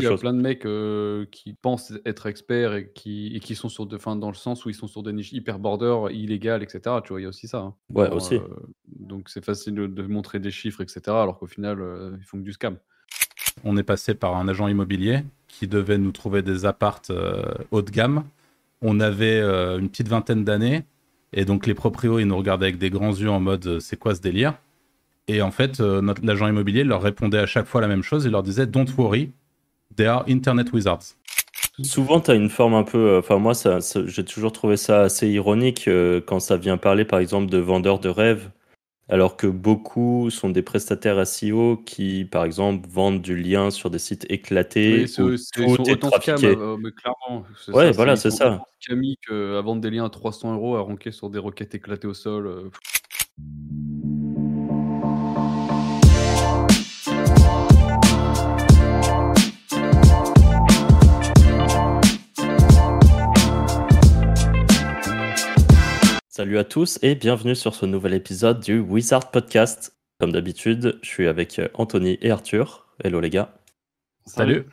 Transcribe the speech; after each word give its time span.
quelque 0.00 0.02
il 0.02 0.04
y 0.04 0.06
a 0.06 0.10
chose. 0.10 0.20
plein 0.20 0.32
de 0.32 0.40
mecs 0.40 0.64
euh, 0.66 1.24
qui 1.30 1.54
pensent 1.54 1.92
être 2.04 2.26
experts 2.26 2.74
et 2.74 2.90
qui, 2.94 3.34
et 3.34 3.40
qui 3.40 3.54
sont 3.54 3.68
sur 3.68 3.86
de, 3.86 3.96
enfin, 3.96 4.16
dans 4.16 4.28
le 4.28 4.34
sens 4.34 4.64
où 4.64 4.70
ils 4.70 4.74
sont 4.74 4.86
sur 4.88 5.02
des 5.02 5.12
niches 5.12 5.32
hyper 5.32 5.58
border, 5.58 6.12
illégales, 6.12 6.62
etc. 6.62 6.80
Tu 7.04 7.10
vois, 7.12 7.20
il 7.20 7.24
y 7.24 7.26
a 7.26 7.28
aussi 7.30 7.48
ça. 7.48 7.58
hein. 7.58 7.74
Ouais, 7.94 8.10
aussi. 8.10 8.34
euh, 8.34 8.40
donc 8.88 9.28
c'est 9.28 9.44
facile 9.44 9.74
de, 9.74 9.86
de 9.86 10.02
montrer 10.02 10.38
des 10.40 10.50
chiffres, 10.50 10.80
etc. 10.80 11.00
Alors 11.08 11.38
qu'au 11.38 11.46
final, 11.46 11.80
euh, 11.80 12.12
ils 12.18 12.24
font 12.24 12.38
que 12.38 12.42
du 12.44 12.52
scam. 12.52 12.76
On 13.64 13.76
est 13.76 13.82
passé 13.82 14.14
par 14.14 14.36
un 14.36 14.48
agent 14.48 14.68
immobilier 14.68 15.20
qui 15.48 15.66
devait 15.66 15.98
nous 15.98 16.12
trouver 16.12 16.42
des 16.42 16.64
appartes 16.64 17.10
euh, 17.10 17.42
haut 17.70 17.82
de 17.82 17.90
gamme. 17.90 18.24
On 18.82 19.00
avait 19.00 19.40
euh, 19.40 19.78
une 19.78 19.88
petite 19.90 20.08
vingtaine 20.08 20.44
d'années 20.44 20.84
et 21.32 21.44
donc 21.44 21.66
les 21.66 21.74
proprios 21.74 22.18
ils 22.18 22.24
nous 22.26 22.36
regardaient 22.36 22.66
avec 22.66 22.78
des 22.78 22.88
grands 22.90 23.10
yeux 23.14 23.28
en 23.30 23.40
mode 23.40 23.66
euh, 23.66 23.80
c'est 23.80 23.98
quoi 23.98 24.14
ce 24.14 24.20
délire? 24.20 24.54
Et 25.28 25.42
en 25.42 25.50
fait 25.50 25.80
euh, 25.80 26.00
notre 26.00 26.24
l'agent 26.24 26.48
immobilier 26.48 26.82
leur 26.84 27.02
répondait 27.02 27.38
à 27.38 27.46
chaque 27.46 27.66
fois 27.66 27.80
la 27.82 27.88
même 27.88 28.02
chose. 28.02 28.24
Il 28.24 28.30
leur 28.30 28.42
disait 28.42 28.66
don't 28.66 28.86
worry, 28.96 29.30
they 29.96 30.06
are 30.06 30.24
internet 30.28 30.72
wizards. 30.72 31.16
Souvent, 31.82 32.20
tu 32.20 32.30
as 32.30 32.34
une 32.34 32.50
forme 32.50 32.74
un 32.74 32.82
peu. 32.82 32.98
euh, 32.98 33.18
Enfin, 33.20 33.38
moi, 33.38 33.54
ça, 33.54 33.80
ça- 33.80 34.06
j'ai 34.06 34.24
toujours 34.24 34.52
trouvé 34.52 34.76
ça 34.76 35.02
assez 35.02 35.28
ironique 35.28 35.88
euh, 35.88 36.20
quand 36.20 36.40
ça 36.40 36.56
vient 36.56 36.76
parler, 36.76 37.04
par 37.04 37.20
exemple, 37.20 37.50
de 37.50 37.58
vendeurs 37.58 38.00
de 38.00 38.08
rêves, 38.10 38.50
alors 39.08 39.36
que 39.36 39.46
beaucoup 39.46 40.28
sont 40.30 40.50
des 40.50 40.62
prestataires 40.62 41.18
SEO 41.26 41.78
qui, 41.78 42.26
par 42.26 42.44
exemple, 42.44 42.86
vendent 42.88 43.22
du 43.22 43.34
lien 43.36 43.70
sur 43.70 43.88
des 43.88 43.98
sites 43.98 44.26
éclatés 44.30 45.02
Oui, 45.02 45.08
c'est- 45.08 45.22
où 45.22 45.36
c'est- 45.38 45.76
tout 45.76 45.88
est 45.88 45.92
autant 45.92 46.08
scam, 46.10 46.36
trafiqué. 46.36 46.46
euh, 46.48 46.76
mais 46.78 46.90
clairement. 46.92 47.44
c'est 47.64 47.72
Ouais, 47.72 47.86
ça, 47.86 47.92
voilà, 47.92 48.16
c'est 48.16 48.30
ça. 48.30 48.62
scammy 48.80 49.16
qu'à 49.26 49.60
vendre 49.62 49.80
des 49.80 49.90
liens 49.90 50.04
à 50.04 50.10
300 50.10 50.52
euros 50.54 50.76
à 50.76 50.80
ronquer 50.80 51.12
sur 51.12 51.30
des 51.30 51.38
roquettes 51.38 51.74
éclatées 51.74 52.08
au 52.08 52.14
sol. 52.14 52.70
Salut 66.40 66.56
à 66.56 66.64
tous 66.64 66.98
et 67.02 67.16
bienvenue 67.16 67.54
sur 67.54 67.74
ce 67.74 67.84
nouvel 67.84 68.14
épisode 68.14 68.60
du 68.60 68.78
Wizard 68.78 69.30
Podcast. 69.30 69.94
Comme 70.18 70.32
d'habitude, 70.32 70.98
je 71.02 71.06
suis 71.06 71.26
avec 71.26 71.58
euh, 71.58 71.68
Anthony 71.74 72.16
et 72.22 72.30
Arthur. 72.30 72.86
Hello 73.04 73.20
les 73.20 73.28
gars. 73.28 73.52
Salut. 74.24 74.64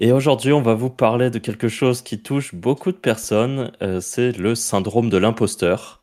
Et 0.00 0.10
aujourd'hui, 0.10 0.52
on 0.52 0.60
va 0.60 0.74
vous 0.74 0.90
parler 0.90 1.30
de 1.30 1.38
quelque 1.38 1.68
chose 1.68 2.02
qui 2.02 2.20
touche 2.20 2.56
beaucoup 2.56 2.90
de 2.90 2.96
personnes, 2.96 3.70
euh, 3.82 4.00
c'est 4.00 4.36
le 4.36 4.56
syndrome 4.56 5.10
de 5.10 5.16
l'imposteur. 5.16 6.02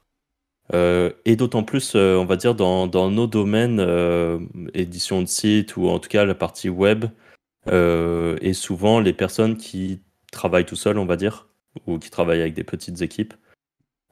Euh, 0.73 1.11
et 1.25 1.35
d'autant 1.35 1.63
plus, 1.63 1.91
euh, 1.97 2.15
on 2.15 2.23
va 2.23 2.37
dire, 2.37 2.55
dans, 2.55 2.87
dans 2.87 3.11
nos 3.11 3.27
domaines, 3.27 3.81
édition 4.73 5.21
de 5.21 5.27
site 5.27 5.75
ou 5.75 5.89
en 5.89 5.99
tout 5.99 6.07
cas 6.07 6.23
la 6.23 6.33
partie 6.33 6.69
web, 6.69 7.03
et 7.69 8.53
souvent 8.53 9.01
les 9.01 9.11
personnes 9.11 9.57
qui 9.57 9.99
travaillent 10.31 10.65
tout 10.65 10.77
seuls, 10.77 10.97
on 10.97 11.05
va 11.05 11.17
dire, 11.17 11.49
ou 11.87 11.99
qui 11.99 12.09
travaillent 12.09 12.39
avec 12.39 12.53
des 12.53 12.63
petites 12.63 13.01
équipes. 13.01 13.33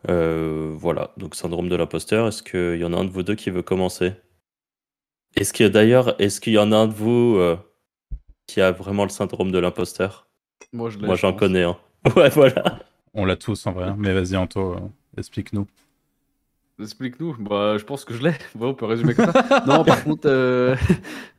Euh, 0.09 0.73
voilà, 0.75 1.11
donc 1.17 1.35
syndrome 1.35 1.69
de 1.69 1.75
l'imposteur, 1.75 2.27
est-ce 2.27 2.43
qu'il 2.43 2.79
y 2.79 2.83
en 2.85 2.93
a 2.93 2.97
un 2.97 3.05
de 3.05 3.09
vous 3.09 3.23
deux 3.23 3.35
qui 3.35 3.49
veut 3.49 3.61
commencer? 3.61 4.13
Est-ce 5.35 5.53
qu'il 5.53 5.65
y 5.65 5.67
a 5.67 5.69
d'ailleurs, 5.71 6.19
est-ce 6.21 6.41
qu'il 6.41 6.53
y 6.53 6.57
en 6.57 6.71
a 6.71 6.77
un 6.77 6.87
de 6.87 6.93
vous 6.93 7.37
euh, 7.37 7.57
qui 8.47 8.61
a 8.61 8.71
vraiment 8.71 9.03
le 9.03 9.09
syndrome 9.09 9.51
de 9.51 9.59
l'imposteur? 9.59 10.27
Moi, 10.73 10.89
je 10.89 10.99
j'en 11.15 11.33
connais 11.33 11.63
un. 11.63 11.77
Ouais, 12.17 12.29
voilà. 12.29 12.79
On 13.13 13.23
l'a 13.25 13.37
tous 13.37 13.65
en 13.65 13.71
vrai. 13.71 13.85
hein. 13.85 13.95
Mais 13.97 14.13
vas-y 14.13 14.35
Anto, 14.35 14.73
euh, 14.73 14.79
explique-nous. 15.17 15.67
Explique-nous. 16.79 17.35
Bah, 17.39 17.77
je 17.77 17.83
pense 17.85 18.03
que 18.03 18.13
je 18.13 18.23
l'ai. 18.23 18.33
Bon, 18.55 18.69
on 18.69 18.73
peut 18.73 18.85
résumer 18.85 19.13
comme 19.13 19.31
ça. 19.31 19.63
non, 19.67 19.83
par 19.85 20.03
contre, 20.03 20.27
euh, 20.27 20.75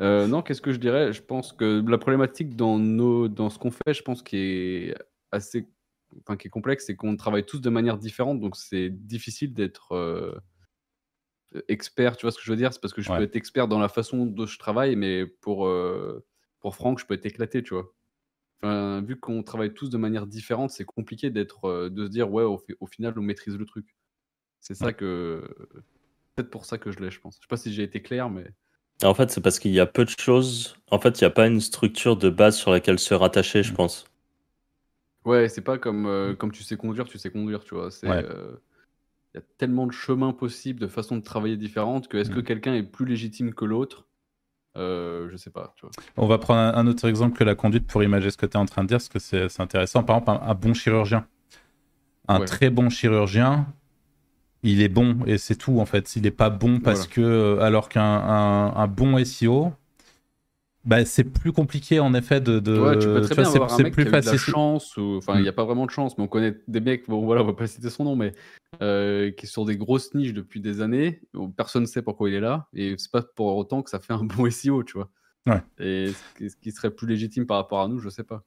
euh, 0.01 0.27
non, 0.27 0.43
qu'est-ce 0.43 0.63
que 0.63 0.73
je 0.73 0.79
dirais? 0.79 1.13
Je 1.13 1.21
pense 1.23 1.53
que 1.53 1.85
la 1.87 1.99
problématique 1.99 2.57
dans, 2.57 2.79
nos, 2.79 3.29
dans 3.29 3.51
ce 3.51 3.59
qu'on 3.59 3.71
fait, 3.73 3.93
je 3.93 4.03
pense 4.03 4.23
qui 4.23 4.37
est 4.39 4.95
assez, 5.33 5.67
enfin, 6.21 6.37
qui 6.37 6.49
est 6.49 6.51
complexe, 6.51 6.87
c'est 6.87 6.97
qu'on 6.97 7.17
travaille 7.17 7.45
tous 7.45 7.61
de 7.61 7.71
manière 7.71 7.99
différente, 7.99 8.41
donc 8.41 8.57
c'est 8.57 8.91
difficile 8.91 9.53
d'être 9.55 9.93
euh, 9.93 10.33
expert. 11.69 12.17
Tu 12.17 12.23
vois 12.27 12.33
ce 12.33 12.39
que 12.39 12.45
je 12.45 12.51
veux 12.51 12.57
dire? 12.57 12.73
C'est 12.73 12.81
parce 12.81 12.93
que 12.95 13.03
je 13.03 13.11
Ouais. 13.11 13.19
peux 13.19 13.23
être 13.23 13.37
expert 13.37 13.69
dans 13.69 13.79
la 13.79 13.89
façon 13.89 14.27
dont 14.27 14.47
je 14.47 14.59
travaille, 14.59 14.97
mais 14.97 15.27
pour 15.27 15.67
euh, 15.67 16.25
pour 16.61 16.75
Franck, 16.75 16.99
je 16.99 17.07
peux 17.07 17.15
être 17.15 17.27
éclaté, 17.27 17.63
tu 17.63 17.75
vois. 17.75 17.95
Enfin, 18.63 19.03
vu 19.03 19.21
qu'on 19.21 19.43
travaille 19.43 19.75
tous 19.75 19.91
de 19.91 19.99
manière 19.99 20.27
différente, 20.27 20.71
c'est 20.71 20.85
compliqué 20.87 21.31
d'être, 21.31 21.67
euh, 21.67 21.91
de 21.91 22.07
se 22.07 22.11
dire 22.11 22.33
ouais, 22.33 22.45
au, 22.45 22.57
fi- 22.59 22.75
au 22.81 22.87
final, 22.87 23.13
on 23.19 23.23
maîtrise 23.23 23.57
le 23.57 23.67
truc. 23.67 23.95
C'est 24.61 24.75
ça 24.75 24.87
Ouais. 24.87 24.95
que. 24.95 25.45
Peut-être 26.35 26.51
pour 26.51 26.65
ça 26.65 26.79
que 26.79 26.91
je 26.91 26.99
l'ai, 26.99 27.11
je 27.11 27.21
pense. 27.21 27.37
Je 27.37 27.41
sais 27.43 27.49
pas 27.49 27.57
si 27.59 27.73
j'ai 27.73 27.83
été 27.83 28.03
clair, 28.03 28.31
mais. 28.31 28.47
En 29.03 29.13
fait, 29.13 29.31
c'est 29.31 29.41
parce 29.43 29.59
qu'il 29.59 29.73
y 29.73 29.81
a 29.81 29.87
peu 29.87 30.05
de 30.05 30.11
choses. 30.19 30.77
En 30.91 30.99
fait, 30.99 31.21
il 31.21 31.25
n'y 31.25 31.27
a 31.27 31.31
pas 31.31 31.47
une 31.47 31.61
structure 31.61 32.17
de 32.17 32.31
base 32.31 32.57
sur 32.57 32.71
laquelle 32.71 32.99
se 32.99 33.13
rattacher, 33.13 33.63
je 33.63 33.75
pense. 33.75 34.07
Ouais, 35.25 35.49
c'est 35.49 35.63
pas 35.63 35.79
comme, 35.79 36.07
euh, 36.07 36.35
comme 36.35 36.53
tu 36.53 36.63
sais 36.63 36.77
conduire, 36.77 37.07
tu 37.07 37.19
sais 37.19 37.31
conduire, 37.31 37.65
tu 37.65 37.75
vois. 37.75 37.91
C'est. 37.91 38.07
Ouais. 38.09 38.25
euh, 38.25 38.57
Il 39.35 39.39
y 39.39 39.41
a 39.41 39.45
tellement 39.59 39.87
de 39.87 39.93
chemins 39.93 40.33
possibles, 40.33 40.81
de 40.81 40.89
façons 40.89 41.17
de 41.19 41.23
travailler 41.23 41.57
différentes, 41.57 42.09
que 42.09 42.19
est-ce 42.19 42.31
que 42.31 42.41
Mm. 42.41 42.45
quelqu'un 42.45 42.75
est 42.75 42.85
plus 42.85 43.07
légitime 43.07 43.55
que 43.55 43.65
l'autre? 43.67 44.09
Euh, 44.77 45.29
Je 45.31 45.37
sais 45.37 45.51
pas, 45.51 45.75
tu 45.77 45.87
vois. 45.87 45.93
On 46.17 46.27
va 46.27 46.39
prendre 46.39 46.61
un, 46.61 46.75
un 46.75 46.87
autre 46.87 47.09
exemple 47.09 47.37
que 47.39 47.45
la 47.45 47.55
conduite 47.55 47.87
pour 47.87 48.03
imager 48.03 48.31
ce 48.31 48.37
que 48.37 48.47
tu 48.47 48.53
es 48.53 48.57
en 48.61 48.67
train 48.67 48.83
de 48.85 48.89
dire, 48.89 48.99
parce 48.99 49.09
que 49.09 49.19
c'est 49.19 49.49
c'est 49.49 49.63
intéressant. 49.63 50.03
Par 50.05 50.19
exemple, 50.19 50.43
un, 50.45 50.49
un 50.51 50.55
bon 50.55 50.75
chirurgien. 50.75 51.27
Un 52.29 52.41
Ouais. 52.41 52.47
très 52.47 52.71
bon 52.71 52.89
chirurgien, 52.91 53.67
il 54.63 54.83
est 54.83 54.89
bon 54.89 55.19
et 55.27 55.39
c'est 55.39 55.57
tout 55.57 55.81
en 55.81 55.87
fait. 55.87 56.17
Il 56.17 56.23
n'est 56.23 56.31
pas 56.33 56.51
bon 56.51 56.81
parce 56.81 57.07
Voilà. 57.07 57.09
que, 57.09 57.59
alors 57.61 57.89
qu'un 57.89 58.03
un, 58.03 58.75
un 58.77 58.87
bon 58.89 59.19
SEO, 59.19 59.73
bah, 60.85 61.05
c'est 61.05 61.25
plus 61.25 61.53
compliqué 61.53 62.01
en 62.01 62.15
effet 62.15 62.41
de. 62.41 62.59
de 62.59 62.79
Ouais, 62.79 62.99
tu 62.99 63.07
peux 63.07 63.21
très 63.23 63.35
tu 63.35 63.41
bien 63.41 63.51
vois, 63.51 63.55
avoir 63.65 63.75
un 63.75 63.83
mec 63.83 63.93
plus 63.93 64.05
qui 64.05 64.15
a 64.15 64.19
eu 64.19 64.21
de 64.21 64.27
la 64.27 64.37
chance, 64.37 64.97
ou... 64.97 65.17
enfin, 65.17 65.37
il 65.37 65.43
n'y 65.43 65.49
a 65.49 65.53
pas 65.53 65.65
vraiment 65.65 65.87
de 65.87 65.91
chance, 65.91 66.17
mais 66.19 66.25
on 66.25 66.29
connaît 66.29 66.57
des 66.69 66.81
mecs, 66.81 67.09
bon 67.09 67.25
voilà, 67.25 67.43
on 67.43 67.47
va 67.47 67.53
pas 67.55 67.67
citer 67.67 67.91
son 67.91 68.05
nom, 68.05 68.17
mais 68.17 68.33
euh, 68.83 69.31
qui 69.31 69.47
est 69.47 69.49
sur 69.49 69.65
des 69.65 69.77
grosses 69.77 70.15
niches 70.15 70.35
depuis 70.35 70.61
des 70.61 70.81
années, 70.81 71.21
où 71.35 71.49
personne 71.49 71.83
ne 71.83 71.87
sait 71.89 72.03
pourquoi 72.03 72.29
il 72.29 72.35
est 72.35 72.41
là, 72.41 72.69
et 72.75 72.95
c'est 72.99 73.11
pas 73.11 73.23
pour 73.23 73.57
autant 73.57 73.83
que 73.83 73.91
ça 73.91 73.99
fait 73.99 74.13
un 74.13 74.25
bon 74.25 74.51
SEO, 74.51 74.83
tu 74.83 74.95
vois. 74.99 75.11
Ouais. 75.47 75.63
Et 75.79 76.13
ce 76.39 76.57
qui- 76.57 76.73
serait 76.73 76.91
plus 76.91 77.07
légitime 77.07 77.47
par 77.47 77.59
rapport 77.59 77.81
à 77.81 77.89
nous, 77.89 77.99
je 77.99 78.09
sais 78.09 78.25
pas. 78.25 78.43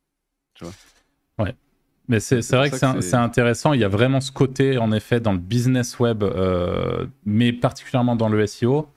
Mais 2.09 2.22
c'est 2.22 2.56
vrai 2.56 2.72
que 2.72 2.78
c'est 2.78 3.16
intéressant. 3.16 3.74
Il 3.74 3.81
y 3.81 3.84
a 3.84 3.90
vraiment 3.90 4.22
ce 4.22 4.31
côté, 4.31 4.78
en 4.78 4.92
effet, 4.94 5.19
dans 5.19 5.34
le 5.34 5.40
business 5.40 6.00
web, 6.00 6.24
euh, 6.24 7.06
mais 7.25 7.52
particulièrement 7.52 8.16
dans 8.16 8.30
le 8.30 8.46
SEO, 8.48 8.88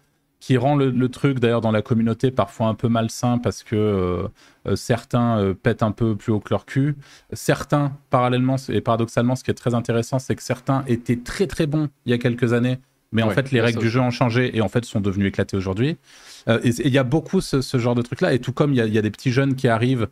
qui 0.41 0.56
rend 0.56 0.75
le, 0.75 0.91
le 0.91 1.09
truc, 1.11 1.39
d'ailleurs, 1.39 1.61
dans 1.61 1.71
la 1.71 1.83
communauté, 1.83 2.31
parfois 2.31 2.69
un 2.69 2.75
peu 2.75 2.89
malsain 2.89 3.39
parce 3.39 3.62
que 3.62 3.77
euh, 3.77 4.28
euh, 4.67 4.75
certains 4.75 5.39
euh, 5.39 5.55
pètent 5.55 5.83
un 5.83 5.93
peu 5.93 6.17
plus 6.17 6.33
haut 6.33 6.41
que 6.41 6.49
leur 6.51 6.65
cul. 6.65 6.97
Certains, 7.33 7.93
parallèlement 8.09 8.56
et 8.71 8.81
paradoxalement, 8.81 9.37
ce 9.37 9.45
qui 9.45 9.51
est 9.51 9.55
très 9.55 9.75
intéressant, 9.75 10.19
c'est 10.19 10.34
que 10.34 10.43
certains 10.43 10.83
étaient 10.87 11.19
très 11.19 11.47
très 11.47 11.67
bons 11.67 11.89
il 12.06 12.11
y 12.11 12.15
a 12.15 12.19
quelques 12.19 12.55
années. 12.55 12.78
Mais 13.12 13.23
en 13.23 13.31
fait, 13.31 13.51
les 13.51 13.61
règles 13.61 13.81
ça 13.81 13.84
du 13.84 13.91
jeu 13.91 14.01
ont 14.01 14.12
changé 14.12 14.56
et 14.56 14.61
en 14.61 14.69
fait 14.69 14.84
sont 14.84 15.01
devenus 15.01 15.28
éclatés 15.28 15.56
aujourd'hui. 15.56 15.97
Euh, 16.49 16.61
et 16.62 16.69
il 16.69 16.93
y 16.93 16.99
a 16.99 17.03
beaucoup 17.03 17.41
ce, 17.41 17.61
ce 17.61 17.77
genre 17.77 17.97
de 17.97 18.03
truc-là. 18.03 18.33
Et 18.33 18.39
tout 18.39 18.53
comme 18.53 18.72
il 18.72 18.84
y, 18.84 18.91
y 18.91 18.99
a 18.99 19.03
des 19.03 19.11
petits 19.11 19.33
jeunes 19.33 19.57
qui 19.57 19.67
arrivent 19.67 20.09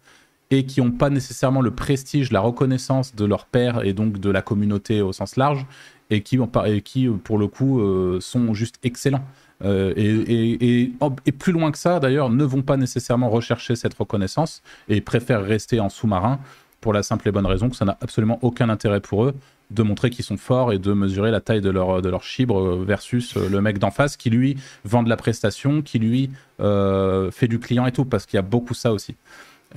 et 0.50 0.66
qui 0.66 0.80
n'ont 0.80 0.90
pas 0.90 1.08
nécessairement 1.08 1.60
le 1.60 1.70
prestige, 1.70 2.32
la 2.32 2.40
reconnaissance 2.40 3.14
de 3.14 3.24
leur 3.24 3.46
père 3.46 3.84
et 3.84 3.92
donc 3.92 4.18
de 4.18 4.30
la 4.30 4.42
communauté 4.42 5.00
au 5.00 5.12
sens 5.12 5.36
large, 5.36 5.64
et 6.10 6.22
qui, 6.22 6.38
et 6.66 6.80
qui 6.82 7.08
pour 7.08 7.38
le 7.38 7.46
coup, 7.46 7.80
euh, 7.80 8.18
sont 8.20 8.54
juste 8.54 8.76
excellents. 8.82 9.24
Euh, 9.64 9.92
et, 9.96 10.82
et- 10.82 10.92
oh, 11.00 11.12
et 11.26 11.32
plus 11.32 11.52
loin 11.52 11.72
que 11.72 11.78
ça, 11.78 11.98
d'ailleurs, 12.00 12.30
ne 12.30 12.44
vont 12.44 12.62
pas 12.62 12.76
nécessairement 12.76 13.28
rechercher 13.28 13.74
cette 13.76 13.94
reconnaissance 13.94 14.62
et 14.88 15.00
préfèrent 15.00 15.42
rester 15.42 15.80
en 15.80 15.88
sous-marin 15.88 16.38
pour 16.80 16.92
la 16.92 17.02
simple 17.02 17.28
et 17.28 17.32
bonne 17.32 17.46
raison 17.46 17.68
que 17.68 17.76
ça 17.76 17.84
n'a 17.84 17.98
absolument 18.00 18.38
aucun 18.42 18.68
intérêt 18.68 19.00
pour 19.00 19.24
eux 19.24 19.34
de 19.70 19.82
montrer 19.82 20.08
qu'ils 20.10 20.24
sont 20.24 20.36
forts 20.38 20.72
et 20.72 20.78
de 20.78 20.92
mesurer 20.94 21.30
la 21.30 21.40
taille 21.42 21.60
de 21.60 21.68
leur, 21.68 22.00
de 22.00 22.08
leur 22.08 22.22
chibre 22.22 22.58
euh, 22.58 22.84
versus 22.86 23.36
euh, 23.36 23.48
le 23.50 23.60
mec 23.60 23.78
d'en 23.78 23.90
face 23.90 24.16
qui, 24.16 24.30
lui, 24.30 24.56
vend 24.84 25.02
de 25.02 25.10
la 25.10 25.16
prestation, 25.16 25.82
qui, 25.82 25.98
lui, 25.98 26.30
euh, 26.60 27.30
fait 27.30 27.48
du 27.48 27.58
client 27.58 27.84
et 27.84 27.92
tout, 27.92 28.06
parce 28.06 28.24
qu'il 28.24 28.36
y 28.36 28.38
a 28.38 28.42
beaucoup 28.42 28.72
ça 28.74 28.92
aussi. 28.92 29.14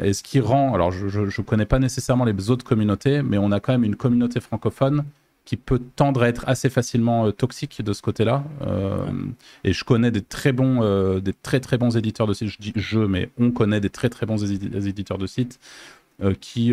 Et 0.02 0.14
ce 0.14 0.24
qui 0.24 0.40
rend, 0.40 0.74
alors 0.74 0.92
je 0.92 1.20
ne 1.20 1.44
connais 1.46 1.66
pas 1.66 1.80
nécessairement 1.80 2.24
les 2.24 2.50
autres 2.50 2.64
communautés, 2.64 3.22
mais 3.24 3.38
on 3.38 3.52
a 3.52 3.60
quand 3.60 3.74
même 3.74 3.84
une 3.84 3.98
communauté 3.98 4.40
francophone 4.40 5.04
qui 5.52 5.58
peut 5.58 5.82
tendre 5.98 6.24
à 6.24 6.30
être 6.30 6.46
assez 6.48 6.70
facilement 6.70 7.26
euh, 7.26 7.32
toxique 7.34 7.82
de 7.84 7.92
ce 7.92 8.02
côté-là. 8.02 8.46
Euh, 8.62 9.06
Et 9.66 9.74
je 9.74 9.84
connais 9.84 10.10
des 10.10 10.22
très 10.22 10.54
bons, 10.54 10.82
euh, 10.82 11.20
des 11.20 11.34
très 11.34 11.60
très 11.60 11.78
bons 11.78 11.98
éditeurs 11.98 12.26
de 12.26 12.34
sites. 12.34 12.48
Je 12.48 12.58
dis 12.58 12.72
je, 12.78 13.00
mais 13.00 13.30
on 13.38 13.52
connaît 13.52 13.82
des 13.82 13.90
très 13.90 14.08
très 14.08 14.26
bons 14.26 14.42
édi- 14.46 14.88
éditeurs 14.88 15.18
de 15.18 15.28
sites 15.28 15.60
qui 16.40 16.72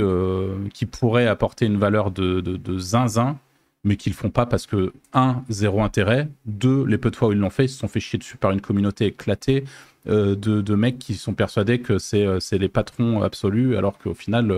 qui 0.75 0.87
pourraient 0.87 1.27
apporter 1.27 1.67
une 1.67 1.77
valeur 1.77 2.13
de, 2.13 2.41
de, 2.41 2.57
de 2.57 2.79
zinzin, 2.79 3.37
mais 3.83 3.97
qu'ils 3.97 4.13
font 4.13 4.31
pas 4.31 4.47
parce 4.47 4.67
que 4.67 4.93
un 5.13 5.43
zéro 5.49 5.83
intérêt, 5.83 6.29
deux 6.47 6.85
les 6.85 6.99
peu 6.99 7.11
de 7.11 7.17
fois 7.17 7.29
où 7.29 7.33
ils 7.33 7.39
l'ont 7.39 7.51
fait, 7.51 7.65
ils 7.65 7.71
se 7.71 7.79
sont 7.79 7.89
fait 7.89 7.99
chier 7.99 8.21
dessus 8.21 8.37
par 8.37 8.53
une 8.53 8.61
communauté 8.61 9.07
éclatée 9.07 9.65
de, 10.07 10.35
de 10.35 10.75
mecs 10.77 11.01
qui 11.01 11.15
sont 11.15 11.35
persuadés 11.35 11.81
que 11.81 11.99
c'est 11.99 12.27
c'est 12.39 12.59
les 12.59 12.69
patrons 12.69 13.23
absolus, 13.23 13.77
alors 13.77 13.99
qu'au 13.99 14.15
final, 14.15 14.55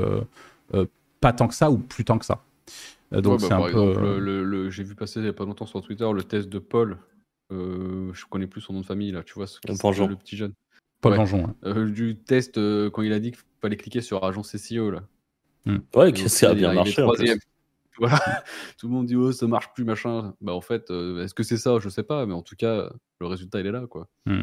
pas 1.22 1.32
tant 1.32 1.48
que 1.48 1.54
ça 1.54 1.70
ou 1.70 1.78
plus 1.78 2.04
tant 2.04 2.18
que 2.18 2.26
ça. 2.26 2.42
Euh, 3.12 3.20
donc 3.20 3.32
Ouais, 3.34 3.38
bah, 3.40 3.46
c'est 3.48 3.54
un 3.54 3.58
par 3.58 3.64
peu. 3.66 3.70
exemple, 3.70 4.04
euh, 4.04 4.18
le, 4.18 4.44
le- 4.44 4.70
j'ai 4.70 4.84
vu 4.84 4.94
passer 4.94 5.20
il 5.20 5.26
y 5.26 5.28
a 5.28 5.32
pas 5.32 5.44
longtemps 5.44 5.66
sur 5.66 5.82
Twitter 5.82 6.08
le 6.12 6.22
test 6.22 6.48
de 6.48 6.58
Paul. 6.58 6.98
Euh, 7.52 8.12
je 8.12 8.24
connais 8.26 8.46
plus 8.46 8.60
son 8.60 8.72
nom 8.74 8.80
de 8.80 8.86
famille 8.86 9.10
là, 9.10 9.22
tu 9.24 9.34
vois, 9.34 9.46
ce 9.46 9.58
qui- 9.60 9.72
Vengeant. 9.72 10.06
le 10.06 10.16
petit 10.16 10.36
jeune. 10.36 10.52
Paul 11.00 11.12
ouais. 11.12 11.18
Vengeon. 11.18 11.44
hein. 11.46 11.54
Euh, 11.64 11.88
du 11.90 12.16
test 12.16 12.58
euh, 12.58 12.90
quand 12.90 13.02
il 13.02 13.12
a 13.12 13.18
dit 13.18 13.32
que 13.32 13.38
fallait 13.60 13.76
cliquer 13.76 14.00
sur 14.00 14.22
agence 14.24 14.54
SEO 14.56 14.90
là. 14.90 15.02
Ouais, 15.94 16.12
que 16.12 16.28
ça 16.28 16.50
a 16.50 16.54
bien 16.54 16.72
marché. 16.72 17.02
En 17.02 17.10
plus. 17.12 17.30
Voilà. 17.98 18.18
Tout 18.78 18.86
le 18.86 18.94
monde 18.94 19.04
dit 19.06 19.16
oh 19.16 19.30
ça 19.30 19.46
marche 19.46 19.74
plus 19.74 19.84
machin. 19.84 20.32
Bah 20.40 20.54
en 20.54 20.62
fait, 20.62 20.90
euh, 20.90 21.22
est-ce 21.22 21.34
que 21.34 21.42
c'est 21.42 21.58
ça? 21.58 21.78
Je 21.80 21.90
sais 21.90 22.02
pas, 22.02 22.24
mais 22.24 22.32
en 22.32 22.40
tout 22.40 22.56
cas, 22.56 22.88
le 23.20 23.26
résultat 23.26 23.60
il 23.60 23.66
est 23.66 23.72
là 23.72 23.86
quoi. 23.86 24.08
Hmm. 24.24 24.40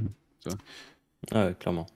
Ouais, 1.33 1.55
clairement. 1.59 1.87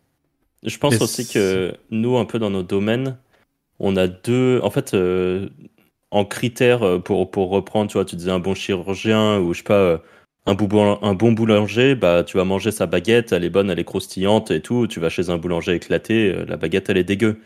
Je 0.63 0.75
pense 0.79 0.99
aussi 1.01 1.27
que 1.31 1.75
nous, 1.91 2.17
un 2.17 2.25
peu 2.25 2.39
dans 2.39 2.49
nos 2.49 2.63
domaines, 2.63 3.17
on 3.79 3.95
a 3.95 4.07
deux. 4.07 4.59
En 4.63 4.71
fait, 4.71 4.95
euh, 4.95 5.49
en 6.11 6.25
critères 6.25 6.83
euh, 6.83 6.99
pour, 6.99 7.49
reprendre, 7.49 7.89
tu 7.89 7.97
vois, 7.97 8.05
tu 8.05 8.15
disais 8.15 8.31
un 8.31 8.39
bon 8.39 8.53
chirurgien 8.55 9.39
ou 9.39 9.53
je 9.53 9.59
sais 9.59 9.63
pas, 9.63 10.01
un, 10.45 10.55
un 11.01 11.13
bon 11.13 11.31
boulanger, 11.31 11.95
bah 11.95 12.23
tu 12.23 12.37
vas 12.37 12.45
manger 12.45 12.71
sa 12.71 12.85
baguette, 12.85 13.31
elle 13.31 13.43
est 13.43 13.49
bonne, 13.49 13.69
elle 13.69 13.79
est 13.79 13.83
croustillante 13.83 14.51
et 14.51 14.61
tout. 14.61 14.87
Tu 14.87 14.99
vas 14.99 15.09
chez 15.09 15.29
un 15.29 15.37
boulanger 15.37 15.73
éclaté, 15.73 16.33
la 16.45 16.57
baguette 16.57 16.89
elle 16.89 16.97
est 16.97 17.03
dégueu. 17.03 17.41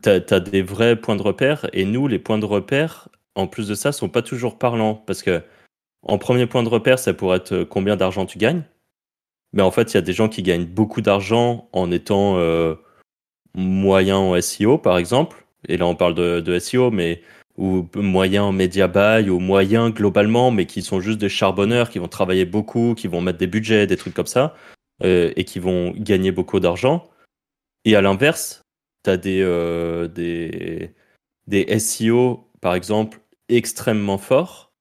T'as 0.00 0.20
as 0.30 0.40
des 0.40 0.62
vrais 0.62 0.96
points 0.96 1.16
de 1.16 1.22
repère 1.22 1.68
et 1.72 1.84
nous, 1.84 2.08
les 2.08 2.18
points 2.18 2.38
de 2.38 2.46
repère, 2.46 3.08
en 3.34 3.46
plus 3.46 3.68
de 3.68 3.74
ça, 3.74 3.92
sont 3.92 4.08
pas 4.08 4.22
toujours 4.22 4.58
parlants. 4.58 4.94
Parce 4.94 5.22
que, 5.22 5.42
en 6.02 6.18
premier 6.18 6.46
point 6.46 6.62
de 6.62 6.68
repère, 6.68 6.98
ça 6.98 7.14
pourrait 7.14 7.38
être 7.38 7.52
euh, 7.52 7.64
combien 7.64 7.96
d'argent 7.96 8.26
tu 8.26 8.38
gagnes. 8.38 8.64
Mais 9.52 9.62
en 9.62 9.70
fait, 9.70 9.92
il 9.92 9.96
y 9.96 9.98
a 9.98 10.02
des 10.02 10.12
gens 10.14 10.28
qui 10.28 10.42
gagnent 10.42 10.66
beaucoup 10.66 11.02
d'argent 11.02 11.68
en 11.72 11.90
étant 11.90 12.38
euh, 12.38 12.74
moyen 13.54 14.16
en 14.16 14.40
SEO, 14.40 14.78
par 14.78 14.98
exemple. 14.98 15.44
Et 15.68 15.76
là, 15.76 15.86
on 15.86 15.94
parle 15.94 16.14
de, 16.14 16.58
SEO, 16.58 16.90
mais 16.90 17.22
ou 17.62 17.88
moyen 17.94 18.42
en 18.44 18.52
media 18.52 18.88
buy, 18.88 19.30
ou 19.30 19.38
moyen 19.38 19.90
globalement, 19.90 20.50
mais 20.50 20.66
qui 20.66 20.82
sont 20.82 21.00
juste 21.00 21.18
des 21.18 21.28
charbonneurs, 21.28 21.90
qui 21.90 21.98
vont 21.98 22.08
travailler 22.08 22.44
beaucoup, 22.44 22.94
qui 22.96 23.06
vont 23.06 23.20
mettre 23.20 23.38
des 23.38 23.46
budgets, 23.46 23.86
des 23.86 23.96
trucs 23.96 24.14
comme 24.14 24.26
ça, 24.26 24.54
euh, 25.04 25.32
et 25.36 25.44
qui 25.44 25.60
vont 25.60 25.92
gagner 25.96 26.32
beaucoup 26.32 26.60
d'argent. 26.60 27.08
Et 27.84 27.94
à 27.94 28.00
l'inverse, 28.00 28.62
tu 29.04 29.10
as 29.10 29.16
des, 29.16 29.42
des, 30.14 30.92
des 31.46 31.78
SEO, 31.78 32.48
par 32.60 32.74
exemple, 32.74 33.20
extrêmement 33.48 34.18
forts, 34.18 34.72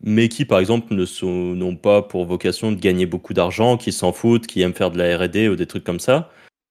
mais 0.00 0.28
qui, 0.28 0.44
par 0.44 0.58
exemple, 0.58 0.94
ne 0.94 1.54
n'ont 1.54 1.76
pas 1.76 2.02
pour 2.02 2.24
vocation 2.26 2.70
de 2.72 2.76
gagner 2.76 3.06
beaucoup 3.06 3.34
d'argent, 3.34 3.76
qui 3.76 3.92
s'en 3.92 4.12
foutent, 4.12 4.46
qui 4.46 4.60
aiment 4.62 4.74
faire 4.74 4.90
de 4.90 4.98
la 4.98 5.16
RD 5.16 5.48
ou 5.50 5.56
des 5.56 5.66
trucs 5.66 5.84
comme 5.84 6.00
ça, 6.00 6.30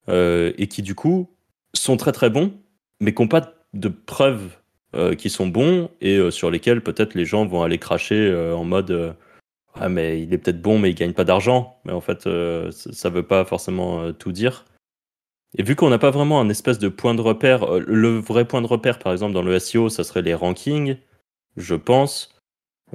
euh, 0.10 0.54
et 0.58 0.68
qui, 0.68 0.82
du 0.82 0.96
coup, 0.96 1.30
sont 1.74 1.98
très 1.98 2.12
très 2.12 2.30
bons, 2.30 2.54
mais 3.00 3.14
qui 3.14 3.22
n'ont 3.22 3.28
pas 3.28 3.54
de 3.74 3.90
preuves 3.90 4.58
euh, 4.96 5.16
qui 5.16 5.30
sont 5.30 5.48
bons 5.48 5.90
et 6.02 6.18
euh, 6.18 6.32
sur 6.32 6.52
lesquels 6.52 6.82
peut-être 6.82 7.14
les 7.16 7.26
gens 7.26 7.46
vont 7.46 7.64
aller 7.64 7.78
cracher 7.78 8.34
en 8.54 8.64
mode 8.64 9.16
Ah, 9.76 9.90
mais 9.90 10.22
il 10.22 10.34
est 10.34 10.38
peut-être 10.38 10.62
bon, 10.62 10.80
mais 10.80 10.92
il 10.92 10.96
gagne 10.96 11.14
pas 11.14 11.26
d'argent. 11.26 11.80
Mais 11.86 11.92
en 11.92 12.02
fait, 12.02 12.28
ça 12.72 13.10
veut 13.10 13.24
pas 13.24 13.46
forcément 13.46 14.14
tout 14.14 14.32
dire. 14.32 14.66
Et 15.58 15.64
vu 15.64 15.76
qu'on 15.76 15.90
n'a 15.90 16.00
pas 16.00 16.12
vraiment 16.12 16.42
un 16.42 16.50
espèce 16.50 16.80
de 16.80 16.90
point 16.90 17.16
de 17.16 17.22
repère, 17.22 17.80
le 17.80 18.18
vrai 18.20 18.46
point 18.46 18.62
de 18.62 18.68
repère, 18.68 19.00
par 19.00 19.14
exemple, 19.14 19.34
dans 19.34 19.42
le 19.42 19.58
SEO, 19.60 19.90
ça 19.90 20.04
serait 20.04 20.22
les 20.22 20.34
rankings 20.34 20.98
je 21.58 21.76
pense. 21.76 22.32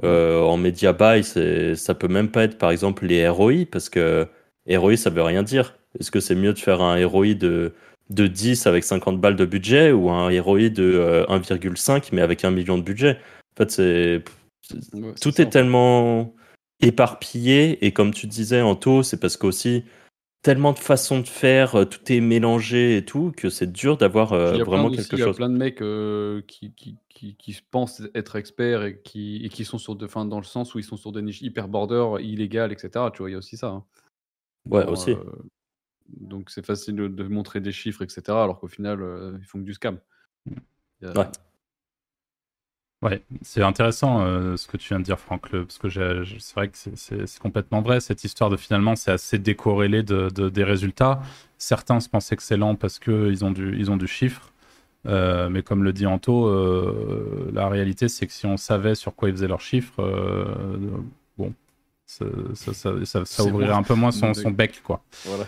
Euh, 0.03 0.41
en 0.41 0.57
media 0.57 0.93
buy, 0.93 1.23
ça 1.23 1.95
peut 1.95 2.07
même 2.07 2.31
pas 2.31 2.43
être 2.43 2.57
par 2.57 2.71
exemple 2.71 3.05
les 3.05 3.27
ROI, 3.27 3.65
parce 3.69 3.89
que 3.89 4.27
ROI 4.69 4.97
ça 4.97 5.09
veut 5.09 5.21
rien 5.21 5.43
dire. 5.43 5.77
Est-ce 5.99 6.11
que 6.11 6.19
c'est 6.19 6.35
mieux 6.35 6.53
de 6.53 6.59
faire 6.59 6.81
un 6.81 7.05
ROI 7.05 7.33
de, 7.33 7.73
de 8.13 8.27
10 8.27 8.67
avec 8.67 8.83
50 8.83 9.19
balles 9.19 9.35
de 9.35 9.45
budget 9.45 9.91
ou 9.91 10.09
un 10.09 10.29
ROI 10.41 10.69
de 10.69 11.25
1,5 11.29 11.91
euh, 11.91 11.99
mais 12.11 12.21
avec 12.21 12.43
un 12.45 12.51
million 12.51 12.77
de 12.77 12.83
budget 12.83 13.17
En 13.55 13.57
fait, 13.57 13.71
c'est. 13.71 14.23
tout 15.21 15.41
est, 15.41 15.49
tellement 15.49 16.33
éparpillé 16.81 17.85
et 17.85 17.91
comme 17.91 18.13
tu 18.13 18.27
disais 18.27 18.61
Anto, 18.61 19.03
c'est 19.03 19.19
parce 19.19 19.37
qu'aussi 19.37 19.83
tellement 20.41 20.73
de 20.73 20.79
façons 20.79 21.19
de 21.19 21.27
faire, 21.27 21.75
euh, 21.75 21.85
tout 21.85 22.11
est 22.11 22.19
mélangé 22.19 22.97
et 22.97 23.05
tout, 23.05 23.31
que 23.37 23.49
c'est 23.49 23.71
dur 23.71 23.97
d'avoir 23.97 24.29
vraiment 24.29 24.89
quelque 24.89 25.15
chose. 25.15 25.19
Il 25.19 25.25
y 25.25 25.29
a 25.29 25.33
plein 25.33 25.49
de 25.49 25.57
mecs 25.57 25.83
qui, 26.47 26.73
qui, 26.73 26.97
qui, 27.35 27.61
pensent 27.69 28.01
être 28.15 28.35
experts 28.35 28.83
et 28.83 28.99
qui, 29.03 29.45
et 29.45 29.49
qui 29.49 29.63
sont 29.65 29.77
sur 29.77 29.95
de, 29.95 30.07
fin, 30.07 30.25
dans 30.25 30.39
le 30.39 30.43
sens 30.43 30.73
où 30.73 30.79
ils 30.79 30.83
sont 30.83 30.97
sur 30.97 31.11
des 31.11 31.21
niches 31.21 31.41
hyper 31.41 31.67
border, 31.67 32.15
illégales, 32.19 32.71
etc. 32.71 33.05
Tu 33.13 33.19
vois, 33.19 33.29
il 33.29 33.33
y 33.33 33.35
a 33.35 33.37
aussi 33.37 33.57
ça. 33.57 33.67
Hein. 33.67 33.83
Ouais, 34.69 34.85
aussi. 34.85 35.11
Euh, 35.11 35.23
donc 36.19 36.49
c'est 36.49 36.65
facile 36.65 36.95
de, 36.95 37.23
montrer 37.23 37.59
des 37.61 37.71
chiffres, 37.71 38.01
etc. 38.01 38.23
Alors 38.29 38.59
qu'au 38.59 38.67
final, 38.67 39.01
euh, 39.01 39.37
ils 39.39 39.45
font 39.45 39.59
que 39.59 39.63
du 39.63 39.73
scam. 39.73 39.99
Ouais. 41.01 41.25
Ouais, 43.01 43.23
c'est 43.41 43.63
intéressant 43.63 44.21
euh, 44.21 44.55
ce 44.57 44.67
que 44.67 44.77
tu 44.77 44.89
viens 44.89 44.99
de 44.99 45.03
dire, 45.03 45.19
Franck, 45.19 45.49
parce 45.49 45.79
que 45.79 45.89
c'est 45.89 46.53
vrai 46.53 46.67
que 46.67 46.77
c'est 46.95 47.39
complètement 47.39 47.81
vrai. 47.81 47.99
Cette 47.99 48.23
histoire 48.23 48.51
de 48.51 48.57
finalement, 48.57 48.95
c'est 48.95 49.11
assez 49.11 49.39
décorrélé 49.39 50.03
de, 50.03 50.29
des 50.29 50.63
résultats. 50.63 51.19
Certains 51.57 51.99
se 51.99 52.09
pensent 52.09 52.31
excellents 52.31 52.75
parce 52.75 52.99
qu'ils 52.99 53.43
ont, 53.43 53.51
du, 53.51 53.75
ils 53.77 53.89
ont 53.89 53.97
du 53.97 54.07
chiffre. 54.07 54.53
Euh, 55.07 55.49
mais 55.49 55.63
comme 55.63 55.83
le 55.83 55.93
dit 55.93 56.05
Anto, 56.05 56.47
la 57.51 57.67
réalité 57.69 58.07
c'est 58.07 58.27
que 58.27 58.33
si 58.33 58.45
on 58.45 58.55
savait 58.57 58.93
sur 58.93 59.15
quoi 59.15 59.29
ils 59.29 59.35
faisaient 59.35 59.47
leurs 59.47 59.61
chiffres, 59.61 59.99
bon, 61.39 61.55
ça, 62.05 62.25
ça, 63.25 63.43
ouvrirait 63.43 63.73
un 63.73 63.81
peu 63.81 63.95
moins 63.95 64.11
son, 64.11 64.35
son 64.35 64.51
bec, 64.51 64.81
quoi. 64.83 65.03
Voilà. 65.25 65.45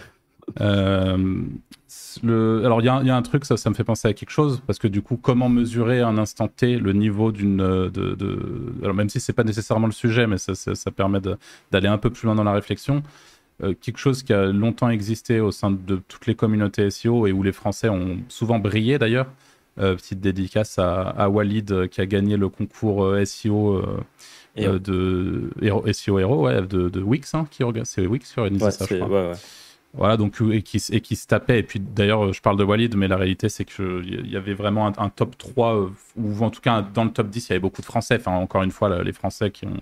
Le... 2.21 2.63
Alors, 2.63 2.81
il 2.81 2.83
y, 2.83 3.07
y, 3.07 3.09
a 3.09 3.15
un 3.15 3.21
truc, 3.21 3.43
ça, 3.45 3.57
ça 3.57 3.69
me 3.69 3.75
fait 3.75 3.83
penser 3.83 4.07
à 4.07 4.13
quelque 4.13 4.29
chose, 4.29 4.61
parce 4.67 4.77
que 4.77 4.87
du 4.87 5.01
coup, 5.01 5.17
comment 5.17 5.49
mesurer 5.49 6.01
à 6.01 6.07
un 6.07 6.17
instant 6.17 6.47
T 6.47 6.77
le 6.77 6.93
niveau 6.93 7.31
d'une. 7.31 7.57
De, 7.57 7.89
de... 7.89 8.73
Alors, 8.83 8.95
même 8.95 9.09
si 9.09 9.19
c'est 9.19 9.33
pas 9.33 9.43
nécessairement 9.43 9.87
le 9.87 9.93
sujet, 9.93 10.27
mais 10.27 10.37
ça, 10.37 10.53
ça 10.53 10.91
permet 10.91 11.19
d'aller 11.71 11.87
un 11.87 11.97
peu 11.97 12.09
plus 12.09 12.25
loin 12.25 12.35
dans 12.35 12.43
la 12.43 12.53
réflexion. 12.53 13.03
quelque 13.59 13.97
chose 13.97 14.21
qui 14.23 14.33
a 14.33 14.45
longtemps 14.45 14.89
existé 14.89 15.39
au 15.39 15.51
sein 15.51 15.71
de 15.71 15.95
toutes 16.07 16.27
les 16.27 16.35
communautés 16.35 16.89
SEO 16.89 17.25
et 17.27 17.31
où 17.31 17.41
les 17.41 17.51
Français 17.51 17.89
ont 17.89 18.17
souvent 18.27 18.59
brillé 18.59 18.99
d'ailleurs, 18.99 19.27
euh, 19.79 19.95
petite 19.95 20.19
dédicace 20.19 20.77
à, 20.77 21.29
Walid 21.29 21.71
euh, 21.71 21.87
qui 21.87 21.99
a 21.99 22.05
gagné 22.05 22.37
le 22.37 22.47
concours 22.47 23.05
euh, 23.05 23.25
SEO. 23.25 23.81
de 24.55 25.49
SEO 25.91 26.19
Hero, 26.19 26.45
ouais, 26.45 26.61
de, 26.61 26.89
de 26.89 27.01
Wix, 27.01 27.33
hein, 27.33 27.47
qui 27.49 27.63
c'est 27.85 28.05
Wix 28.05 28.31
qui 28.31 28.39
organise 28.39 28.61
ça, 28.69 28.85
je 28.87 28.95
crois. 28.97 29.31
Voilà, 29.95 30.17
donc, 30.17 30.41
et 30.51 30.63
qui, 30.63 30.83
et 30.91 31.01
qui 31.01 31.15
se 31.15 31.27
tapait. 31.27 31.59
Et 31.59 31.63
puis 31.63 31.79
d'ailleurs, 31.79 32.33
je 32.33 32.41
parle 32.41 32.57
de 32.57 32.63
Walid, 32.63 32.95
mais 32.95 33.07
la 33.07 33.15
réalité, 33.17 33.47
c'est 33.49 33.63
qu'il 33.65 34.27
y 34.27 34.35
avait 34.35 34.55
vraiment 34.55 34.87
un, 34.87 34.93
un, 34.97 35.09
top 35.09 35.37
3, 35.37 35.91
ou 36.17 36.43
en 36.43 36.49
tout 36.49 36.61
cas 36.61 36.81
dans 36.81 37.03
le 37.03 37.11
top 37.11 37.29
10, 37.29 37.47
il 37.47 37.49
y 37.49 37.53
avait 37.53 37.59
beaucoup 37.59 37.81
de 37.81 37.85
Français. 37.85 38.15
Enfin, 38.19 38.31
encore 38.31 38.63
une 38.63 38.71
fois, 38.71 39.03
les 39.03 39.13
Français 39.13 39.51
qui 39.51 39.67
ont, 39.67 39.69
euh, 39.69 39.79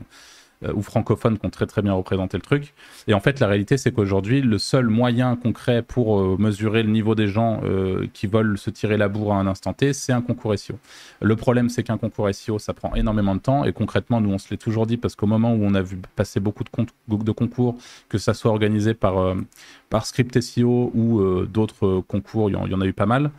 ou 0.74 0.82
francophones 0.82 1.38
qui 1.38 1.46
ont 1.46 1.50
très 1.50 1.66
très 1.66 1.82
bien 1.82 1.94
représenté 1.94 2.38
le 2.38 2.42
truc. 2.42 2.74
Et 3.08 3.14
en 3.14 3.20
fait, 3.20 3.40
la 3.40 3.48
réalité, 3.48 3.78
c'est 3.78 3.92
qu'aujourd'hui, 3.92 4.42
le 4.42 4.58
seul 4.58 4.88
moyen 4.88 5.36
concret 5.36 5.82
pour 5.82 6.20
euh, 6.20 6.36
mesurer 6.38 6.84
le 6.84 6.90
niveau 6.90 7.16
des 7.16 7.28
gens 7.28 7.62
euh, 7.64 8.08
qui 8.14 8.28
veulent 8.28 8.58
se 8.58 8.70
tirer 8.70 8.98
la 8.98 9.10
bourre 9.10 9.34
à 9.34 9.38
un 9.38 9.48
instant 9.48 9.74
T, 9.74 9.94
c'est 9.94 10.14
un 10.14 10.22
concours 10.22 10.58
SEO. 10.58 10.76
Le 11.22 11.36
problème, 11.36 11.70
c'est 11.70 11.84
qu'un 11.84 11.98
concours 11.98 12.34
SEO, 12.34 12.60
ça 12.60 12.74
prend 12.74 12.94
énormément 12.96 13.36
de 13.36 13.40
temps. 13.40 13.66
Et 13.66 13.74
concrètement, 13.74 14.22
nous, 14.22 14.32
on 14.32 14.38
se 14.38 14.50
l'est 14.52 14.58
toujours 14.58 14.86
dit 14.86 14.98
parce 14.98 15.16
qu'au 15.16 15.28
moment 15.28 15.54
où 15.54 15.64
on 15.64 15.74
a 15.74 15.82
vu 15.82 15.98
passer 16.16 16.40
beaucoup 16.40 16.64
de, 16.64 17.32
concours, 17.32 17.78
que 18.10 18.18
ça 18.18 18.34
soit 18.34 18.52
organisé 18.52 18.94
par, 18.94 19.36
par 19.90 20.06
Script 20.06 20.40
SEO 20.40 20.92
ou 20.94 21.46
d'autres 21.46 22.04
concours, 22.08 22.50
il 22.50 22.54
y, 22.54 22.76
en 22.76 22.82
a 22.82 22.86
eu 22.86 22.94
pas 22.94 23.06
mal. 23.06 23.32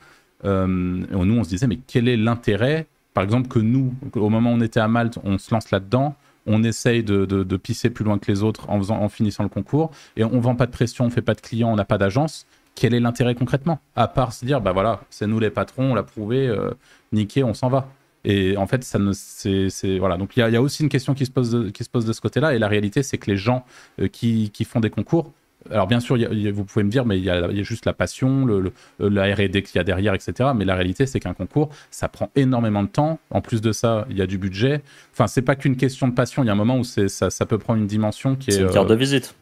nous, 0.44 1.38
on 1.38 1.44
se 1.44 1.48
disait, 1.48 1.66
mais 1.66 1.78
quel 1.86 2.08
est 2.08 2.16
l'intérêt? 2.16 2.86
Par 3.14 3.24
exemple, 3.24 3.48
que 3.48 3.58
nous, 3.58 3.94
au 4.14 4.28
moment 4.28 4.52
où 4.52 4.56
on 4.56 4.60
était 4.60 4.80
à 4.80 4.88
Malte, 4.88 5.18
on 5.24 5.38
se 5.38 5.52
lance 5.52 5.70
là-dedans, 5.70 6.16
on 6.46 6.62
essaye 6.64 7.02
de, 7.02 7.56
pisser 7.56 7.90
plus 7.90 8.04
loin 8.04 8.18
que 8.18 8.30
les 8.30 8.42
autres 8.42 8.68
en, 8.68 9.08
finissant 9.08 9.42
le 9.42 9.48
concours, 9.48 9.90
et 10.16 10.24
on 10.24 10.40
vend 10.40 10.54
pas 10.54 10.66
de 10.66 10.72
pression, 10.72 11.04
on 11.04 11.10
fait 11.10 11.22
pas 11.22 11.34
de 11.34 11.40
clients, 11.40 11.70
on 11.72 11.76
n'a 11.76 11.84
pas 11.84 11.98
d'agence. 11.98 12.46
Quel 12.74 12.94
est 12.94 13.00
l'intérêt 13.00 13.34
concrètement? 13.34 13.80
À 13.96 14.08
part 14.08 14.32
se 14.32 14.44
dire, 14.44 14.60
bah 14.60 14.72
voilà, 14.72 15.02
c'est 15.10 15.26
nous 15.26 15.38
les 15.38 15.50
patrons, 15.50 15.92
on 15.92 15.94
l'a 15.94 16.02
prouvé, 16.02 16.48
euh, 16.48 16.70
niqué, 17.12 17.44
on 17.44 17.54
s'en 17.54 17.68
va. 17.68 17.88
Et 18.24 18.56
en 18.56 18.66
fait, 18.66 18.84
ça 18.84 18.98
ne, 18.98 19.12
c'est, 19.12 19.98
voilà. 19.98 20.16
Donc 20.16 20.36
il 20.36 20.40
y, 20.40 20.56
a 20.56 20.62
aussi 20.62 20.82
une 20.82 20.88
question 20.88 21.14
qui 21.14 21.26
se 21.26 21.30
pose 21.30 21.50
de, 21.50 22.12
ce 22.12 22.20
côté-là. 22.20 22.54
Et 22.54 22.58
la 22.58 22.68
réalité, 22.68 23.02
c'est 23.02 23.18
que 23.18 23.30
les 23.30 23.36
gens 23.36 23.64
euh, 24.00 24.08
qui, 24.08 24.50
font 24.64 24.80
des 24.80 24.90
concours, 24.90 25.32
alors 25.70 25.86
bien 25.86 26.00
sûr, 26.00 26.16
vous 26.52 26.64
pouvez 26.64 26.84
me 26.84 26.90
dire, 26.90 27.04
mais 27.04 27.18
il 27.18 27.24
y, 27.24 27.30
a, 27.30 27.50
juste 27.62 27.86
la 27.86 27.92
passion, 27.92 28.44
le, 28.44 28.72
la 28.98 29.34
R&D 29.34 29.62
qu'il 29.62 29.76
y 29.76 29.78
a 29.78 29.84
derrière, 29.84 30.14
etc. 30.14 30.50
Mais 30.54 30.64
la 30.64 30.74
réalité, 30.74 31.06
c'est 31.06 31.20
qu'un 31.20 31.34
concours, 31.34 31.70
ça 31.90 32.08
prend 32.08 32.30
énormément 32.36 32.82
de 32.82 32.88
temps. 32.88 33.18
En 33.30 33.40
plus 33.40 33.60
de 33.60 33.72
ça, 33.72 34.06
il 34.10 34.18
y 34.18 34.22
a 34.22 34.26
du 34.26 34.38
budget. 34.38 34.82
Enfin, 35.12 35.26
c'est 35.26 35.42
pas 35.42 35.54
qu'une 35.54 35.76
question 35.76 36.08
de 36.08 36.14
passion. 36.14 36.42
Il 36.42 36.46
y 36.46 36.48
a 36.50 36.52
un 36.52 36.56
moment 36.56 36.78
où 36.78 36.84
ça, 36.84 37.30
ça 37.30 37.46
peut 37.46 37.58
prendre 37.58 37.80
une 37.80 37.86
dimension 37.86 38.36
qui 38.36 38.50
est. 38.50 38.54
C'est 38.54 38.62
une 38.62 38.70
carte 38.70 38.88
de 38.88 38.94
euh, 38.94 38.96
visite. 38.96 39.34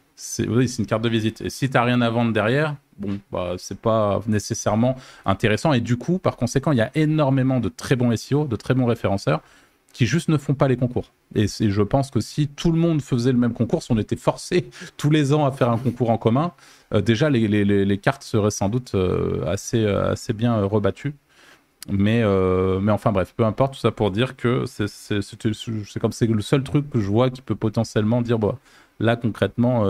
oui, 0.49 0.69
c'est 0.69 0.83
une 0.83 0.87
carte 0.87 1.03
de 1.03 1.09
visite. 1.09 1.41
Et 1.41 1.50
si 1.50 1.69
tu 1.69 1.75
n'as 1.75 1.85
rien 1.85 2.00
à 2.00 2.11
vendre 2.11 2.33
derrière, 2.33 2.77
bon, 2.99 3.19
bah, 3.33 3.55
c'est 3.59 3.79
pas 3.79 4.21
nécessairement 4.27 4.97
intéressant. 5.25 5.73
Et 5.73 5.81
du 5.81 5.97
coup, 5.97 6.19
par 6.19 6.37
conséquent, 6.37 6.73
il 6.73 6.79
y 6.79 6.83
a 6.83 6.91
énormément 6.95 7.61
de 7.61 7.69
très 7.69 7.97
bons 7.97 8.15
SEO, 8.17 8.45
de 8.45 8.57
très 8.57 8.75
bons 8.75 8.87
référenceurs 8.87 9.41
qui 10.00 10.07
juste 10.07 10.30
ne 10.30 10.38
font 10.38 10.54
pas 10.54 10.66
les 10.66 10.78
concours. 10.78 11.12
Et 11.35 11.47
je 11.47 11.83
pense 11.83 12.11
que 12.11 12.21
si 12.21 12.49
tout 12.49 12.73
le 12.73 12.78
monde 12.78 13.02
faisait 13.02 13.33
le 13.33 13.37
même 13.37 13.52
concours, 13.52 13.83
si 13.83 13.92
on 13.92 13.99
était 13.99 14.16
forcé 14.16 14.71
tous 14.97 15.11
les 15.11 15.35
ans 15.35 15.45
à 15.45 15.52
faire 15.52 15.69
un 15.69 15.76
concours 15.76 16.09
en 16.09 16.16
commun, 16.16 16.54
euh, 16.95 17.02
déjà 17.02 17.28
les, 17.28 17.47
les, 17.49 17.66
les, 17.85 17.99
cartes 17.99 18.23
seraient 18.23 18.50
sans 18.50 18.71
doute 18.71 18.92
euh, 18.95 19.45
assez, 19.45 19.85
euh, 19.85 20.12
assez 20.12 20.33
bien 20.33 20.64
rebattues. 20.64 21.12
Mais, 21.90 22.25
mais 22.80 22.92
enfin 22.92 23.12
bref, 23.12 23.35
peu 23.37 23.45
importe, 23.45 23.75
tout 23.75 23.80
ça 23.80 23.90
pour 23.90 24.11
dire 24.11 24.37
que 24.37 24.64
c'est 24.64 24.87
comme 26.00 26.12
c'est 26.12 26.26
le 26.26 26.40
seul 26.40 26.62
truc 26.62 26.88
que 26.88 26.99
je 26.99 27.07
vois 27.07 27.28
qui 27.28 27.42
peut 27.42 27.54
potentiellement 27.54 28.23
dire 28.23 28.38
bah, 28.38 28.59
là 29.00 29.16
concrètement 29.16 29.85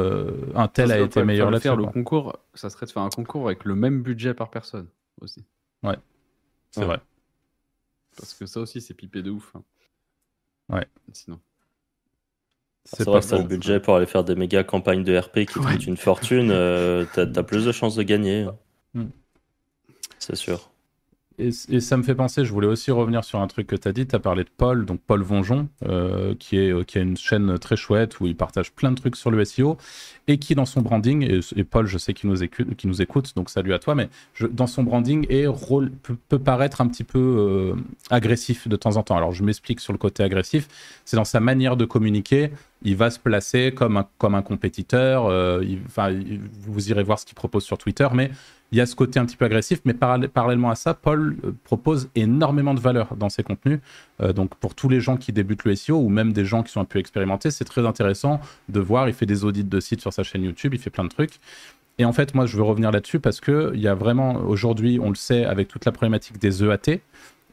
un 0.55 0.69
tel 0.69 0.91
a 0.93 0.99
été 1.01 1.23
meilleur 1.25 1.51
là 1.51 1.59
faire 1.61 1.77
le 1.77 1.87
concours 1.87 2.37
ça 2.55 2.71
serait 2.71 2.87
de 2.87 2.93
faire 2.93 3.03
un 3.03 3.11
concours 3.11 3.47
avec 3.47 3.65
le 3.65 3.75
même 3.75 4.03
budget 4.03 4.35
par 4.35 4.51
personne 4.51 4.87
aussi 5.21 5.45
C'est 5.83 6.81
Ouais. 6.81 6.87
vrai. 6.87 7.01
Parce 8.17 8.35
que 8.35 8.47
ça 8.47 8.61
aussi, 8.61 8.81
c'est 8.81 8.95
pipé 8.95 9.23
de 9.23 9.31
ouf. 9.31 9.57
hein. 9.57 9.63
Ouais. 10.71 10.87
Sinon. 11.13 11.41
C'est 12.85 13.05
pas 13.05 13.13
vrai 13.13 13.21
que 13.21 13.35
le 13.37 13.43
budget 13.49 13.79
pour 13.81 13.95
aller 13.97 14.07
faire 14.07 14.25
des 14.25 14.35
méga 14.35 14.65
campagnes 14.65 15.05
de 15.05 15.17
RP 15.17 15.41
qui 15.41 15.47
te 15.47 15.59
Ouais. 15.61 15.73
coûtent 15.73 15.87
une 15.87 15.97
fortune, 15.97 16.51
euh, 16.51 17.05
t'as 17.15 17.23
as 17.23 17.43
plus 17.43 17.65
de 17.67 17.73
chances 17.73 17.95
de 17.95 18.03
gagner. 18.03 18.49
Hmm. 18.95 19.09
C'est 20.19 20.37
sûr. 20.37 20.71
Et, 21.41 21.81
ça 21.81 21.97
me 21.97 22.03
fait 22.03 22.15
penser, 22.15 22.45
je 22.45 22.53
voulais 22.53 22.67
aussi 22.67 22.91
revenir 22.91 23.25
sur 23.25 23.41
un 23.41 23.47
truc 23.47 23.67
que 23.67 23.77
tu 23.77 23.89
as 23.89 23.93
dit. 23.93 24.07
Tu 24.07 24.15
as 24.15 24.19
parlé 24.19 24.45
de 24.45 24.51
Paul, 24.55 24.85
donc 24.85 25.01
Paul 25.07 25.23
Vonjon, 25.23 25.69
euh, 25.89 26.35
qui, 26.39 26.59
est, 26.59 26.71
euh, 26.71 26.85
qui 26.85 26.99
a 26.99 27.01
une 27.01 27.17
chaîne 27.17 27.59
très 27.59 27.77
chouette 27.77 28.21
où 28.21 28.27
il 28.27 28.37
partage 28.37 28.73
plein 28.73 28.91
de 28.91 28.97
trucs 28.97 29.17
sur 29.17 29.31
le 29.31 29.43
SEO 29.45 29.79
et 30.29 30.39
qui, 30.39 30.55
dans 30.55 30.67
son 30.67 30.83
branding, 30.83 31.41
et, 31.57 31.65
Paul, 31.65 31.87
je 31.87 31.97
sais 31.97 32.13
qu'il 32.13 32.29
nous, 32.29 33.03
écoute, 33.03 33.35
donc 33.35 33.49
salut 33.49 33.73
à 33.73 33.79
toi, 33.79 33.95
mais 33.95 34.11
dans 34.51 34.67
son 34.67 34.83
branding, 34.83 35.27
est 35.31 35.47
peut 36.29 36.39
paraître 36.39 36.81
un 36.81 36.89
petit 36.89 37.05
peu 37.05 37.19
euh, 37.19 37.75
agressif 38.11 38.69
de 38.69 38.77
temps 38.77 38.97
en 38.97 39.03
temps. 39.03 39.17
Alors, 39.17 39.33
je 39.33 39.43
m'explique 39.43 39.81
sur 39.81 39.93
le 39.93 39.99
côté 39.99 40.23
agressif. 40.23 40.69
C'est 41.05 41.17
dans 41.17 41.25
sa 41.25 41.41
manière 41.41 41.77
de 41.77 41.87
communiquer. 41.87 42.51
Il 42.83 42.97
va 42.97 43.11
se 43.11 43.19
placer 43.19 43.73
comme 43.73 43.97
un, 43.99 44.43
compétiteur. 44.43 45.27
euh, 45.27 45.63
vous 46.67 46.91
irez 46.91 47.03
voir 47.03 47.19
ce 47.19 47.27
qu'il 47.27 47.35
propose 47.35 47.65
sur 47.65 47.77
Twitter, 47.79 48.09
mais 48.15 48.31
il 48.73 48.79
y 48.79 48.81
a 48.81 48.87
ce 48.87 48.95
côté 48.95 49.19
un 49.19 49.27
petit 49.27 49.37
peu 49.37 49.45
agressif, 49.45 49.81
mais 49.85 49.93
parallè- 49.93 50.29
parallèlement 50.29 50.71
à 50.71 50.75
ça, 50.77 50.95
Paul 50.95 51.37
euh, 51.45 51.53
propose 51.65 52.09
énormément 52.15 52.73
de 52.73 52.81
valeur 52.81 53.17
dans 53.17 53.29
ses 53.29 53.43
contenus. 53.43 53.81
Euh, 54.23 54.33
donc 54.33 54.55
pour 54.55 54.75
tous 54.75 54.89
les 54.89 55.01
gens 55.01 55.17
qui 55.17 55.33
débutent 55.33 55.65
le 55.65 55.75
SEO 55.75 55.99
ou 55.99 56.09
même 56.09 56.33
des 56.33 56.45
gens 56.45 56.63
qui 56.63 56.73
sont 56.73 56.81
un 56.81 56.85
peu 56.85 56.99
expérimentés, 56.99 57.51
c'est 57.51 57.65
très 57.65 57.85
intéressant 57.87 58.41
de 58.69 58.81
voir. 58.81 59.09
Il 59.09 59.15
fait 59.15 59.27
des 59.27 59.45
audits 59.45 59.65
de 59.65 59.81
sites 59.81 60.01
sur 60.01 60.13
sa 60.13 60.23
chaîne 60.23 60.45
YouTube, 60.45 60.73
il 60.75 60.81
fait 60.81 60.91
plein 60.91 61.05
de 61.05 61.09
trucs. 61.11 61.41
Et 61.99 62.05
en 62.05 62.13
fait, 62.13 62.35
moi, 62.35 62.47
je 62.47 62.57
veux 62.57 62.63
revenir 62.63 62.93
là-dessus 62.93 63.21
parce 63.21 63.41
que 63.41 63.73
il 63.75 63.81
y 63.81 63.89
a 63.89 63.95
vraiment 63.95 64.37
aujourd'hui, 64.37 64.99
on 65.03 65.11
le 65.11 65.17
sait, 65.17 65.45
avec 65.45 65.69
toute 65.69 65.85
la 65.85 65.93
problématique 65.93 66.39
des 66.39 66.65
EAT. 66.65 67.01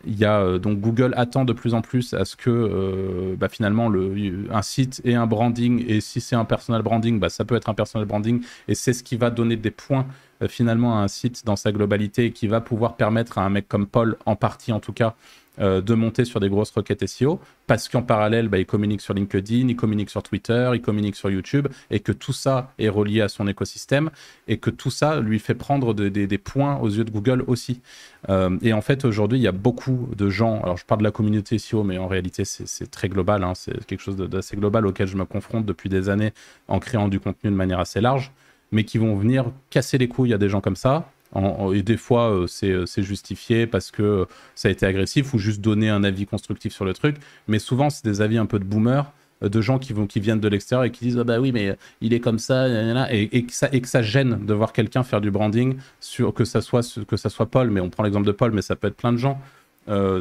Euh, 0.05 0.59
donc 0.59 0.79
Google 0.79 1.13
attend 1.17 1.45
de 1.45 1.53
plus 1.53 1.73
en 1.73 1.81
plus 1.81 2.13
à 2.13 2.25
ce 2.25 2.35
que 2.35 2.49
euh, 2.49 3.35
bah, 3.37 3.49
finalement 3.49 3.89
le, 3.89 4.47
un 4.51 4.61
site 4.61 5.01
ait 5.05 5.15
un 5.15 5.27
branding 5.27 5.83
et 5.87 6.01
si 6.01 6.21
c'est 6.21 6.35
un 6.35 6.45
personal 6.45 6.81
branding, 6.81 7.19
bah, 7.19 7.29
ça 7.29 7.45
peut 7.45 7.55
être 7.55 7.69
un 7.69 7.73
personal 7.73 8.07
branding 8.07 8.41
et 8.67 8.75
c'est 8.75 8.93
ce 8.93 9.03
qui 9.03 9.15
va 9.15 9.29
donner 9.29 9.55
des 9.55 9.71
points 9.71 10.05
euh, 10.41 10.47
finalement 10.47 10.99
à 10.99 11.03
un 11.03 11.07
site 11.07 11.45
dans 11.45 11.55
sa 11.55 11.71
globalité 11.71 12.25
et 12.25 12.31
qui 12.31 12.47
va 12.47 12.61
pouvoir 12.61 12.95
permettre 12.95 13.37
à 13.37 13.45
un 13.45 13.49
mec 13.49 13.67
comme 13.67 13.87
Paul, 13.87 14.17
en 14.25 14.35
partie 14.35 14.71
en 14.71 14.79
tout 14.79 14.93
cas, 14.93 15.15
euh, 15.59 15.81
de 15.81 15.93
monter 15.93 16.25
sur 16.25 16.39
des 16.39 16.49
grosses 16.49 16.71
requêtes 16.71 17.05
SEO 17.07 17.39
parce 17.65 17.89
qu'en 17.89 18.01
parallèle, 18.01 18.47
bah, 18.47 18.57
il 18.59 18.65
communique 18.65 19.01
sur 19.01 19.13
LinkedIn, 19.13 19.67
il 19.67 19.75
communique 19.75 20.09
sur 20.09 20.23
Twitter, 20.23 20.71
il 20.73 20.81
communique 20.81 21.15
sur 21.15 21.29
YouTube 21.29 21.67
et 21.91 21.99
que 21.99 22.11
tout 22.11 22.33
ça 22.33 22.71
est 22.79 22.89
relié 22.89 23.21
à 23.21 23.27
son 23.27 23.47
écosystème 23.47 24.09
et 24.47 24.57
que 24.57 24.69
tout 24.69 24.91
ça 24.91 25.19
lui 25.19 25.39
fait 25.39 25.55
prendre 25.55 25.93
de- 25.93 26.09
des- 26.09 26.37
points 26.37 26.77
aux 26.79 26.89
yeux 26.89 27.03
de 27.03 27.11
Google 27.11 27.43
aussi. 27.47 27.81
Euh, 28.29 28.57
et 28.61 28.73
en 28.73 28.81
fait, 28.81 29.05
aujourd'hui, 29.05 29.39
il 29.39 29.41
y 29.41 29.47
a 29.47 29.51
beaucoup 29.51 30.09
de 30.15 30.29
gens. 30.29 30.61
Alors, 30.61 30.77
je 30.77 30.85
parle 30.85 30.99
de 30.99 31.03
la 31.05 31.11
communauté 31.11 31.57
SEO, 31.57 31.83
mais 31.83 31.97
en 31.97 32.07
réalité, 32.07 32.43
c'est 32.45 32.89
très 32.91 33.09
global. 33.09 33.43
hein, 33.43 33.53
c'est 33.55 33.85
quelque 33.85 34.01
chose 34.01 34.15
d'assez 34.17 34.55
global 34.55 34.85
auquel 34.85 35.07
je 35.07 35.17
me 35.17 35.25
confronte 35.25 35.65
depuis 35.65 35.89
des 35.89 36.09
années 36.09 36.31
en 36.67 36.79
créant 36.79 37.07
du 37.07 37.19
contenu 37.19 37.49
de 37.49 37.55
manière 37.55 37.79
assez 37.79 38.01
large, 38.01 38.31
mais 38.71 38.83
qui 38.83 38.97
vont 38.97 39.15
venir 39.15 39.45
casser 39.69 39.97
les 39.97 40.07
couilles 40.07 40.33
à 40.33 40.37
des 40.37 40.49
gens 40.49 40.61
comme 40.61 40.75
ça. 40.75 41.09
Et 41.35 41.83
des 41.83 41.97
fois, 41.97 42.31
euh, 42.31 42.47
c'est 42.47 42.71
euh, 42.71 42.85
c'est 42.85 43.03
justifié 43.03 43.67
parce 43.67 43.91
que 43.91 44.01
euh, 44.01 44.25
ça 44.55 44.69
a 44.69 44.71
été 44.71 44.85
agressif 44.85 45.33
ou 45.33 45.37
juste 45.37 45.61
donner 45.61 45.89
un 45.89 46.03
avis 46.03 46.25
constructif 46.25 46.73
sur 46.73 46.85
le 46.85 46.93
truc. 46.93 47.17
Mais 47.47 47.59
souvent, 47.59 47.89
c'est 47.89 48.05
des 48.05 48.21
avis 48.21 48.37
un 48.37 48.45
peu 48.45 48.59
de 48.59 48.63
boomer, 48.63 49.11
de 49.41 49.61
gens 49.61 49.77
qui, 49.77 49.93
vont, 49.93 50.07
qui 50.07 50.19
viennent 50.19 50.39
de 50.39 50.47
l'extérieur 50.47 50.85
et 50.85 50.91
qui 50.91 51.05
disent 51.05 51.19
ah 51.19 51.23
bah 51.23 51.39
oui, 51.39 51.51
mais 51.51 51.77
il 52.01 52.13
est 52.13 52.19
comme 52.19 52.39
ça, 52.39 52.67
et, 53.11 53.29
et 53.37 53.45
que 53.45 53.53
ça, 53.53 53.69
et 53.71 53.81
que 53.81 53.87
ça 53.87 54.01
gêne 54.01 54.45
de 54.45 54.53
voir 54.53 54.73
quelqu'un 54.73 55.03
faire 55.03 55.21
du 55.21 55.29
branding, 55.29 55.77
sur, 55.99 56.33
que, 56.33 56.45
ça 56.45 56.61
soit, 56.61 56.99
que 57.05 57.17
ça 57.17 57.29
soit 57.29 57.45
Paul, 57.45 57.69
mais 57.69 57.81
on 57.81 57.89
prend 57.89 58.03
l'exemple 58.03 58.25
de 58.25 58.31
Paul, 58.31 58.51
mais 58.51 58.63
ça 58.63 58.75
peut 58.75 58.87
être 58.87 58.97
plein 58.97 59.13
de 59.13 59.17
gens. 59.17 59.39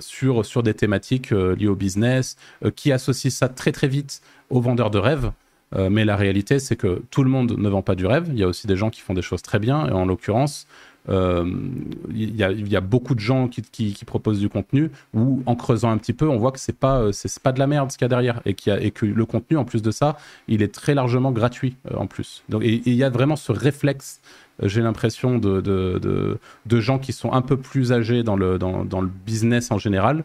sur, 0.00 0.44
sur 0.44 0.62
des 0.62 0.74
thématiques 0.74 1.30
liées 1.30 1.68
au 1.68 1.74
business, 1.76 2.36
qui 2.74 2.92
associent 2.92 3.30
ça 3.30 3.48
très 3.48 3.72
très 3.72 3.88
vite 3.88 4.20
aux 4.50 4.60
vendeurs 4.60 4.90
de 4.90 4.98
rêves. 4.98 5.32
Mais 5.74 6.04
la 6.04 6.16
réalité, 6.16 6.58
c'est 6.60 6.76
que 6.76 7.02
tout 7.10 7.24
le 7.24 7.30
monde 7.30 7.58
ne 7.58 7.68
vend 7.68 7.82
pas 7.82 7.96
du 7.96 8.06
rêve. 8.06 8.26
Il 8.32 8.38
y 8.38 8.44
a 8.44 8.48
aussi 8.48 8.66
des 8.66 8.76
gens 8.76 8.90
qui 8.90 9.00
font 9.00 9.14
des 9.14 9.22
choses 9.22 9.42
très 9.42 9.58
bien. 9.58 9.88
Et 9.88 9.92
en 9.92 10.06
l'occurrence, 10.06 10.66
euh, 11.08 11.44
il 12.10 12.34
y, 12.36 12.42
a, 12.42 12.50
il 12.50 12.68
y 12.68 12.76
a 12.76 12.80
beaucoup 12.80 13.14
de 13.14 13.20
gens 13.20 13.48
qui, 13.48 13.62
qui- 13.62 13.92
qui 13.94 14.04
proposent 14.04 14.40
du 14.40 14.48
contenu 14.48 14.90
où, 15.14 15.42
en 15.46 15.54
creusant 15.54 15.90
un 15.90 15.98
petit 15.98 16.12
peu, 16.12 16.28
on 16.28 16.36
voit 16.38 16.52
que 16.52 16.58
c'est 16.58 16.76
pas, 16.78 17.00
euh, 17.00 17.12
c'est 17.12 17.40
pas 17.42 17.52
de 17.52 17.58
la 17.58 17.66
merde 17.66 17.90
ce 17.92 17.96
qu'il 17.98 18.04
y 18.04 18.06
a 18.06 18.08
derrière 18.08 18.40
et, 18.44 18.54
qu'il 18.54 18.72
y 18.72 18.76
a- 18.76 18.80
et 18.80 18.90
que 18.90 19.06
le 19.06 19.24
contenu, 19.26 19.56
en 19.56 19.64
plus 19.64 19.82
de 19.82 19.90
ça, 19.90 20.16
il 20.48 20.62
est 20.62 20.72
très 20.74 20.94
largement 20.94 21.32
gratuit 21.32 21.76
euh, 21.90 21.96
en 21.96 22.06
plus. 22.06 22.42
Donc, 22.48 22.62
et, 22.64 22.82
il 22.86 22.94
y 22.94 23.04
a 23.04 23.10
vraiment 23.10 23.36
ce 23.36 23.52
réflexe, 23.52 24.20
j'ai 24.62 24.80
l'impression, 24.82 25.38
de, 25.38 25.60
de, 25.60 25.98
de, 26.02 26.38
de 26.66 26.80
gens 26.80 26.98
qui 26.98 27.12
sont 27.12 27.32
un 27.32 27.42
peu 27.42 27.56
plus 27.56 27.92
âgés 27.92 28.22
dans 28.22 28.36
le, 28.36 28.58
dans, 28.58 28.84
dans 28.84 29.00
le 29.00 29.10
business 29.26 29.70
en 29.70 29.78
général. 29.78 30.24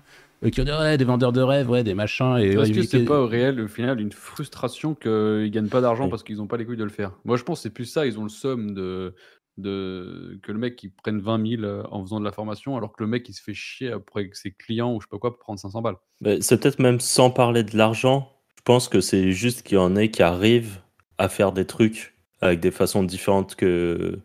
qui 0.52 0.62
ont 0.62 0.64
dit 0.64 0.72
ouais 0.72 0.98
des 0.98 1.04
vendeurs 1.04 1.34
de 1.34 1.42
rêves 1.42 1.70
ouais 1.70 1.84
des 1.84 1.94
machins 1.94 2.38
et 2.40 2.48
Est-ce 2.48 2.58
ouais, 2.58 2.72
que 2.72 2.82
c'est 2.84 3.04
pas 3.06 3.20
au 3.20 3.28
réel, 3.28 3.60
au 3.62 3.68
final, 3.68 4.00
une 4.00 4.12
frustration 4.12 4.96
qu'ils 4.96 5.52
gagnent 5.52 5.68
pas 5.68 5.82
d'argent 5.82 6.06
Oui. 6.06 6.10
parce 6.10 6.24
qu'ils 6.24 6.38
n'ont 6.38 6.48
pas 6.48 6.58
les 6.58 6.66
couilles 6.66 6.78
de 6.78 6.84
le 6.84 6.90
faire 6.90 7.12
Moi, 7.26 7.38
je 7.38 7.44
pense 7.44 7.60
que 7.60 7.64
c'est 7.64 7.70
plus 7.70 7.86
ça. 7.86 8.06
Ils 8.08 8.18
ont 8.18 8.24
le 8.24 8.30
somme 8.30 8.74
de, 8.74 9.14
de 9.58 10.40
que 10.44 10.52
le 10.52 10.58
mec 10.60 10.82
il 10.84 10.92
prenne 10.92 11.20
20 11.22 11.46
000 11.58 11.64
euh, 11.64 11.84
en 11.92 12.02
faisant 12.04 12.20
de 12.20 12.26
la 12.26 12.32
formation, 12.32 12.78
alors 12.78 12.94
que 12.94 13.04
le 13.04 13.08
mec 13.10 13.28
il 13.30 13.34
se 13.34 13.42
fait 13.44 13.54
chier 13.54 13.92
après 13.92 14.22
avec 14.22 14.36
ses 14.36 14.52
clients 14.52 14.94
ou 14.96 15.02
je 15.02 15.06
sais 15.06 15.10
pas 15.12 15.20
quoi 15.20 15.32
pour 15.32 15.40
prendre 15.40 15.60
500 15.60 15.82
balles. 15.82 15.98
Mais 16.22 16.42
c'est 16.42 16.58
peut-être 16.60 16.80
même 16.80 17.00
sans 17.00 17.30
parler 17.32 17.64
de 17.64 17.78
l'argent. 17.78 18.32
Je 18.58 18.62
pense 18.64 18.88
que 18.90 19.02
c'est 19.02 19.32
juste 19.32 19.64
qu'il 19.64 19.76
y 19.78 19.82
en 19.82 19.96
ait 19.96 20.10
qui 20.10 20.24
arrivent 20.24 20.80
à 21.18 21.30
faire 21.30 21.52
des 21.52 21.66
trucs 21.66 22.16
avec 22.42 22.60
des 22.60 22.72
façons 22.72 23.04
différentes 23.04 23.56
que, 23.56 24.20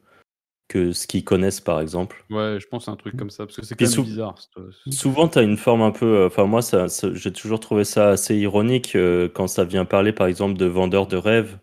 que 0.69 0.93
ce 0.93 1.07
qu'ils 1.07 1.25
connaissent, 1.25 1.61
par 1.61 1.81
exemple. 1.81 2.25
Ouais, 2.31 2.59
je 2.61 2.67
pense 2.69 2.87
c'est 2.87 2.91
un 2.91 2.97
truc 2.97 3.17
comme 3.17 3.31
ça 3.31 3.45
parce 3.47 3.57
que 3.57 3.65
c'est 3.65 3.75
quand 3.77 3.91
même 3.91 4.05
bizarre. 4.05 4.37
c'est- 4.39 4.91
Souvent, 4.93 5.29
tu 5.29 5.39
as 5.39 5.43
une 5.43 5.57
forme 5.57 5.83
un 5.83 5.91
peu. 5.91 6.07
euh, 6.07 6.27
Enfin, 6.27 6.45
moi, 6.47 6.63
ça, 6.63 6.89
ça- 6.89 7.13
j'ai 7.15 7.33
toujours 7.33 7.61
trouvé 7.61 7.85
ça 7.85 8.11
assez 8.11 8.37
ironique 8.37 8.95
euh, 8.95 9.29
quand 9.29 9.49
ça 9.49 9.65
vient 9.65 9.85
parler, 9.85 10.13
par 10.13 10.27
exemple, 10.29 10.57
de 10.57 10.67
vendeurs 10.67 11.07
de 11.07 11.17
rêves, 11.17 11.59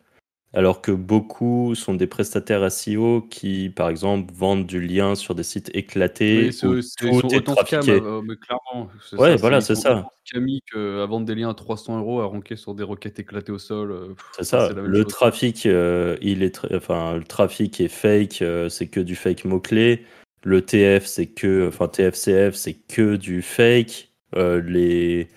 alors 0.54 0.82
que 0.82 0.92
beaucoup 0.92 1.74
sont 1.76 1.96
des 1.96 2.06
prestataires 2.08 2.64
SEO 2.72 3.22
qui, 3.30 3.70
par 3.70 3.90
exemple, 3.90 4.32
vendent 4.36 4.66
du 4.68 4.80
lien 4.80 5.16
sur 5.16 5.34
des 5.36 5.44
sites 5.44 5.72
éclatés 5.76 6.46
Oui, 6.48 6.54
c'est- 6.54 6.68
où 6.68 6.82
sont 7.20 7.28
tout 7.28 7.34
est 7.36 7.42
trafiqué. 7.42 7.92
euh, 7.92 8.22
mais 8.24 8.36
clairement. 8.36 8.90
Ouais, 9.14 9.32
ça, 9.32 9.36
voilà, 9.38 9.62
c'est 9.62 9.76
ça. 9.76 10.08
scammy 10.26 10.62
qu'à 10.72 11.06
vendre 11.06 11.26
des 11.26 11.36
liens 11.36 11.50
à 11.50 11.54
300 11.54 11.98
euros 11.98 12.22
à 12.22 12.26
ronquer 12.26 12.56
sur 12.56 12.76
des 12.76 12.84
requêtes 12.84 13.20
éclatées 13.20 13.52
au 13.52 13.58
sol. 13.58 13.92
euh, 13.92 14.14
C'est 14.38 14.44
ça. 14.46 14.70
Le 14.74 15.04
chose. 15.04 15.08
trafic, 15.12 15.66
euh, 15.66 16.18
il 16.22 16.44
est, 16.44 16.60
enfin, 16.74 17.16
le 17.18 17.24
trafic 17.24 17.82
est 17.82 17.88
fake. 17.88 18.42
euh, 18.42 18.70
c'est 18.70 18.88
que 18.88 19.00
du 19.00 19.16
fake 19.16 19.46
mot 19.46 19.60
clé. 19.60 20.06
Le 20.44 20.62
TF, 20.62 21.06
c'est 21.06 21.28
que, 21.28 21.68
enfin, 21.70 21.88
TFCF, 21.88 22.54
c'est 22.54 22.74
que 22.74 23.16
du 23.16 23.42
fake. 23.42 24.10
Euh, 24.36 24.62
les, 24.62 25.28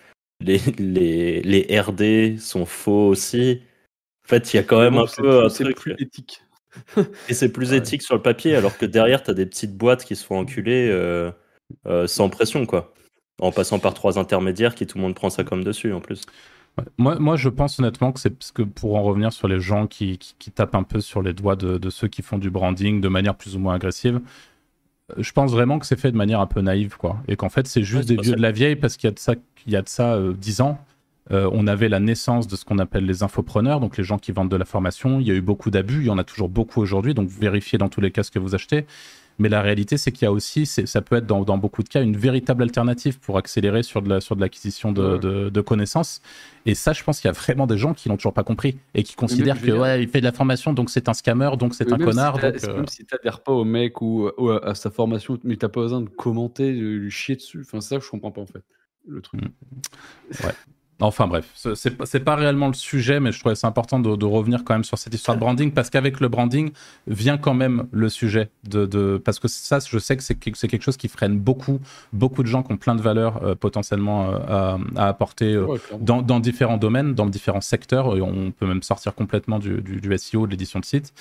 les, 0.40 0.58
les, 0.78 1.42
les 1.42 1.80
RD 1.80 2.38
sont 2.38 2.66
faux 2.66 3.08
aussi. 3.08 3.62
En 4.26 4.28
fait, 4.28 4.52
il 4.52 4.56
y 4.56 4.61
a 4.61 4.62
quand 4.64 4.80
même 4.80 4.97
un 4.99 5.06
peu 5.06 5.23
plus- 5.23 5.30
un 5.30 5.49
c'est 5.49 5.73
plus 5.75 5.95
éthique. 5.99 6.42
Et 7.28 7.35
c'est 7.35 7.50
plus 7.50 7.71
Ouais. 7.73 7.78
éthique 7.78 8.02
sur 8.02 8.14
le 8.16 8.23
papier, 8.23 8.54
alors 8.56 8.76
que 8.76 8.85
derrière, 8.87 9.23
tu 9.23 9.30
as 9.30 9.35
des 9.35 9.47
petites 9.47 9.76
boîtes 9.76 10.04
qui 10.04 10.16
se 10.16 10.25
font 10.25 10.38
enculer 10.38 10.88
euh, 10.90 11.30
euh, 11.87 12.06
sans 12.06 12.28
pression, 12.28 12.66
quoi. 12.66 12.92
En 13.40 13.52
passant 13.52 13.78
par 13.78 13.95
trois 13.95 14.18
intermédiaires 14.18 14.75
qui 14.75 14.87
tout 14.87 14.99
le 14.99 15.02
monde 15.02 15.14
prend 15.14 15.30
ça 15.30 15.45
comme 15.45 15.62
dessus, 15.62 15.92
en 15.92 16.00
plus. 16.00 16.23
Ouais. 16.78 16.85
Moi, 16.99 17.16
moi, 17.18 17.37
je 17.37 17.49
pense 17.49 17.78
honnêtement 17.78 18.12
que 18.12 18.21
c'est 18.21 18.30
parce 18.30 18.50
que 18.52 18.62
pour 18.62 18.97
en 18.97 19.02
revenir 19.02 19.33
sur 19.33 19.47
les 19.49 19.61
gens 19.61 19.87
qui, 19.87 20.18
qui, 20.18 20.35
qui 20.38 20.50
tapent 20.50 20.75
un 20.75 20.83
peu 20.83 21.00
sur 21.00 21.23
les 21.23 21.33
doigts 21.33 21.56
de, 21.56 21.78
de 21.78 21.90
ceux 21.90 22.09
qui 22.09 22.23
font 22.23 22.38
du 22.38 22.50
branding 22.50 23.00
de 23.00 23.09
manière 23.09 23.35
plus 23.35 23.54
ou 23.56 23.59
moins 23.59 23.75
agressive, 23.75 24.21
euh, 25.12 25.14
je 25.18 25.33
pense 25.33 25.52
vraiment 25.52 25.78
que 25.78 25.87
c'est 25.87 25.99
fait 25.99 26.11
de 26.12 26.16
manière 26.16 26.40
un 26.40 26.47
peu 26.47 26.61
naïve, 26.61 26.97
quoi. 26.97 27.18
Et 27.28 27.37
qu'en 27.37 27.49
fait, 27.49 27.66
c'est 27.66 27.83
juste 27.83 28.09
Ouais, 28.11 28.16
des 28.16 28.23
vieux 28.23 28.33
ça. 28.33 28.37
de 28.37 28.42
la 28.42 28.52
vieille 28.52 28.76
parce 28.76 28.97
qu'il 28.97 29.06
y 29.09 29.11
a 29.11 29.14
de 29.14 29.18
ça, 29.18 29.35
il 29.66 29.73
y 29.73 29.76
a 29.76 29.83
de 29.83 29.88
ça 29.88 30.14
euh, 30.14 30.33
10 30.35 30.61
ans. 30.62 30.78
Euh, 31.33 31.49
on 31.52 31.66
avait 31.66 31.88
la 31.88 32.00
naissance 32.00 32.47
de 32.47 32.56
ce 32.56 32.64
qu'on 32.64 32.78
appelle 32.78 33.04
les 33.06 33.23
infopreneurs, 33.23 33.80
donc 33.80 33.97
les 33.97 34.04
gens 34.04 34.18
qui 34.18 34.33
vendent 34.33 34.50
de 34.50 34.56
la 34.56 34.64
formation. 34.64 35.21
Il 35.21 35.26
y 35.26 35.30
a 35.30 35.35
eu 35.35 35.40
beaucoup 35.42 35.71
d'abus, 35.71 36.00
il 36.00 36.06
y 36.06 36.11
en 36.11 36.18
a 36.18 36.25
toujours 36.25 36.49
beaucoup 36.49 36.80
aujourd'hui, 36.80 37.14
donc 37.14 37.28
vérifiez 37.28 37.78
dans 37.78 37.88
tous 37.88 38.00
les 38.00 38.11
cas 38.11 38.23
ce 38.23 38.30
que 38.30 38.38
vous 38.38 38.54
achetez. 38.54 38.87
Mais 39.38 39.50
la 39.50 39.61
réalité, 39.61 39.99
c'est 39.99 40.12
qu'il 40.12 40.23
y 40.25 40.28
a 40.28 40.33
aussi, 40.33 40.64
ça 40.64 41.02
peut 41.02 41.16
être 41.16 41.26
dans, 41.26 41.42
dans 41.42 41.59
beaucoup 41.59 41.83
de 41.83 41.90
cas, 41.90 42.02
une 42.02 42.16
véritable 42.16 42.62
alternative 42.62 43.18
pour 43.21 43.37
accélérer 43.37 43.83
sur 43.83 44.00
de 44.00 44.09
la- 44.09 44.23
sur 44.23 44.35
de 44.35 44.40
l'acquisition 44.40 44.92
de, 44.92 45.50
Ouais. 45.54 45.62
connaissances. 45.62 46.23
Et 46.64 46.75
ça, 46.75 46.95
je 46.95 47.04
pense 47.04 47.21
qu'il 47.21 47.28
y 47.28 47.30
a 47.30 47.33
vraiment 47.33 47.66
des 47.66 47.76
gens 47.76 47.92
qui 47.92 48.09
l'ont 48.09 48.16
toujours 48.16 48.33
pas 48.33 48.45
compris 48.45 48.78
et 48.95 49.02
qui 49.02 49.14
considèrent 49.14 49.61
que 49.61 49.66
dire- 49.66 49.78
ouais, 49.78 50.02
il 50.02 50.09
fait 50.09 50.21
de 50.21 50.25
la 50.25 50.33
formation, 50.33 50.73
donc 50.73 50.88
c'est 50.88 51.11
un 51.11 51.12
scammer, 51.12 51.50
donc 51.59 51.75
c'est 51.75 51.92
un 51.92 51.99
connard. 51.99 52.37
Si 52.37 52.40
t'as- 52.40 52.50
donc, 52.52 52.61
c'est 52.61 52.71
euh, 52.71 52.76
Même 52.76 52.88
si 52.88 53.04
t'adhères 53.04 53.40
pas 53.42 53.52
au 53.52 53.64
mec 53.64 54.00
ou, 54.00 54.30
ou 54.38 54.49
à, 54.49 54.64
à 54.68 54.75
sa 54.75 54.90
formation, 54.90 55.38
mais 55.45 55.56
t'as 55.56 55.68
pas 55.68 55.80
besoin 55.83 56.00
de 56.00 56.09
commenter, 56.09 56.73
de 56.73 56.80
lui 56.87 57.11
chier 57.11 57.37
dessus. 57.37 57.61
Enfin, 57.61 57.83
ça, 57.83 57.99
je 57.99 58.09
comprends 58.09 58.30
pas 58.30 58.40
en 58.40 58.47
fait. 58.47 58.62
Le 59.06 59.21
truc. 59.21 59.42
Mm. 59.42 60.47
Enfin 61.00 61.26
bref, 61.26 61.50
ce- 61.55 61.75
c'est 61.75 62.21
pas, 62.21 62.37
réellement 62.37 62.69
le 62.69 62.73
sujet, 62.73 63.21
mais 63.21 63.31
je 63.31 63.38
trouvais 63.38 63.55
c'est 63.55 63.67
important 63.67 64.00
de, 64.00 64.17
de 64.17 64.25
revenir 64.25 64.65
quand 64.65 64.73
même 64.75 64.83
sur 64.85 64.97
cette 64.97 65.12
histoire 65.12 65.37
de 65.37 65.41
branding 65.41 65.71
parce 65.71 65.91
qu'avec 65.91 66.21
le 66.21 66.29
branding 66.29 66.71
vient 67.07 67.37
quand 67.37 67.53
même 67.53 67.87
le 67.93 68.09
sujet 68.09 68.49
de, 68.67 68.87
de- 68.87 69.21
parce 69.23 69.38
que 69.38 69.47
ça, 69.47 69.79
je 69.79 69.99
sais 69.99 70.17
que 70.17 70.23
c'est 70.23 70.37
que- 70.37 70.57
c'est 70.57 70.69
quelque 70.69 70.83
chose 70.83 70.97
qui 70.97 71.09
freine 71.09 71.38
beaucoup, 71.38 71.81
beaucoup 72.15 72.43
de 72.43 72.49
gens 72.49 72.62
qui 72.62 72.73
ont 72.73 72.79
plein 72.79 72.95
de 72.95 73.03
valeurs 73.03 73.43
euh, 73.45 73.55
potentiellement 73.55 74.31
euh, 74.31 74.38
à, 74.49 74.79
à 74.97 75.09
apporter 75.09 75.53
euh, 75.53 75.67
Ouais, 75.67 75.79
clairement. 75.79 76.03
dans, 76.05 76.23
dans 76.23 76.41
différents 76.41 76.79
domaines, 76.79 77.15
dans 77.15 77.26
différents 77.26 77.61
secteurs. 77.61 78.17
Et 78.17 78.23
on 78.23 78.50
peut 78.50 78.67
même 78.67 78.83
sortir 78.83 79.15
complètement 79.15 79.59
du, 79.59 79.83
du, 79.83 80.00
du 80.00 80.19
SEO, 80.19 80.47
de 80.47 80.53
l'édition 80.53 80.81
de 80.81 80.85
site. 80.87 81.12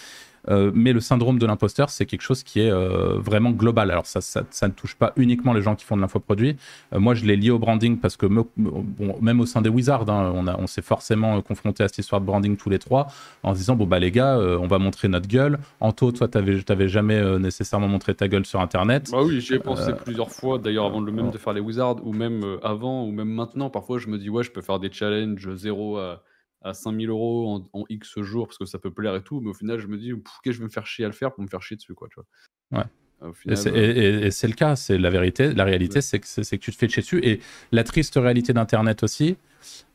Euh, 0.49 0.71
mais 0.73 0.93
le 0.93 0.99
syndrome 0.99 1.39
de 1.39 1.45
l'imposteur, 1.45 1.89
c'est 1.89 2.05
quelque 2.05 2.21
chose 2.21 2.43
qui 2.43 2.59
est 2.59 2.71
euh, 2.71 3.17
vraiment 3.17 3.51
global. 3.51 3.91
Alors 3.91 4.05
ça, 4.05 4.21
ça, 4.21 4.67
ne 4.67 4.73
touche 4.73 4.95
pas 4.95 5.13
uniquement 5.15 5.53
les 5.53 5.61
gens 5.61 5.75
qui 5.75 5.85
font 5.85 5.95
de 5.95 6.01
l'infoproduit. 6.01 6.57
Euh, 6.93 6.99
moi, 6.99 7.13
je 7.13 7.25
l'ai 7.25 7.35
lié 7.35 7.49
au 7.49 7.59
branding 7.59 7.97
parce 7.97 8.17
que 8.17 8.25
même 8.25 9.39
au 9.39 9.45
sein 9.45 9.61
des 9.61 9.69
Wizards, 9.69 10.09
hein, 10.09 10.31
on, 10.35 10.47
on 10.47 10.67
s'est 10.67 10.81
forcément 10.81 11.41
confronté 11.41 11.83
à 11.83 11.87
cette 11.87 11.99
histoire 11.99 12.21
de 12.21 12.25
branding 12.25 12.57
tous 12.57 12.69
les 12.69 12.79
trois 12.79 13.07
en 13.43 13.53
se 13.53 13.59
disant, 13.59 13.75
bon, 13.75 13.85
bah 13.85 13.99
les 13.99 14.11
gars, 14.11 14.37
on 14.37 14.67
va 14.67 14.77
montrer 14.77 15.07
notre 15.07 15.27
gueule. 15.27 15.59
Anto, 15.79 16.11
toi, 16.11 16.27
tu 16.27 16.37
n'avais 16.37 16.87
jamais 16.87 17.39
nécessairement 17.39 17.87
montré 17.87 18.13
ta 18.13 18.27
gueule 18.27 18.45
sur 18.45 18.61
Internet. 18.61 19.09
Bah 19.11 19.19
oui, 19.23 19.41
j'y 19.41 19.55
ai 19.55 19.59
pensé 19.59 19.93
plusieurs 19.93 20.31
fois, 20.31 20.57
d'ailleurs, 20.57 20.85
avant 20.85 21.01
le 21.01 21.11
même 21.11 21.31
de 21.31 21.37
faire 21.37 21.53
les 21.53 21.61
Wizards, 21.61 22.05
ou 22.05 22.13
même 22.13 22.43
avant, 22.63 23.05
ou 23.05 23.11
même 23.11 23.29
maintenant. 23.29 23.69
Parfois, 23.69 23.99
je 23.99 24.07
me 24.07 24.17
dis, 24.17 24.29
ouais, 24.29 24.43
je 24.43 24.51
peux 24.51 24.61
faire 24.61 24.79
des 24.79 24.91
challenges 24.91 25.55
zéro 25.55 25.97
à 25.97 26.21
à 26.65 26.73
5000 26.73 27.09
euros 27.09 27.63
en, 27.73 27.85
X 27.89 28.19
jours 28.21 28.47
parce 28.47 28.57
que 28.57 28.65
ça 28.65 28.79
peut 28.79 28.91
plaire 28.91 29.15
et 29.15 29.21
tout, 29.21 29.39
mais 29.39 29.51
au 29.51 29.53
final, 29.53 29.79
je 29.79 29.87
me 29.87 29.97
dis, 29.97 30.13
pourquoi 30.13 30.51
je 30.51 30.57
vais 30.57 30.65
me 30.65 30.69
faire 30.69 30.87
chier 30.87 31.05
à 31.05 31.07
le 31.07 31.13
faire 31.13 31.33
pour 31.33 31.43
me 31.43 31.47
faire 31.47 31.61
chier 31.61 31.77
dessus, 31.77 31.93
quoi, 31.93 32.07
tu 32.09 32.15
vois. 32.15 32.79
Ouais. 32.79 32.85
Euh, 33.23 34.25
et 34.25 34.31
c'est 34.31 34.47
le 34.47 34.53
cas, 34.53 34.75
c'est 34.75 34.97
la 34.97 35.09
vérité. 35.09 35.53
La 35.53 35.63
réalité, 35.63 36.01
c'est 36.01 36.19
que, 36.19 36.25
que 36.25 36.55
tu 36.55 36.71
te 36.71 36.75
fais 36.75 36.89
chier 36.89 37.01
dessus. 37.01 37.19
Et 37.23 37.39
la 37.71 37.83
triste 37.83 38.15
réalité 38.15 38.51
d'Internet 38.51 39.03
aussi, 39.03 39.37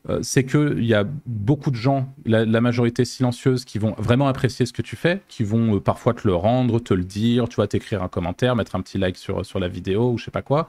euh, 0.09 0.19
c'est 0.23 0.45
qu'il 0.45 0.83
y 0.83 0.93
a 0.93 1.05
beaucoup 1.25 1.71
de 1.71 1.75
gens, 1.75 2.13
la, 2.25 2.45
majorité 2.61 3.05
silencieuse, 3.05 3.65
qui 3.65 3.77
vont 3.77 3.93
vraiment 3.97 4.27
apprécier 4.27 4.65
ce 4.65 4.73
que 4.73 4.81
tu 4.81 4.95
fais, 4.95 5.21
qui 5.27 5.43
vont 5.43 5.75
euh, 5.75 5.79
parfois 5.79 6.13
te 6.13 6.27
le 6.27 6.35
rendre, 6.35 6.79
te 6.79 6.93
le 6.93 7.03
dire, 7.03 7.47
tu 7.49 7.57
vas 7.57 7.67
t'écrire 7.67 8.01
un 8.01 8.07
commentaire, 8.07 8.55
mettre 8.55 8.75
un 8.75 8.81
petit 8.81 8.97
like 8.97 9.17
sur, 9.17 9.45
sur 9.45 9.59
la 9.59 9.67
vidéo 9.67 10.11
ou 10.11 10.17
je 10.17 10.25
sais 10.25 10.31
pas 10.31 10.41
quoi. 10.41 10.67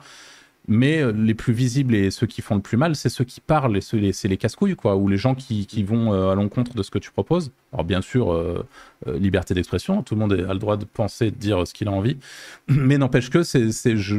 Mais 0.69 1.03
euh, 1.03 1.11
les 1.11 1.35
plus 1.35 1.53
visibles 1.53 1.95
et 1.95 2.13
ceux 2.13 2.29
qui 2.29 2.41
font 2.41 2.55
le 2.55 2.61
plus 2.61 2.77
mal, 2.77 2.95
c'est 2.95 3.09
ceux 3.09 3.25
qui 3.25 3.41
parlent, 3.41 3.77
et 3.77 4.13
c'est 4.13 4.29
les 4.29 4.37
casse-couilles, 4.37 4.77
quoi, 4.77 4.95
ou 4.95 5.09
les 5.09 5.17
gens 5.17 5.35
qui, 5.35 5.67
qui 5.67 5.83
vont 5.83 6.13
euh, 6.13 6.31
à 6.31 6.35
l'encontre 6.37 6.75
de 6.75 6.83
ce 6.85 6.91
que 6.91 7.01
tu 7.01 7.11
proposes. 7.11 7.51
Alors 7.73 7.85
bien 7.85 8.01
sûr, 8.01 8.33
euh, 8.33 8.65
liberté 9.07 9.55
d'expression, 9.55 10.03
tout 10.03 10.15
le 10.15 10.21
monde 10.21 10.33
a 10.33 10.53
le 10.53 10.59
droit 10.61 10.77
de 10.77 10.85
penser, 10.85 11.33
de 11.33 11.37
dire 11.37 11.67
ce 11.67 11.75
qu'il 11.75 11.89
a 11.89 11.91
envie, 11.91 12.17
mais 12.69 12.97
n'empêche 12.97 13.29
que 13.29 13.43
c'est, 13.43 13.71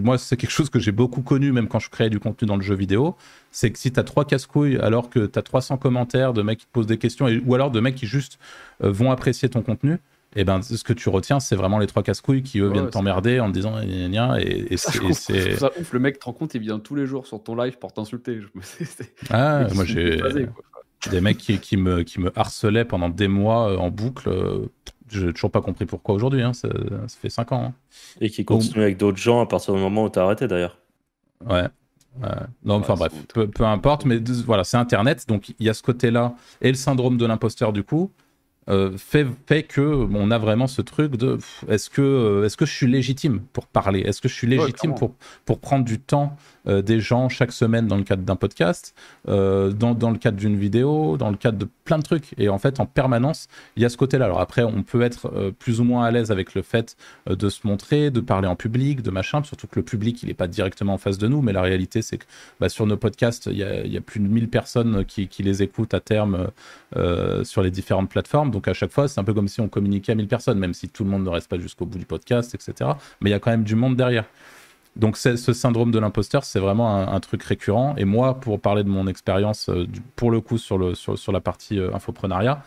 moi 0.01 0.17
c'est 0.17 0.35
quelque 0.35 0.51
chose 0.51 0.69
que 0.69 0.79
j'ai 0.79 0.91
beaucoup 0.91 1.21
connu, 1.21 1.53
même 1.53 1.69
quand 1.69 1.79
je 1.79 1.89
créais 1.89 2.09
du 2.09 2.19
contenu 2.19 2.45
dans 2.45 2.57
le 2.57 2.63
jeu 2.63 2.75
vidéo, 2.75 3.15
c'est 3.51 3.71
que 3.71 3.79
si 3.79 3.91
tu 3.91 3.99
as 3.99 4.03
trois 4.03 4.25
casse-couilles 4.25 4.77
alors 4.77 5.09
que 5.09 5.27
tu 5.27 5.39
as 5.39 5.43
300 5.43 5.77
commentaires 5.77 6.33
de 6.33 6.41
mecs 6.41 6.59
qui 6.59 6.65
te 6.65 6.71
posent 6.71 6.87
des 6.87 6.97
questions, 6.97 7.27
ou 7.45 7.55
alors 7.55 7.71
de 7.71 7.79
mecs 7.79 7.95
qui 7.95 8.07
juste 8.07 8.37
vont 8.81 9.11
apprécier 9.11 9.47
ton 9.47 9.61
contenu, 9.61 9.99
et 10.35 10.41
eh 10.41 10.43
ben 10.45 10.63
ce 10.63 10.83
que 10.83 10.93
tu 10.93 11.09
retiens, 11.09 11.39
c'est 11.39 11.55
vraiment 11.55 11.77
les 11.77 11.85
trois 11.85 12.01
casse-couilles 12.01 12.41
qui 12.41 12.59
eux 12.59 12.71
viennent 12.71 12.89
t'emmerder 12.89 13.39
en 13.39 13.49
te 13.49 13.53
disant 13.53 13.79
gna, 13.79 14.07
gna, 14.07 14.41
et, 14.41 14.65
et 14.73 14.77
c'est 14.77 15.55
ça 15.55 15.71
ouf. 15.79 15.93
Le 15.93 15.99
mec, 15.99 16.17
te 16.17 16.25
rend 16.25 16.33
compte, 16.33 16.55
il 16.55 16.61
vient 16.61 16.79
tous 16.79 16.95
les 16.95 17.05
jours 17.05 17.27
sur 17.27 17.43
ton 17.43 17.55
live 17.55 17.77
pour 17.77 17.93
t'insulter. 17.93 18.39
Ah, 19.29 19.67
moi 19.75 19.85
j'ai 19.85 20.19
des 21.11 21.21
mecs 21.21 21.37
qui, 21.37 21.59
qui, 21.59 21.77
me, 21.77 22.03
qui 22.03 22.19
me 22.19 22.31
harcelaient 22.37 22.85
pendant 22.85 23.09
des 23.09 23.27
mois 23.27 23.69
euh, 23.69 23.77
en 23.77 23.91
boucle. 23.91 24.29
Euh, 24.29 24.71
je 25.09 25.27
n'ai 25.27 25.33
toujours 25.33 25.51
pas 25.51 25.61
compris 25.61 25.85
pourquoi 25.85 26.15
aujourd'hui. 26.15 26.41
Hein, 26.41 26.53
ça, 26.53 26.69
ça, 27.07 27.17
fait 27.19 27.29
5 27.29 27.51
ans. 27.51 27.63
Hein. 27.65 27.73
Et 28.21 28.29
qui 28.29 28.45
continue 28.45 28.81
avec 28.81 28.97
d'autres 28.97 29.17
gens 29.17 29.41
à 29.41 29.45
partir 29.45 29.73
du 29.73 29.81
moment 29.81 30.05
où 30.05 30.09
tu 30.09 30.17
as 30.17 30.23
arrêté 30.23 30.47
d'ailleurs. 30.47 30.77
Ouais. 31.47 31.67
non, 32.63 32.75
enfin 32.75 32.95
bref, 32.95 33.11
peu, 33.33 33.47
peu, 33.47 33.65
importe, 33.65 34.05
mais 34.05 34.17
voilà, 34.45 34.63
c'est 34.63 34.77
Internet, 34.77 35.27
donc 35.27 35.49
il 35.59 35.65
y 35.65 35.69
a 35.69 35.73
ce 35.73 35.83
côté-là 35.83 36.35
et 36.61 36.69
le 36.69 36.75
syndrome 36.75 37.17
de 37.17 37.25
l'imposteur 37.25 37.73
du 37.73 37.83
coup. 37.83 38.11
Euh, 38.69 38.97
fait, 38.97 39.27
fait 39.45 39.63
que 39.63 39.81
on 39.81 40.31
a 40.31 40.37
vraiment 40.37 40.67
ce 40.67 40.81
truc 40.81 41.17
de 41.17 41.37
est-ce 41.67 41.89
que, 41.89 42.01
euh, 42.01 42.45
est-ce 42.45 42.55
que 42.55 42.65
je 42.65 42.71
suis 42.71 42.87
légitime 42.87 43.41
pour 43.51 43.67
parler? 43.67 43.99
Est-ce 44.01 44.21
que 44.21 44.29
je 44.29 44.33
suis 44.33 44.47
légitime 44.47 44.95
pour, 44.95 45.13
pour 45.45 45.59
prendre 45.59 45.83
du 45.83 45.99
temps 45.99 46.37
euh, 46.67 46.81
des 46.81 47.01
gens 47.01 47.27
chaque 47.27 47.51
semaine 47.51 47.87
dans 47.87 47.97
le 47.97 48.03
cadre 48.03 48.23
d'un 48.23 48.37
podcast, 48.37 48.95
dans, 49.27 49.71
dans, 49.71 50.11
le 50.11 50.17
cadre 50.17 50.37
d'une 50.37 50.57
vidéo, 50.57 51.17
dans 51.17 51.29
le 51.29 51.35
cadre 51.35 51.57
de 51.57 51.67
plein 51.83 51.97
de 51.97 52.03
trucs 52.03 52.33
Et 52.37 52.49
en 52.49 52.57
fait, 52.57 52.79
en 52.79 52.85
permanence, 52.85 53.47
il 53.75 53.83
y 53.83 53.85
a 53.85 53.89
ce 53.89 53.97
côté-là. 53.97 54.25
Alors 54.25 54.39
après, 54.39 54.63
on 54.63 54.83
peut 54.83 55.01
être 55.01 55.51
plus 55.59 55.79
ou 55.79 55.83
moins 55.83 56.05
à 56.05 56.11
l'aise 56.11 56.31
avec 56.31 56.53
le 56.53 56.61
fait 56.61 56.95
de 57.27 57.49
se 57.49 57.65
montrer, 57.65 58.11
de 58.11 58.19
parler 58.19 58.47
en 58.47 58.55
public, 58.55 59.01
de 59.01 59.11
machin, 59.11 59.43
surtout 59.43 59.67
que 59.67 59.77
le 59.77 59.83
public, 59.83 60.23
il 60.23 60.27
n'est 60.27 60.33
pas 60.33 60.47
directement 60.47 60.93
en 60.93 60.97
face 60.97 61.17
de 61.17 61.27
nous, 61.27 61.41
mais 61.41 61.53
la 61.53 61.61
réalité, 61.61 62.01
c'est 62.01 62.17
que 62.17 62.25
bah, 62.59 62.69
sur 62.69 62.85
nos 62.85 62.97
podcasts, 62.97 63.47
il 63.51 63.57
y 63.57 63.97
a, 63.97 64.01
plus 64.01 64.19
de 64.19 64.27
1000 64.27 64.49
personnes 64.49 65.05
qui, 65.05 65.27
qui 65.27 65.43
les 65.43 65.63
écoutent 65.63 65.93
à 65.93 65.99
terme 65.99 66.49
sur 67.43 67.61
les 67.61 67.71
différentes 67.71 68.09
plateformes. 68.09 68.51
Donc 68.51 68.67
à 68.67 68.73
chaque 68.73 68.91
fois, 68.91 69.07
c'est 69.07 69.19
un 69.19 69.23
peu 69.23 69.33
comme 69.33 69.47
si 69.47 69.61
on 69.61 69.67
communiquait 69.67 70.13
à 70.13 70.15
1000 70.15 70.27
personnes, 70.27 70.59
même 70.59 70.73
si 70.73 70.89
tout 70.89 71.03
le 71.03 71.09
monde 71.09 71.23
ne 71.23 71.29
reste 71.29 71.49
pas 71.49 71.59
jusqu'au 71.59 71.85
bout 71.85 71.97
du 71.97 72.05
podcast, 72.05 72.55
etc. 72.55 72.91
Mais 73.21 73.29
il 73.29 73.33
y 73.33 73.35
a 73.35 73.39
quand 73.39 73.51
même 73.51 73.63
du 73.63 73.75
monde 73.75 73.95
derrière. 73.95 74.25
Donc 74.95 75.17
ce 75.17 75.35
syndrome 75.35 75.91
de 75.91 75.99
l'imposteur, 75.99 76.43
c'est 76.43 76.59
vraiment 76.59 77.11
un, 77.11 77.19
truc 77.19 77.43
récurrent. 77.43 77.95
Et 77.97 78.05
moi, 78.05 78.39
pour 78.39 78.59
parler 78.59 78.83
de 78.83 78.89
mon 78.89 79.07
expérience, 79.07 79.69
euh, 79.69 79.87
pour 80.15 80.29
le 80.29 80.39
coup, 80.39 80.59
sur, 80.59 80.77
le, 80.77 80.93
sur, 80.93 81.31
la 81.31 81.41
partie 81.41 81.79
euh, 81.79 81.93
infoprenariat, 81.93 82.63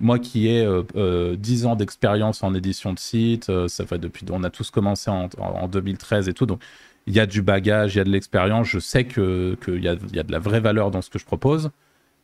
moi 0.00 0.18
qui 0.18 0.48
ai 0.48 0.64
10 0.64 0.66
euh, 0.96 1.68
ans 1.68 1.76
d'expérience 1.76 2.42
en 2.42 2.54
édition 2.54 2.94
de 2.94 2.98
site, 2.98 3.52
ça 3.68 3.84
fait 3.84 3.98
depuis, 3.98 4.24
on 4.30 4.42
a 4.42 4.50
tous 4.50 4.70
commencé 4.70 5.10
en, 5.10 5.68
2013 5.68 6.30
et 6.30 6.32
tout, 6.32 6.46
donc 6.46 6.62
il 7.06 7.14
y 7.14 7.20
a 7.20 7.26
du 7.26 7.42
bagage, 7.42 7.94
il 7.94 7.98
y 7.98 8.00
a 8.00 8.04
de 8.04 8.10
l'expérience, 8.10 8.66
je 8.66 8.78
sais 8.78 9.06
qu'il 9.06 9.58
y, 9.66 9.88
a, 9.88 9.96
y 10.12 10.18
a 10.18 10.22
de 10.22 10.32
la 10.32 10.38
vraie 10.38 10.60
valeur 10.60 10.90
dans 10.90 11.02
ce 11.02 11.10
que 11.10 11.18
je 11.18 11.26
propose. 11.26 11.70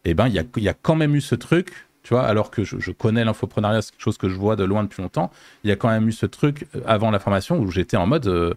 Et 0.04 0.10
eh 0.10 0.14
ben, 0.14 0.28
il 0.28 0.34
y 0.34 0.38
a, 0.38 0.44
y 0.56 0.68
a 0.68 0.74
quand 0.74 0.94
même 0.94 1.16
eu 1.16 1.20
ce 1.20 1.34
truc 1.34 1.86
tu 2.06 2.14
vois, 2.14 2.22
alors 2.22 2.52
que 2.52 2.62
je, 2.62 2.92
connais 2.92 3.24
l'infoprenariat, 3.24 3.82
c'est 3.82 3.90
quelque 3.90 4.02
chose 4.04 4.16
que 4.16 4.28
je 4.28 4.36
vois 4.36 4.54
de 4.54 4.62
loin 4.62 4.84
depuis 4.84 5.02
longtemps, 5.02 5.32
il 5.64 5.70
y 5.70 5.72
a 5.72 5.76
quand 5.76 5.88
même 5.88 6.06
eu 6.06 6.12
ce 6.12 6.24
truc 6.24 6.68
euh, 6.76 6.80
avant 6.86 7.10
la 7.10 7.18
formation 7.18 7.58
où 7.58 7.68
j'étais 7.68 7.96
en 7.96 8.06
mode 8.06 8.28
euh, 8.28 8.54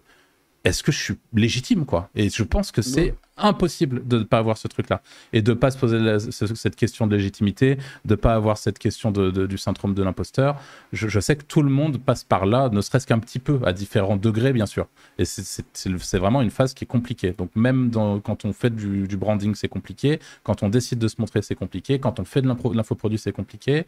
est-ce 0.64 0.82
que 0.82 0.92
je 0.92 0.98
suis 0.98 1.14
légitime 1.32 1.86
quoi? 1.86 2.10
Et 2.14 2.28
je 2.28 2.42
pense 2.42 2.70
que 2.72 2.82
c'est 2.82 3.14
impossible 3.38 4.06
de 4.06 4.18
ne 4.18 4.24
pas 4.24 4.38
avoir 4.38 4.58
ce 4.58 4.68
truc-là 4.68 5.00
et 5.32 5.40
de 5.40 5.52
ne 5.52 5.56
pas 5.56 5.70
se 5.70 5.78
poser 5.78 6.18
cette 6.20 6.76
question 6.76 7.06
de 7.06 7.16
légitimité, 7.16 7.76
de 8.04 8.12
ne 8.12 8.16
pas 8.16 8.34
avoir 8.34 8.58
cette 8.58 8.78
question 8.78 9.10
de, 9.10 9.46
du 9.46 9.56
syndrome 9.56 9.94
de 9.94 10.02
l'imposteur. 10.02 10.60
Je, 10.92 11.20
sais 11.20 11.36
que 11.36 11.44
tout 11.44 11.62
le 11.62 11.70
monde 11.70 11.98
passe 11.98 12.24
par 12.24 12.44
là, 12.44 12.68
ne 12.70 12.80
serait-ce 12.82 13.06
qu'un 13.06 13.18
petit 13.18 13.38
peu, 13.38 13.58
à 13.64 13.72
différents 13.72 14.16
degrés 14.16 14.52
bien 14.52 14.66
sûr. 14.66 14.86
Et 15.18 15.24
c'est 15.24 16.18
vraiment 16.18 16.42
une 16.42 16.50
phase 16.50 16.74
qui 16.74 16.84
est 16.84 16.88
compliquée. 16.88 17.34
Donc 17.36 17.50
même 17.56 17.90
quand 18.22 18.44
on 18.44 18.52
fait 18.52 18.70
du, 18.70 19.08
du 19.08 19.16
branding, 19.16 19.54
c'est 19.54 19.68
compliqué. 19.68 20.20
Quand 20.42 20.62
on 20.62 20.68
décide 20.68 20.98
de 20.98 21.08
se 21.08 21.16
montrer, 21.18 21.40
c'est 21.42 21.54
compliqué. 21.54 21.98
Quand 21.98 22.20
on 22.20 22.24
fait 22.24 22.42
de 22.42 22.48
l'infoproduit, 22.74 23.18
c'est 23.18 23.32
compliqué. 23.32 23.86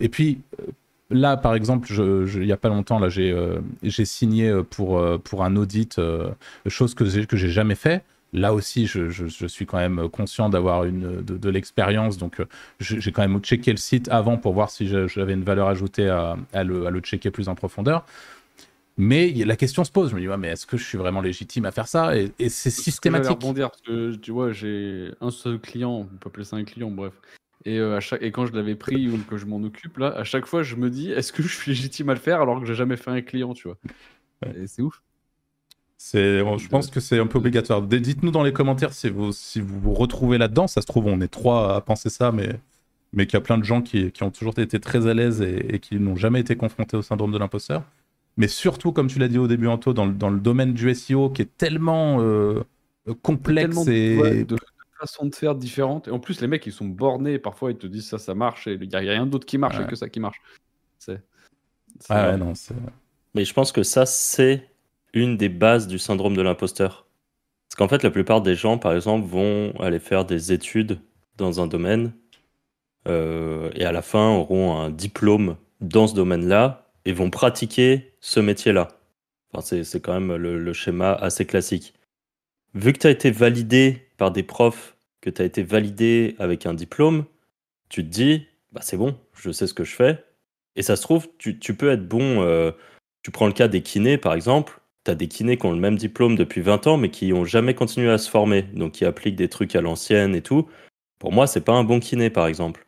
Et 0.00 0.08
puis 0.08 0.40
euh, 0.60 0.66
là, 1.10 1.36
par 1.36 1.54
exemple, 1.54 1.88
il 1.92 2.40
n'y 2.40 2.52
a 2.52 2.56
pas 2.56 2.68
longtemps, 2.68 2.98
là, 2.98 3.08
j'ai 3.08 3.32
euh, 3.32 3.60
signé 4.04 4.48
euh, 4.48 4.62
pour, 4.62 4.98
euh, 4.98 5.18
pour 5.18 5.44
un 5.44 5.56
audit, 5.56 6.00
chose 6.66 6.94
que 6.94 7.04
j'ai 7.04 7.26
que 7.26 7.36
j'ai 7.36 7.50
jamais 7.50 7.74
fait. 7.74 8.04
Là 8.32 8.52
aussi, 8.52 8.86
je, 8.86 9.10
je, 9.10 9.46
suis 9.46 9.64
quand 9.64 9.78
même 9.78 10.08
conscient 10.08 10.48
d'avoir 10.48 10.82
une 10.82 11.22
de, 11.22 11.50
l'expérience, 11.50 12.18
donc 12.18 12.42
j'ai 12.80 13.12
quand 13.12 13.22
même 13.22 13.38
checké 13.38 13.70
le 13.70 13.76
site 13.76 14.08
avant 14.08 14.38
pour 14.38 14.54
voir 14.54 14.70
si 14.70 14.88
j'avais 14.88 15.34
une 15.34 15.44
valeur 15.44 15.68
ajoutée 15.68 16.08
à, 16.08 16.36
à, 16.52 16.64
le, 16.64 16.86
à, 16.86 16.90
le, 16.90 16.98
checker 16.98 17.30
plus 17.30 17.48
en 17.48 17.54
profondeur. 17.54 18.04
Mais 18.96 19.30
la 19.30 19.54
question 19.54 19.84
se 19.84 19.92
pose, 19.92 20.10
je 20.10 20.16
me 20.16 20.20
dis, 20.20 20.26
mais 20.26 20.48
est-ce 20.48 20.66
que 20.66 20.76
je 20.76 20.84
suis 20.84 20.98
vraiment 20.98 21.20
légitime 21.20 21.64
à 21.64 21.70
faire 21.70 21.86
ça? 21.86 22.16
Et, 22.16 22.32
c'est 22.48 22.70
systématique. 22.70 23.24
Je 23.24 23.28
vais 23.28 23.34
rebondir 23.34 23.70
parce 23.70 23.82
que 23.82 24.16
tu 24.16 24.32
vois, 24.32 24.50
j'ai 24.50 25.12
un 25.20 25.30
seul 25.30 25.60
client, 25.60 25.92
on 25.92 26.04
peut 26.04 26.26
appeler 26.28 26.44
ça 26.44 26.56
un 26.56 26.64
client, 26.64 26.90
bref, 26.90 27.12
et, 27.64 27.78
euh, 27.78 27.96
à 27.96 28.00
chaque... 28.00 28.22
et 28.22 28.30
quand 28.30 28.46
je 28.46 28.52
l'avais 28.52 28.74
pris 28.74 29.08
ou 29.08 29.18
que 29.18 29.36
je 29.36 29.46
m'en 29.46 29.62
occupe, 29.62 29.98
là, 29.98 30.08
à 30.08 30.24
chaque 30.24 30.46
fois, 30.46 30.62
je 30.62 30.76
me 30.76 30.90
dis, 30.90 31.10
est-ce 31.10 31.32
que 31.32 31.42
je 31.42 31.48
suis 31.48 31.70
légitime 31.70 32.10
à 32.10 32.14
le 32.14 32.20
faire 32.20 32.40
alors 32.40 32.60
que 32.60 32.66
j'ai 32.66 32.74
jamais 32.74 32.96
fait 32.96 33.10
un 33.10 33.22
client, 33.22 33.54
tu 33.54 33.68
vois 33.68 33.78
Et 34.56 34.66
c'est 34.66 34.82
ouf. 34.82 35.02
C'est, 35.96 36.40
je 36.58 36.68
pense 36.68 36.90
que 36.90 37.00
c'est 37.00 37.18
un 37.18 37.26
peu 37.26 37.38
obligatoire. 37.38 37.80
Dites-nous 37.80 38.30
dans 38.30 38.42
les 38.42 38.52
commentaires 38.52 38.92
si 38.92 39.08
vous, 39.08 39.32
si 39.32 39.62
vous 39.62 39.80
vous 39.80 39.94
retrouvez 39.94 40.36
là-dedans. 40.36 40.66
Ça 40.66 40.82
se 40.82 40.86
trouve, 40.86 41.06
on 41.06 41.20
est 41.22 41.28
trois 41.28 41.74
à 41.76 41.80
penser 41.80 42.10
ça, 42.10 42.30
mais, 42.30 42.60
mais 43.14 43.24
qu'il 43.24 43.34
y 43.34 43.36
a 43.38 43.40
plein 43.40 43.56
de 43.56 43.64
gens 43.64 43.80
qui, 43.80 44.12
qui 44.12 44.22
ont 44.22 44.30
toujours 44.30 44.58
été 44.58 44.78
très 44.80 45.06
à 45.06 45.14
l'aise 45.14 45.40
et, 45.40 45.78
qui 45.78 45.98
n'ont 45.98 46.16
jamais 46.16 46.40
été 46.40 46.56
confrontés 46.56 46.98
au 46.98 47.02
syndrome 47.02 47.32
de 47.32 47.38
l'imposteur. 47.38 47.84
Mais 48.36 48.48
surtout, 48.48 48.92
comme 48.92 49.06
tu 49.06 49.18
l'as 49.18 49.28
dit 49.28 49.38
au 49.38 49.46
début, 49.46 49.68
Anto, 49.68 49.94
dans, 49.94 50.06
dans 50.06 50.28
le 50.28 50.40
domaine 50.40 50.74
du 50.74 50.92
SEO 50.94 51.30
qui 51.30 51.40
est 51.40 51.56
tellement 51.56 52.20
euh, 52.20 52.64
complexe 53.22 53.86
et 53.86 54.44
façons 55.04 55.26
de 55.26 55.34
faire 55.34 55.54
différentes. 55.54 56.08
Et 56.08 56.10
en 56.10 56.18
plus, 56.18 56.40
les 56.40 56.46
mecs, 56.46 56.66
ils 56.66 56.72
sont 56.72 56.86
bornés. 56.86 57.38
Parfois, 57.38 57.70
ils 57.70 57.76
te 57.76 57.86
disent 57.86 58.08
ça, 58.08 58.18
ça 58.18 58.34
marche. 58.34 58.66
Et 58.66 58.78
il 58.80 58.88
n'y 58.88 58.94
a 58.94 58.98
rien 58.98 59.26
d'autre 59.26 59.46
qui 59.46 59.58
marche 59.58 59.86
que 59.86 59.96
ça 59.96 60.08
qui 60.08 60.20
marche. 60.20 60.40
C'est. 60.98 61.20
Ah 62.08 62.36
non, 62.36 62.54
Mais 63.34 63.44
je 63.44 63.54
pense 63.54 63.70
que 63.70 63.82
ça, 63.82 64.06
c'est 64.06 64.68
une 65.12 65.36
des 65.36 65.48
bases 65.48 65.86
du 65.86 65.98
syndrome 65.98 66.36
de 66.36 66.42
l'imposteur. 66.42 67.06
Parce 67.68 67.76
qu'en 67.76 67.88
fait, 67.88 68.02
la 68.02 68.10
plupart 68.10 68.40
des 68.40 68.54
gens, 68.54 68.78
par 68.78 68.94
exemple, 68.94 69.26
vont 69.26 69.72
aller 69.80 70.00
faire 70.00 70.24
des 70.24 70.52
études 70.52 71.00
dans 71.36 71.60
un 71.60 71.66
domaine 71.66 72.12
euh, 73.06 73.70
et 73.74 73.84
à 73.84 73.92
la 73.92 74.02
fin 74.02 74.30
auront 74.30 74.76
un 74.80 74.90
diplôme 74.90 75.56
dans 75.80 76.06
ce 76.06 76.14
domaine-là 76.14 76.88
et 77.04 77.12
vont 77.12 77.30
pratiquer 77.30 78.14
ce 78.20 78.40
métier-là. 78.40 78.88
Enfin, 79.52 79.82
c'est 79.82 80.00
quand 80.00 80.14
même 80.14 80.34
le, 80.34 80.58
le, 80.58 80.72
schéma 80.72 81.12
assez 81.12 81.44
classique. 81.46 81.94
Vu 82.74 82.92
que 82.92 82.98
tu 82.98 83.06
as 83.06 83.10
été 83.10 83.30
validé 83.30 84.08
par 84.16 84.32
des 84.32 84.42
profs 84.42 84.93
que 85.24 85.30
tu 85.30 85.40
as 85.40 85.46
été 85.46 85.62
validé 85.62 86.36
avec 86.38 86.66
un 86.66 86.74
diplôme, 86.74 87.24
tu 87.88 88.04
te 88.04 88.10
dis, 88.10 88.46
bah 88.72 88.82
c'est 88.82 88.98
bon, 88.98 89.16
je 89.34 89.50
sais 89.50 89.66
ce 89.66 89.72
que 89.72 89.84
je 89.84 89.94
fais. 89.94 90.22
Et 90.76 90.82
ça 90.82 90.96
se 90.96 91.02
trouve, 91.02 91.28
tu, 91.38 91.56
peux 91.74 91.90
être 91.90 92.06
bon. 92.06 92.42
Euh, 92.42 92.72
tu 93.22 93.30
prends 93.30 93.46
le 93.46 93.52
cas 93.54 93.68
des 93.68 93.80
kinés, 93.80 94.18
par 94.18 94.34
exemple. 94.34 94.80
Tu 95.04 95.10
as 95.10 95.14
des 95.14 95.28
kinés 95.28 95.56
qui 95.56 95.64
ont 95.64 95.72
le 95.72 95.78
même 95.78 95.96
diplôme 95.96 96.36
depuis 96.36 96.60
20 96.60 96.86
ans, 96.88 96.96
mais 96.98 97.10
qui 97.10 97.28
n'ont 97.28 97.46
jamais 97.46 97.74
continué 97.74 98.10
à 98.10 98.18
se 98.18 98.28
former. 98.28 98.62
Donc, 98.74 98.92
qui 98.92 99.06
appliquent 99.06 99.36
des 99.36 99.48
trucs 99.48 99.74
à 99.76 99.80
l'ancienne 99.80 100.34
et 100.34 100.42
tout. 100.42 100.68
Pour 101.18 101.32
moi, 101.32 101.46
c'est 101.46 101.62
pas 101.62 101.72
un 101.72 101.84
bon 101.84 102.00
kiné, 102.00 102.28
par 102.28 102.46
exemple. 102.46 102.86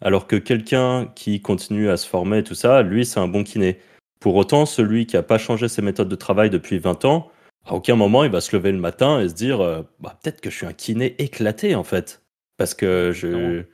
Alors 0.00 0.26
que 0.26 0.36
quelqu'un 0.36 1.12
qui 1.14 1.42
continue 1.42 1.90
à 1.90 1.98
se 1.98 2.08
former 2.08 2.42
tout 2.44 2.54
ça, 2.54 2.82
lui, 2.82 3.04
c'est 3.04 3.20
un 3.20 3.28
bon 3.28 3.44
kiné. 3.44 3.78
Pour 4.20 4.36
autant, 4.36 4.64
celui 4.64 5.06
qui 5.06 5.16
n'a 5.16 5.22
pas 5.22 5.38
changé 5.38 5.68
ses 5.68 5.82
méthodes 5.82 6.08
de 6.08 6.16
travail 6.16 6.48
depuis 6.48 6.78
20 6.78 7.04
ans, 7.04 7.30
à 7.66 7.74
aucun 7.74 7.96
moment 7.96 8.24
il 8.24 8.30
va 8.30 8.40
se 8.40 8.54
lever 8.54 8.72
le 8.72 8.78
matin 8.78 9.20
et 9.20 9.28
se 9.28 9.34
dire 9.34 9.60
euh, 9.60 9.82
bah, 10.00 10.18
peut-être 10.22 10.40
que 10.40 10.50
je 10.50 10.56
suis 10.56 10.66
un 10.66 10.72
kiné 10.72 11.14
éclaté 11.18 11.74
en 11.74 11.84
fait. 11.84 12.22
Parce 12.56 12.74
que 12.74 13.12
je. 13.12 13.64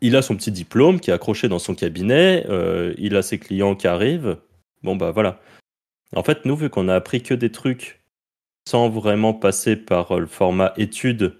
Il 0.00 0.16
a 0.16 0.22
son 0.22 0.34
petit 0.34 0.50
diplôme 0.50 0.98
qui 0.98 1.10
est 1.10 1.12
accroché 1.12 1.46
dans 1.46 1.60
son 1.60 1.76
cabinet, 1.76 2.44
euh, 2.48 2.94
il 2.98 3.14
a 3.14 3.22
ses 3.22 3.38
clients 3.38 3.76
qui 3.76 3.86
arrivent. 3.86 4.38
Bon, 4.82 4.96
bah 4.96 5.12
voilà. 5.12 5.40
En 6.16 6.24
fait, 6.24 6.44
nous, 6.46 6.56
vu 6.56 6.68
qu'on 6.68 6.88
a 6.88 6.96
appris 6.96 7.22
que 7.22 7.34
des 7.34 7.52
trucs 7.52 8.02
sans 8.68 8.88
vraiment 8.88 9.34
passer 9.34 9.76
par 9.76 10.18
le 10.18 10.26
format 10.26 10.72
étude 10.76 11.36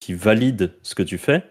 qui 0.00 0.14
valide 0.14 0.74
ce 0.82 0.96
que 0.96 1.04
tu 1.04 1.16
fais, 1.16 1.44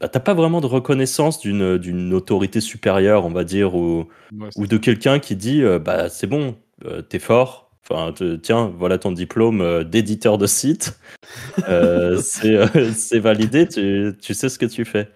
bah, 0.00 0.08
t'as 0.08 0.20
pas 0.20 0.34
vraiment 0.34 0.60
de 0.60 0.66
reconnaissance 0.66 1.40
d'une 1.40 2.14
autorité 2.14 2.60
supérieure, 2.60 3.24
on 3.24 3.30
va 3.30 3.44
dire, 3.44 3.74
ou, 3.74 4.08
ou 4.56 4.66
de 4.66 4.76
quelqu'un 4.76 5.18
qui 5.18 5.36
dit 5.36 5.62
euh, 5.62 5.78
bah 5.78 6.08
c'est 6.08 6.26
bon, 6.26 6.56
euh, 6.84 7.02
t'es 7.02 7.18
fort. 7.18 7.67
Enfin, 7.90 8.12
tiens, 8.42 8.72
voilà 8.76 8.98
ton 8.98 9.12
diplôme 9.12 9.60
euh, 9.60 9.84
d'éditeur 9.84 10.38
de 10.38 10.46
site. 10.46 10.98
c'est 12.18 13.18
validé, 13.18 13.66
tu, 13.66 14.12
tu, 14.20 14.34
sais 14.34 14.48
ce 14.48 14.58
que 14.58 14.66
tu 14.66 14.84
fais. 14.84 15.10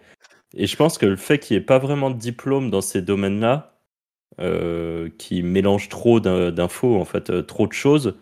Et 0.55 0.67
je 0.67 0.77
pense 0.77 0.99
que 0.99 1.07
le 1.07 1.17
fait 1.17 1.39
qu'il 1.39 1.57
n'y 1.57 1.63
ait 1.63 1.67
pas 1.67 1.79
vraiment 1.79 2.11
de 2.11 2.19
diplôme 2.19 2.71
dans 2.71 2.81
ces 2.81 3.03
domaines-là, 3.03 3.69
qui 5.19 5.43
mélange 5.43 5.89
trop 5.89 6.19
d'infos, 6.21 6.99
en 7.01 7.05
fait, 7.05 7.47
trop 7.47 7.67
de 7.67 7.73
choses, 7.73 8.17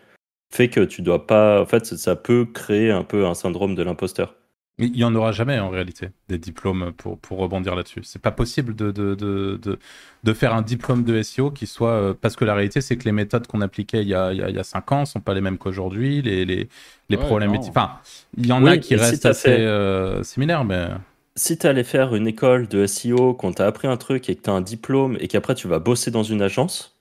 fait 0.53 0.69
que 0.69 0.81
tu 0.81 1.03
dois 1.03 1.27
pas. 1.27 1.63
En 1.63 1.67
fait, 1.67 1.87
ça 1.87 2.17
peut 2.17 2.45
créer 2.45 2.91
un 2.91 3.05
peu 3.05 3.27
un 3.27 3.35
syndrome 3.35 3.75
de 3.75 3.83
l'imposteur. 3.83 4.35
Il 4.79 4.93
n'y 4.93 5.05
en 5.05 5.15
aura 5.15 5.33
jamais 5.33 5.59
en 5.59 5.69
réalité 5.69 6.09
des 6.29 6.39
diplômes 6.39 6.93
pour, 6.97 7.19
pour 7.19 7.39
rebondir 7.39 7.75
là-dessus. 7.75 8.01
C'est 8.03 8.23
pas 8.23 8.31
possible 8.31 8.75
de, 8.75 8.91
de, 8.91 9.15
de, 9.15 9.79
de, 10.25 10.33
faire 10.33 10.55
un 10.55 10.63
diplôme 10.63 11.05
de 11.05 11.23
SEO 11.23 11.51
qui 11.51 11.67
soit. 11.67 11.91
Euh, 11.91 12.15
parce 12.19 12.35
que 12.35 12.47
la 12.47 12.55
réalité, 12.55 12.81
c'est 12.81 12.97
que 12.97 13.05
les 13.05 13.13
méthodes 13.13 13.47
qu'on 13.47 13.61
appliquait 13.61 14.01
il 14.01 14.09
y 14.09 14.15
a, 14.15 14.33
il 14.33 14.39
y 14.39 14.59
a, 14.59 14.65
cinq 14.65 14.91
ans 14.93 15.01
ne 15.01 15.05
sont 15.05 15.21
pas 15.21 15.35
les 15.35 15.43
mêmes 15.43 15.59
qu'aujourd'hui. 15.59 16.23
Les, 16.23 16.47
les, 16.47 16.69
les 17.11 17.17
problèmes. 17.19 17.55
Enfin, 17.57 17.99
il 18.39 18.47
y 18.47 18.53
en 18.53 18.65
a 18.65 18.79
qui 18.79 18.97
restent 18.97 19.27
assez 19.27 19.51
euh, 19.51 20.23
similaires, 20.23 20.65
mais. 20.65 20.89
Si 21.37 21.59
tu 21.59 21.67
allais 21.67 21.85
faire 21.85 22.15
une 22.15 22.27
école 22.27 22.67
de 22.67 22.87
SEO, 22.87 23.35
qu'on 23.35 23.53
t'a 23.53 23.67
appris 23.67 23.87
un 23.87 23.97
truc 23.97 24.29
et 24.31 24.35
que 24.35 24.43
tu 24.43 24.51
as 24.51 24.53
un 24.53 24.61
diplôme 24.61 25.17
et 25.21 25.29
qu'après 25.29 25.55
tu 25.55 25.69
vas 25.69 25.79
bosser 25.79 26.11
dans 26.11 26.23
une 26.23 26.43
agence, 26.43 26.99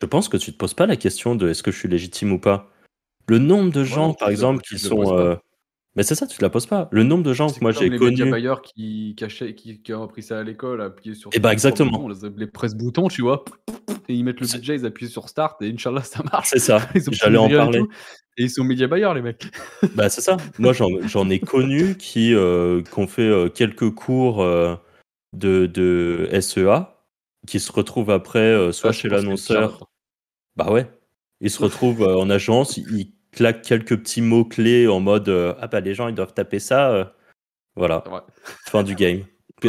je 0.00 0.06
pense 0.06 0.28
que 0.28 0.36
tu 0.36 0.52
te 0.52 0.56
poses 0.56 0.74
pas 0.74 0.86
la 0.86 0.96
question 0.96 1.34
de 1.34 1.50
est-ce 1.50 1.62
que 1.62 1.70
je 1.70 1.78
suis 1.78 1.88
légitime 1.88 2.32
ou 2.32 2.38
pas. 2.38 2.70
Le 3.28 3.38
nombre 3.38 3.70
de 3.72 3.84
gens, 3.84 4.14
par 4.14 4.30
exemple, 4.30 4.62
qui 4.62 4.78
sont. 4.78 5.38
Mais 5.96 6.04
c'est 6.04 6.14
ça, 6.14 6.26
tu 6.26 6.38
te 6.38 6.42
la 6.42 6.50
poses 6.50 6.66
pas. 6.66 6.88
Le 6.92 7.02
nombre 7.02 7.24
de 7.24 7.32
gens 7.32 7.50
que 7.50 7.58
moi 7.60 7.72
j'ai 7.72 7.90
connus. 7.90 8.22
les 8.22 8.30
bailleurs 8.30 8.62
qui, 8.62 9.14
cachaient, 9.16 9.54
qui, 9.54 9.82
qui 9.82 9.92
ont 9.92 10.04
appris 10.04 10.22
ça 10.22 10.38
à 10.38 10.42
l'école, 10.44 10.80
appuyer 10.82 11.16
sur. 11.16 11.30
Et 11.30 11.36
eh 11.36 11.38
bah 11.40 11.48
ben, 11.48 11.52
exactement. 11.52 12.08
les 12.36 12.46
presse-boutons, 12.46 13.08
tu 13.08 13.22
vois. 13.22 13.44
Et 14.08 14.14
ils 14.14 14.24
mettent 14.24 14.40
le 14.40 14.46
budget, 14.46 14.76
ils 14.76 14.86
appuient 14.86 15.08
sur 15.08 15.28
Start 15.28 15.60
et 15.62 15.70
Inch'Allah 15.70 16.02
ça 16.02 16.22
marche. 16.22 16.48
C'est 16.50 16.60
ça. 16.60 16.78
J'allais 17.10 17.38
en 17.38 17.48
parler. 17.48 17.82
Et, 18.36 18.44
ils 18.44 18.50
sont 18.50 18.62
média 18.62 18.86
buyers, 18.86 19.12
les 19.14 19.22
mecs. 19.22 19.46
Bah 19.96 20.08
c'est 20.08 20.20
ça. 20.20 20.36
Moi 20.58 20.72
j'en 20.72 21.28
ai 21.28 21.40
connu 21.40 21.96
qui, 21.96 22.34
euh, 22.34 22.82
ont 22.96 23.08
fait 23.08 23.22
euh, 23.22 23.48
quelques 23.48 23.90
cours 23.90 24.42
euh, 24.42 24.76
de, 25.32 25.66
de, 25.66 26.28
SEA, 26.40 26.94
qui 27.48 27.58
se 27.58 27.72
retrouvent 27.72 28.10
après 28.10 28.72
soit 28.72 28.90
ah, 28.90 28.92
chez 28.92 29.08
l'annonceur. 29.08 29.90
Bah 30.54 30.70
ouais. 30.70 30.88
Ils 31.40 31.50
se 31.50 31.60
retrouvent 31.60 32.02
en 32.02 32.30
agence, 32.30 32.76
ils 32.76 33.12
claque 33.32 33.62
quelques 33.62 33.98
petits 33.98 34.22
mots-clés 34.22 34.88
en 34.88 35.00
mode 35.00 35.28
euh, 35.28 35.54
Ah 35.60 35.68
bah 35.68 35.80
les 35.80 35.94
gens 35.94 36.08
ils 36.08 36.14
doivent 36.14 36.34
taper 36.34 36.58
ça. 36.58 36.90
Euh, 36.90 37.04
voilà. 37.76 38.04
Fin 38.66 38.82
du 38.82 38.94
game. 38.94 39.24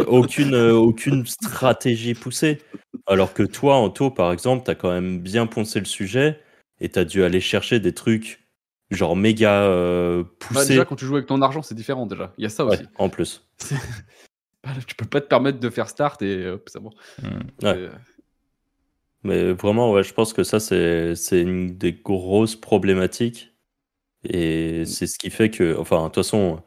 Aucune, 0.08 0.54
euh, 0.54 0.74
aucune 0.74 1.26
stratégie 1.26 2.14
poussée. 2.14 2.62
Alors 3.08 3.34
que 3.34 3.44
toi, 3.44 3.76
Anto, 3.76 4.10
par 4.10 4.32
exemple, 4.32 4.64
t'as 4.66 4.76
quand 4.76 4.92
même 4.92 5.20
bien 5.20 5.48
poncé 5.48 5.80
le 5.80 5.86
sujet 5.86 6.40
et 6.80 6.90
t'as 6.90 7.04
dû 7.04 7.24
aller 7.24 7.42
chercher 7.42 7.80
des 7.80 7.94
trucs 7.94 8.48
genre 8.90 9.16
méga 9.16 9.68
bah, 9.68 10.30
poussés. 10.40 10.70
déjà, 10.70 10.86
quand 10.86 10.96
tu 10.96 11.06
joues 11.06 11.16
avec 11.16 11.28
ton 11.28 11.42
argent, 11.42 11.62
c'est 11.62 11.76
différent 11.76 12.06
déjà. 12.06 12.34
Il 12.38 12.44
y 12.44 12.46
a 12.46 12.50
ça 12.50 12.66
aussi. 12.66 12.84
en 12.98 13.10
plus. 13.10 13.46
tu 14.88 14.96
peux 14.96 15.06
pas 15.06 15.22
te 15.22 15.28
permettre 15.28 15.60
de 15.60 15.70
faire 15.70 15.90
start 15.90 16.22
et 16.22 16.48
hop, 16.48 16.70
c'est 16.72 16.82
bon. 16.82 16.92
Mmh. 17.22 17.90
Mais 19.24 19.54
vraiment, 19.54 19.92
ouais, 19.92 20.04
je 20.04 20.14
pense 20.14 20.34
que 20.34 20.44
ça, 20.44 20.60
c'est 20.60 21.42
une 21.42 21.78
des 21.78 21.94
grosses 21.94 22.56
problématiques 22.56 23.51
et 24.24 24.82
mmh. 24.82 24.86
c'est 24.86 25.08
ce 25.08 25.18
qui 25.18 25.30
fait 25.30 25.50
que, 25.50 25.78
enfin, 25.78 26.00
de 26.04 26.06
toute 26.06 26.16
façon, 26.16 26.62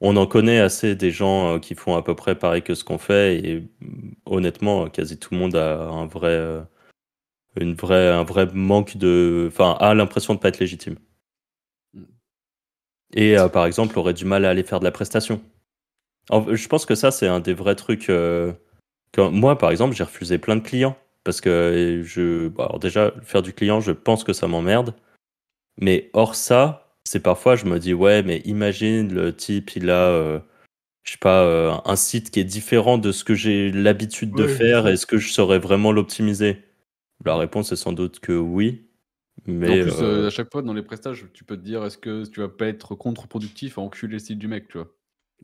on 0.00 0.16
en 0.16 0.26
connaît 0.26 0.60
assez 0.60 0.94
des 0.96 1.10
gens 1.10 1.56
euh, 1.56 1.58
qui 1.58 1.74
font 1.74 1.96
à 1.96 2.02
peu 2.02 2.14
près 2.14 2.38
pareil 2.38 2.62
que 2.62 2.74
ce 2.74 2.84
qu'on 2.84 2.98
fait. 2.98 3.38
Et 3.38 3.60
mmh, 3.80 4.12
honnêtement, 4.26 4.88
quasi 4.90 5.18
tout 5.18 5.34
le 5.34 5.40
monde 5.40 5.56
a 5.56 5.82
un 5.88 6.06
vrai, 6.06 6.30
euh, 6.30 6.62
une 7.60 7.74
vraie, 7.74 8.10
un 8.10 8.24
vrai 8.24 8.46
manque 8.52 8.96
de. 8.96 9.46
Enfin, 9.48 9.76
a 9.80 9.94
l'impression 9.94 10.34
de 10.34 10.38
ne 10.38 10.42
pas 10.42 10.48
être 10.48 10.60
légitime. 10.60 10.96
Mmh. 11.94 12.04
Et 13.14 13.38
euh, 13.38 13.48
par 13.48 13.66
exemple, 13.66 13.98
aurait 13.98 14.14
du 14.14 14.24
mal 14.24 14.44
à 14.44 14.50
aller 14.50 14.64
faire 14.64 14.80
de 14.80 14.84
la 14.84 14.92
prestation. 14.92 15.42
je 16.30 16.68
pense 16.68 16.86
que 16.86 16.94
ça, 16.94 17.10
c'est 17.10 17.28
un 17.28 17.40
des 17.40 17.54
vrais 17.54 17.76
trucs. 17.76 18.10
moi, 19.18 19.58
par 19.58 19.70
exemple, 19.70 19.94
j'ai 19.96 20.04
refusé 20.04 20.38
plein 20.38 20.56
de 20.56 20.62
clients. 20.62 20.96
Parce 21.24 21.40
que 21.40 22.02
je. 22.04 22.50
alors 22.58 22.78
déjà, 22.78 23.12
faire 23.22 23.42
du 23.42 23.52
client, 23.52 23.80
je 23.80 23.92
pense 23.92 24.24
que 24.24 24.32
ça 24.32 24.46
m'emmerde. 24.46 24.94
Mais 25.78 26.10
hors 26.14 26.34
ça, 26.36 26.85
c'est 27.06 27.20
parfois, 27.20 27.54
je 27.54 27.66
me 27.66 27.78
dis, 27.78 27.94
ouais, 27.94 28.22
mais 28.22 28.38
imagine 28.44 29.14
le 29.14 29.34
type, 29.34 29.76
il 29.76 29.90
a, 29.90 30.08
euh, 30.08 30.40
je 31.04 31.12
sais 31.12 31.18
pas, 31.18 31.44
euh, 31.44 31.72
un 31.84 31.96
site 31.96 32.30
qui 32.32 32.40
est 32.40 32.44
différent 32.44 32.98
de 32.98 33.12
ce 33.12 33.22
que 33.22 33.34
j'ai 33.34 33.70
l'habitude 33.70 34.32
de 34.32 34.46
faire. 34.46 34.88
Est-ce 34.88 35.06
que 35.06 35.16
je 35.16 35.32
saurais 35.32 35.60
vraiment 35.60 35.92
l'optimiser? 35.92 36.64
La 37.24 37.36
réponse 37.36 37.70
est 37.70 37.76
sans 37.76 37.92
doute 37.92 38.18
que 38.18 38.32
oui. 38.32 38.88
Mais 39.46 39.82
en 39.82 39.84
plus, 39.84 40.02
euh, 40.02 40.26
à 40.26 40.30
chaque 40.30 40.50
fois 40.50 40.62
dans 40.62 40.72
les 40.72 40.82
prestages, 40.82 41.26
tu 41.32 41.44
peux 41.44 41.56
te 41.56 41.62
dire, 41.62 41.84
est-ce 41.84 41.96
que 41.96 42.26
tu 42.26 42.40
vas 42.40 42.48
pas 42.48 42.66
être 42.66 42.96
contre-productif 42.96 43.78
à 43.78 43.82
enculer 43.82 44.14
le 44.14 44.18
site 44.18 44.38
du 44.38 44.48
mec, 44.48 44.66
tu 44.66 44.78
vois? 44.78 44.92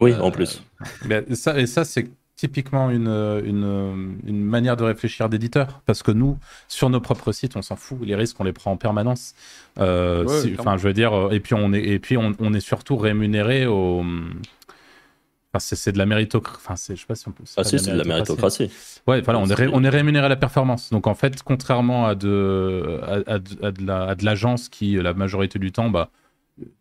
Oui, 0.01 0.14
en 0.14 0.33
plus. 0.33 0.62
Mais 1.05 1.25
ça, 1.35 1.59
et 1.61 1.66
ça, 1.66 1.85
c'est 1.85 2.09
typiquement 2.37 2.90
une, 2.90 3.09
une, 3.09 4.18
une, 4.27 4.45
manière 4.45 4.77
de 4.77 4.85
réfléchir 4.85 5.29
d'éditeur. 5.29 5.81
Parce 5.87 6.03
que 6.03 6.11
nous, 6.11 6.38
sur 6.68 6.90
nos 6.90 7.01
propres 7.01 7.33
sites, 7.33 7.57
on 7.57 7.62
s'en 7.62 7.77
fout. 7.77 7.99
Les 8.03 8.14
risques, 8.14 8.37
on 8.40 8.45
les 8.45 8.53
prend 8.53 8.73
en 8.73 8.77
permanence. 8.77 9.35
Euh, 9.79 10.25
enfin, 10.59 10.77
je 10.77 10.87
veux 10.87 10.92
dire, 10.92 11.12
euh, 11.12 11.31
et 11.31 11.40
puis 11.40 11.55
on 11.55 11.73
est, 11.73 11.83
et 11.83 11.99
puis 11.99 12.16
on, 12.16 12.33
on 12.38 12.53
est 12.55 12.61
surtout 12.61 12.97
rémunéré 12.97 13.66
au. 13.66 14.05
Enfin, 15.55 15.59
c'est 15.59 15.92
de 15.92 15.99
la 15.99 16.07
méritocratie. 16.07 16.62
Enfin, 16.64 16.75
je 16.77 16.99
sais 16.99 17.07
pas 17.07 17.14
si 17.14 17.29
on 17.29 17.33
peut. 17.33 17.45
Ah 17.57 17.64
si, 17.64 17.79
c'est 17.79 17.92
de 17.92 17.99
la 17.99 18.05
méritocratie. 18.05 18.71
Ouais, 19.07 19.21
voilà, 19.21 19.38
on 19.38 19.47
est, 19.47 19.68
on 19.73 19.85
est 19.85 19.88
rémunéré 19.88 20.27
à 20.27 20.31
la 20.31 20.37
performance. 20.37 20.90
Donc 20.90 21.07
en 21.07 21.14
fait, 21.14 21.42
contrairement 21.42 22.07
à 22.07 22.14
de, 22.14 23.01
à, 23.03 23.35
à 23.35 24.14
de 24.14 24.25
l'agence 24.25 24.71
qui, 24.71 24.95
la 24.95 25.12
majorité 25.12 25.59
du 25.59 25.71
temps, 25.71 25.90
bah, 25.90 26.11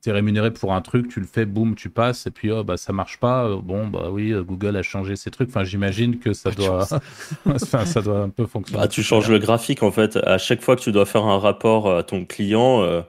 tu 0.02 0.10
es 0.10 0.12
rémunéré 0.12 0.52
pour 0.52 0.74
un 0.74 0.82
truc, 0.82 1.08
tu 1.08 1.20
le 1.20 1.26
fais, 1.26 1.46
boum, 1.46 1.76
tu 1.76 1.90
passes, 1.90 2.28
et 2.28 2.32
puis 2.32 2.52
oh, 2.52 2.64
bah, 2.64 2.78
ça 2.78 2.94
marche 2.94 3.20
pas. 3.20 3.46
Euh, 3.46 3.58
bon, 3.62 3.88
bah 3.88 4.10
oui, 4.12 4.32
euh, 4.32 4.44
Google 4.44 4.76
a 4.76 4.84
changé 4.84 5.16
ses 5.16 5.32
trucs. 5.32 5.50
Enfin, 5.50 5.64
j'imagine 5.64 6.20
que 6.20 6.34
ça 6.34 6.52
doit... 6.52 6.86
ça 7.58 8.02
doit 8.02 8.22
un 8.22 8.30
peu 8.30 8.46
fonctionner. 8.46 8.82
Bah, 8.82 8.88
tu 8.88 9.04
changes 9.04 9.30
le 9.30 9.40
graphique 9.40 9.84
en 9.84 9.92
fait. 9.92 10.18
À 10.18 10.38
chaque 10.38 10.62
fois 10.62 10.76
que 10.76 10.82
tu 10.82 10.92
dois 10.92 11.06
faire 11.06 11.26
un 11.26 11.40
rapport 11.40 11.96
à 11.96 12.04
ton 12.04 12.26
client, 12.26 12.82
euh, 12.84 13.02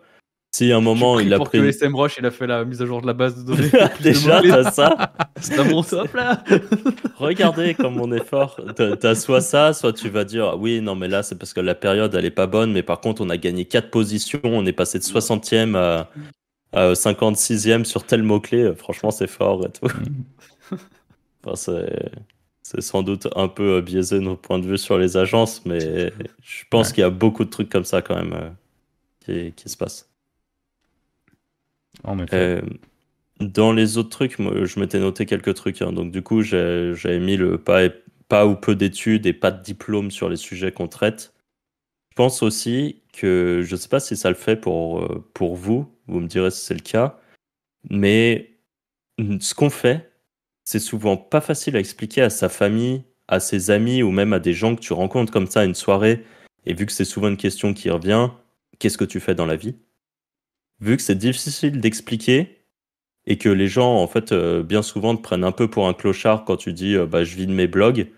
si 0.54 0.70
à 0.70 0.76
un 0.76 0.80
moment 0.80 1.18
il 1.18 1.32
a 1.32 1.38
pour 1.38 1.48
pris. 1.48 1.58
que 1.58 1.72
SMrush 1.72 2.16
il 2.18 2.26
a 2.26 2.30
fait 2.30 2.46
la 2.46 2.64
mise 2.64 2.82
à 2.82 2.86
jour 2.86 3.00
de 3.00 3.06
la 3.06 3.14
base 3.14 3.42
de 3.42 3.54
données. 3.54 3.70
Déjà, 4.00 4.42
t'as 4.42 4.70
ça. 4.70 5.12
C'est 5.40 5.58
un 5.58 5.64
bon 5.64 5.82
top 5.82 6.14
là. 6.14 6.44
Regardez 7.16 7.74
comme 7.74 7.98
on 8.00 8.12
est 8.12 8.24
fort. 8.24 8.60
T'as 8.76 9.14
soit 9.14 9.40
ça, 9.40 9.72
soit 9.72 9.94
tu 9.94 10.10
vas 10.10 10.24
dire 10.24 10.54
oui, 10.58 10.80
non, 10.80 10.94
mais 10.94 11.08
là 11.08 11.22
c'est 11.22 11.36
parce 11.36 11.54
que 11.54 11.60
la 11.60 11.74
période 11.74 12.14
elle 12.14 12.26
est 12.26 12.30
pas 12.30 12.46
bonne, 12.46 12.72
mais 12.72 12.82
par 12.82 13.00
contre 13.00 13.22
on 13.22 13.30
a 13.30 13.36
gagné 13.36 13.64
4 13.64 13.90
positions, 13.90 14.40
on 14.44 14.66
est 14.66 14.72
passé 14.72 14.98
de 14.98 15.04
60e 15.04 15.74
à, 15.74 16.10
56e 16.74 17.84
sur 17.84 18.04
tel 18.04 18.22
mot-clé, 18.22 18.62
euh, 18.62 18.74
franchement, 18.74 19.10
c'est 19.10 19.26
fort 19.26 19.66
et 19.66 19.70
tout. 19.70 19.86
Mm. 19.86 21.54
c'est 22.62 22.80
sans 22.80 23.02
doute 23.02 23.28
un 23.36 23.48
peu 23.48 23.76
euh, 23.76 23.80
biaisé 23.82 24.20
notre 24.20 24.40
point 24.40 24.58
de 24.58 24.66
vue 24.66 24.78
sur 24.78 24.98
les 24.98 25.16
agences, 25.16 25.64
mais 25.66 26.12
je 26.42 26.64
pense 26.70 26.92
qu'il 26.92 27.02
y 27.02 27.04
a 27.04 27.10
beaucoup 27.10 27.44
de 27.44 27.50
trucs 27.50 27.68
comme 27.68 27.84
ça 27.84 28.00
quand 28.00 28.16
même 28.16 28.54
euh, 29.28 29.50
qui, 29.54 29.68
se 29.68 29.76
passent. 29.76 30.08
En 32.04 32.18
effet. 32.18 32.62
dans 33.40 33.72
les 33.72 33.98
autres 33.98 34.08
trucs, 34.08 34.38
moi, 34.38 34.64
je 34.64 34.80
m'étais 34.80 34.98
noté 34.98 35.26
quelques 35.26 35.54
trucs. 35.54 35.82
Hein. 35.82 35.92
Donc, 35.92 36.10
du 36.10 36.22
coup, 36.22 36.40
j'avais 36.42 37.20
mis 37.20 37.36
le 37.36 37.58
pas, 37.58 37.82
pas 38.28 38.46
ou 38.46 38.56
peu 38.56 38.74
d'études 38.74 39.26
et 39.26 39.34
pas 39.34 39.50
de 39.50 39.62
diplôme 39.62 40.10
sur 40.10 40.30
les 40.30 40.36
sujets 40.36 40.72
qu'on 40.72 40.88
traite. 40.88 41.34
Je 42.12 42.14
pense 42.14 42.42
aussi 42.42 43.00
que 43.14 43.62
je 43.64 43.74
ne 43.74 43.80
sais 43.80 43.88
pas 43.88 43.98
si 43.98 44.18
ça 44.18 44.28
le 44.28 44.34
fait 44.34 44.56
pour, 44.56 45.08
pour 45.32 45.56
vous, 45.56 45.90
vous 46.08 46.20
me 46.20 46.26
direz 46.26 46.50
si 46.50 46.62
c'est 46.62 46.74
le 46.74 46.80
cas. 46.80 47.18
Mais 47.88 48.58
ce 49.40 49.54
qu'on 49.54 49.70
fait, 49.70 50.12
c'est 50.62 50.78
souvent 50.78 51.16
pas 51.16 51.40
facile 51.40 51.74
à 51.74 51.78
expliquer 51.78 52.20
à 52.20 52.28
sa 52.28 52.50
famille, 52.50 53.02
à 53.28 53.40
ses 53.40 53.70
amis 53.70 54.02
ou 54.02 54.10
même 54.10 54.34
à 54.34 54.40
des 54.40 54.52
gens 54.52 54.76
que 54.76 54.82
tu 54.82 54.92
rencontres 54.92 55.32
comme 55.32 55.46
ça 55.46 55.60
à 55.60 55.64
une 55.64 55.74
soirée. 55.74 56.22
Et 56.66 56.74
vu 56.74 56.84
que 56.84 56.92
c'est 56.92 57.06
souvent 57.06 57.28
une 57.28 57.38
question 57.38 57.72
qui 57.72 57.88
revient, 57.88 58.28
qu'est-ce 58.78 58.98
que 58.98 59.06
tu 59.06 59.18
fais 59.18 59.34
dans 59.34 59.46
la 59.46 59.56
vie? 59.56 59.76
Vu 60.80 60.98
que 60.98 61.02
c'est 61.02 61.14
difficile 61.14 61.80
d'expliquer, 61.80 62.58
et 63.24 63.38
que 63.38 63.48
les 63.48 63.68
gens, 63.68 63.96
en 63.96 64.06
fait, 64.06 64.32
euh, 64.32 64.62
bien 64.62 64.82
souvent 64.82 65.16
te 65.16 65.22
prennent 65.22 65.44
un 65.44 65.52
peu 65.52 65.70
pour 65.70 65.88
un 65.88 65.94
clochard 65.94 66.44
quand 66.44 66.58
tu 66.58 66.74
dis 66.74 66.94
bah, 67.08 67.24
je 67.24 67.36
vide 67.36 67.52
mes 67.52 67.68
blogs. 67.68 68.08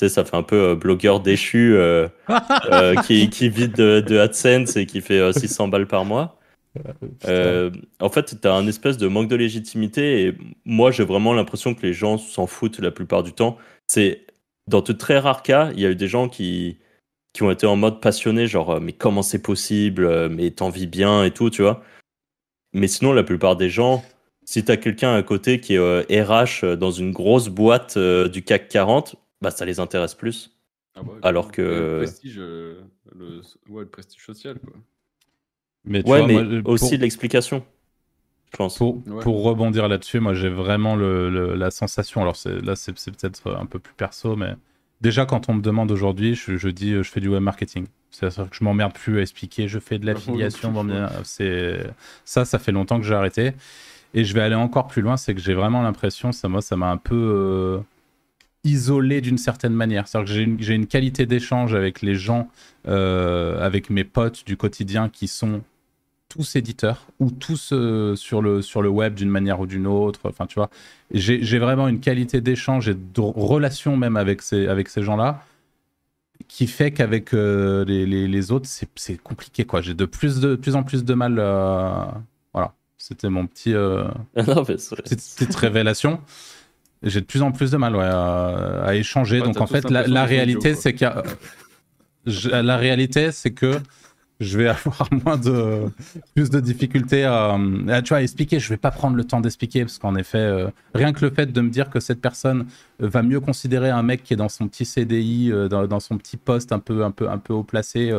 Sais, 0.00 0.08
ça 0.08 0.24
fait 0.24 0.36
un 0.36 0.42
peu 0.42 0.74
blogueur 0.74 1.20
déchu 1.20 1.76
qui, 3.06 3.28
qui 3.28 3.48
vide 3.48 3.72
de, 3.72 4.00
de, 4.00 4.18
AdSense 4.18 4.76
et 4.76 4.86
qui 4.86 5.00
fait 5.00 5.32
600 5.32 5.68
balles 5.68 5.86
par 5.86 6.04
mois. 6.04 6.38
en 7.26 8.08
fait, 8.08 8.40
tu 8.40 8.48
as 8.48 8.54
un 8.54 8.66
espèce 8.66 8.96
de 8.96 9.08
manque 9.08 9.28
de 9.28 9.36
légitimité 9.36 10.26
et 10.26 10.34
moi, 10.64 10.90
j'ai 10.90 11.04
vraiment 11.04 11.34
l'impression 11.34 11.74
que 11.74 11.82
les 11.82 11.92
gens 11.92 12.16
s'en 12.16 12.46
foutent 12.46 12.78
la 12.78 12.90
plupart 12.90 13.22
du 13.22 13.32
temps. 13.32 13.58
C'est 13.88 14.24
dans 14.68 14.80
de 14.80 14.92
très 14.92 15.18
rares 15.18 15.42
cas, 15.42 15.70
il 15.74 15.80
y 15.80 15.86
a 15.86 15.90
eu 15.90 15.96
des 15.96 16.08
gens 16.08 16.28
qui, 16.28 16.78
qui 17.32 17.42
ont 17.42 17.50
été 17.50 17.66
en 17.66 17.76
mode 17.76 18.00
passionné, 18.00 18.46
genre, 18.46 18.80
mais 18.80 18.92
comment 18.92 19.22
c'est 19.22 19.42
possible, 19.42 20.28
mais 20.30 20.50
t'en 20.50 20.70
vis 20.70 20.86
bien 20.86 21.24
et 21.24 21.30
tout, 21.30 21.50
tu 21.50 21.62
vois. 21.62 21.82
Mais 22.72 22.88
sinon, 22.88 23.12
la 23.12 23.22
plupart 23.22 23.56
des 23.56 23.68
gens, 23.68 24.02
si 24.44 24.64
tu 24.64 24.72
as 24.72 24.76
quelqu'un 24.76 25.14
à 25.14 25.22
côté 25.22 25.60
qui 25.60 25.74
est 25.74 26.22
RH 26.22 26.64
euh, 26.64 26.76
dans 26.76 26.90
une 26.90 27.12
grosse 27.12 27.48
boîte 27.48 27.96
euh, 27.96 28.28
du 28.28 28.42
CAC 28.42 28.68
40, 28.68 29.16
bah, 29.40 29.50
ça 29.50 29.64
les 29.64 29.80
intéresse 29.80 30.14
plus. 30.14 30.56
Ah 30.94 31.02
bah 31.02 31.12
Alors 31.22 31.52
que. 31.52 31.62
Le 31.62 31.96
prestige, 31.98 32.38
euh, 32.38 32.82
le... 33.14 33.84
prestige 33.84 34.24
social, 34.24 34.58
quoi. 34.58 34.74
Mais 35.84 36.06
ouais, 36.06 36.26
mais 36.26 36.60
aussi 36.66 36.96
l'explication. 36.96 37.64
Je 38.52 38.56
pense. 38.56 38.76
Pour, 38.76 39.02
pour 39.22 39.42
rebondir 39.42 39.88
là-dessus, 39.88 40.20
moi 40.20 40.34
j'ai 40.34 40.50
vraiment 40.50 40.96
le, 40.96 41.54
la 41.54 41.70
sensation. 41.70 42.20
Alors 42.20 42.36
là, 42.44 42.76
c'est 42.76 42.92
peut-être 42.92 43.50
un 43.50 43.64
peu 43.64 43.78
plus 43.78 43.94
perso, 43.94 44.36
mais 44.36 44.54
déjà 45.00 45.24
quand 45.24 45.48
on 45.48 45.54
me 45.54 45.62
demande 45.62 45.90
aujourd'hui, 45.90 46.34
je, 46.34 46.56
je, 46.56 46.68
dis 46.68 46.92
je 46.92 47.02
fais 47.02 47.20
du 47.20 47.28
web 47.28 47.42
marketing. 47.42 47.86
C'est-à-dire 48.10 48.50
que 48.50 48.56
je 48.56 48.64
m'emmerde 48.64 48.92
plus 48.92 49.18
à 49.20 49.22
expliquer, 49.22 49.68
je 49.68 49.78
fais 49.78 49.98
de 49.98 50.06
l'affiliation. 50.06 50.74
c'est 51.22 51.86
ça, 52.24 52.44
ça 52.44 52.58
fait 52.58 52.72
longtemps 52.72 52.98
que 52.98 53.06
j'ai 53.06 53.14
arrêté. 53.14 53.52
Et 54.12 54.24
je 54.24 54.34
vais 54.34 54.40
aller 54.40 54.56
encore 54.56 54.88
plus 54.88 55.02
loin, 55.02 55.16
c'est 55.16 55.34
que 55.34 55.40
j'ai 55.40 55.54
vraiment 55.54 55.82
l'impression, 55.82 56.32
ça 56.32 56.48
moi, 56.48 56.60
ça 56.60 56.76
m'a 56.76 56.90
un 56.90 56.96
peu 56.96 57.14
euh, 57.14 57.78
isolé 58.64 59.20
d'une 59.20 59.38
certaine 59.38 59.72
manière. 59.72 60.06
C'est-à-dire 60.06 60.34
que 60.34 60.62
j'ai 60.62 60.74
une, 60.74 60.86
qualité 60.86 61.26
d'échange 61.26 61.74
avec 61.74 62.02
les 62.02 62.14
gens, 62.14 62.48
euh, 62.88 63.64
avec 63.64 63.90
mes 63.90 64.04
potes 64.04 64.44
du 64.46 64.56
quotidien 64.56 65.08
qui 65.08 65.28
sont 65.28 65.62
tous 66.28 66.56
éditeurs 66.56 67.06
ou 67.18 67.30
tous 67.30 67.70
euh, 67.72 68.14
sur, 68.14 68.40
le, 68.40 68.62
sur 68.62 68.82
le 68.82 68.88
web 68.88 69.14
d'une 69.14 69.30
manière 69.30 69.60
ou 69.60 69.66
d'une 69.66 69.86
autre. 69.86 70.20
Enfin, 70.24 70.46
tu 70.46 70.56
vois, 70.56 70.70
j'ai 71.12 71.58
vraiment 71.58 71.88
une 71.88 72.00
qualité 72.00 72.40
d'échange 72.40 72.88
et 72.88 72.94
de 72.94 73.20
relation 73.20 73.96
même 73.96 74.16
avec 74.16 74.42
ces, 74.42 74.68
avec 74.68 74.88
ces 74.88 75.02
gens-là 75.02 75.44
qui 76.48 76.66
fait 76.66 76.90
qu'avec 76.90 77.32
les, 77.32 78.06
les, 78.06 78.26
les, 78.26 78.50
autres, 78.50 78.68
c'est 78.94 79.22
compliqué. 79.22 79.64
quoi. 79.64 79.82
J'ai 79.82 79.94
de 79.94 80.04
plus, 80.04 80.40
de 80.40 80.56
plus 80.56 80.74
en 80.74 80.82
plus 80.82 81.04
de 81.04 81.14
mal. 81.14 81.34
voilà. 82.52 82.74
C'était 83.00 83.30
mon 83.30 83.46
petit, 83.46 83.72
euh, 83.74 84.04
petite, 84.36 85.54
révélation. 85.56 86.20
J'ai 87.02 87.20
de 87.20 87.26
plus 87.26 87.42
en 87.42 87.50
plus 87.50 87.70
de 87.70 87.76
mal 87.76 87.96
à, 87.96 88.94
échanger. 88.94 89.40
Donc 89.40 89.60
en 89.60 89.66
fait, 89.66 89.88
la, 89.90 90.24
réalité, 90.24 90.74
c'est 90.74 90.92
qu'il 90.92 91.10
la 92.26 92.76
réalité, 92.76 93.32
c'est 93.32 93.52
que 93.52 93.80
je 94.40 94.58
vais 94.58 94.68
avoir 94.68 95.08
moins 95.24 95.36
de 95.36 95.84
plus 96.34 96.50
de 96.50 96.60
difficultés 96.60 97.24
à, 97.24 97.58
tu 98.02 98.10
vois, 98.10 98.22
expliquer. 98.22 98.58
Je 98.58 98.68
vais 98.68 98.76
pas 98.76 98.90
prendre 98.90 99.16
le 99.16 99.24
temps 99.24 99.40
d'expliquer 99.40 99.82
parce 99.82 99.98
qu'en 99.98 100.16
effet, 100.16 100.38
euh, 100.38 100.68
rien 100.94 101.12
que 101.12 101.24
le 101.24 101.30
fait 101.30 101.52
de 101.52 101.60
me 101.60 101.70
dire 101.70 101.90
que 101.90 102.00
cette 102.00 102.20
personne 102.20 102.66
va 102.98 103.22
mieux 103.22 103.40
considérer 103.40 103.90
un 103.90 104.02
mec 104.02 104.22
qui 104.22 104.34
est 104.34 104.38
dans 104.38 104.48
son 104.48 104.68
petit 104.68 104.84
CDI, 104.84 105.50
euh, 105.52 105.68
dans, 105.68 106.00
son 106.00 106.18
petit 106.18 106.36
poste 106.36 106.72
un 106.72 106.78
peu 106.80 107.04
un 107.04 107.10
peu 107.10 107.28
un 107.30 107.38
peu 107.38 107.52
haut 107.54 107.64
placé. 107.64 108.12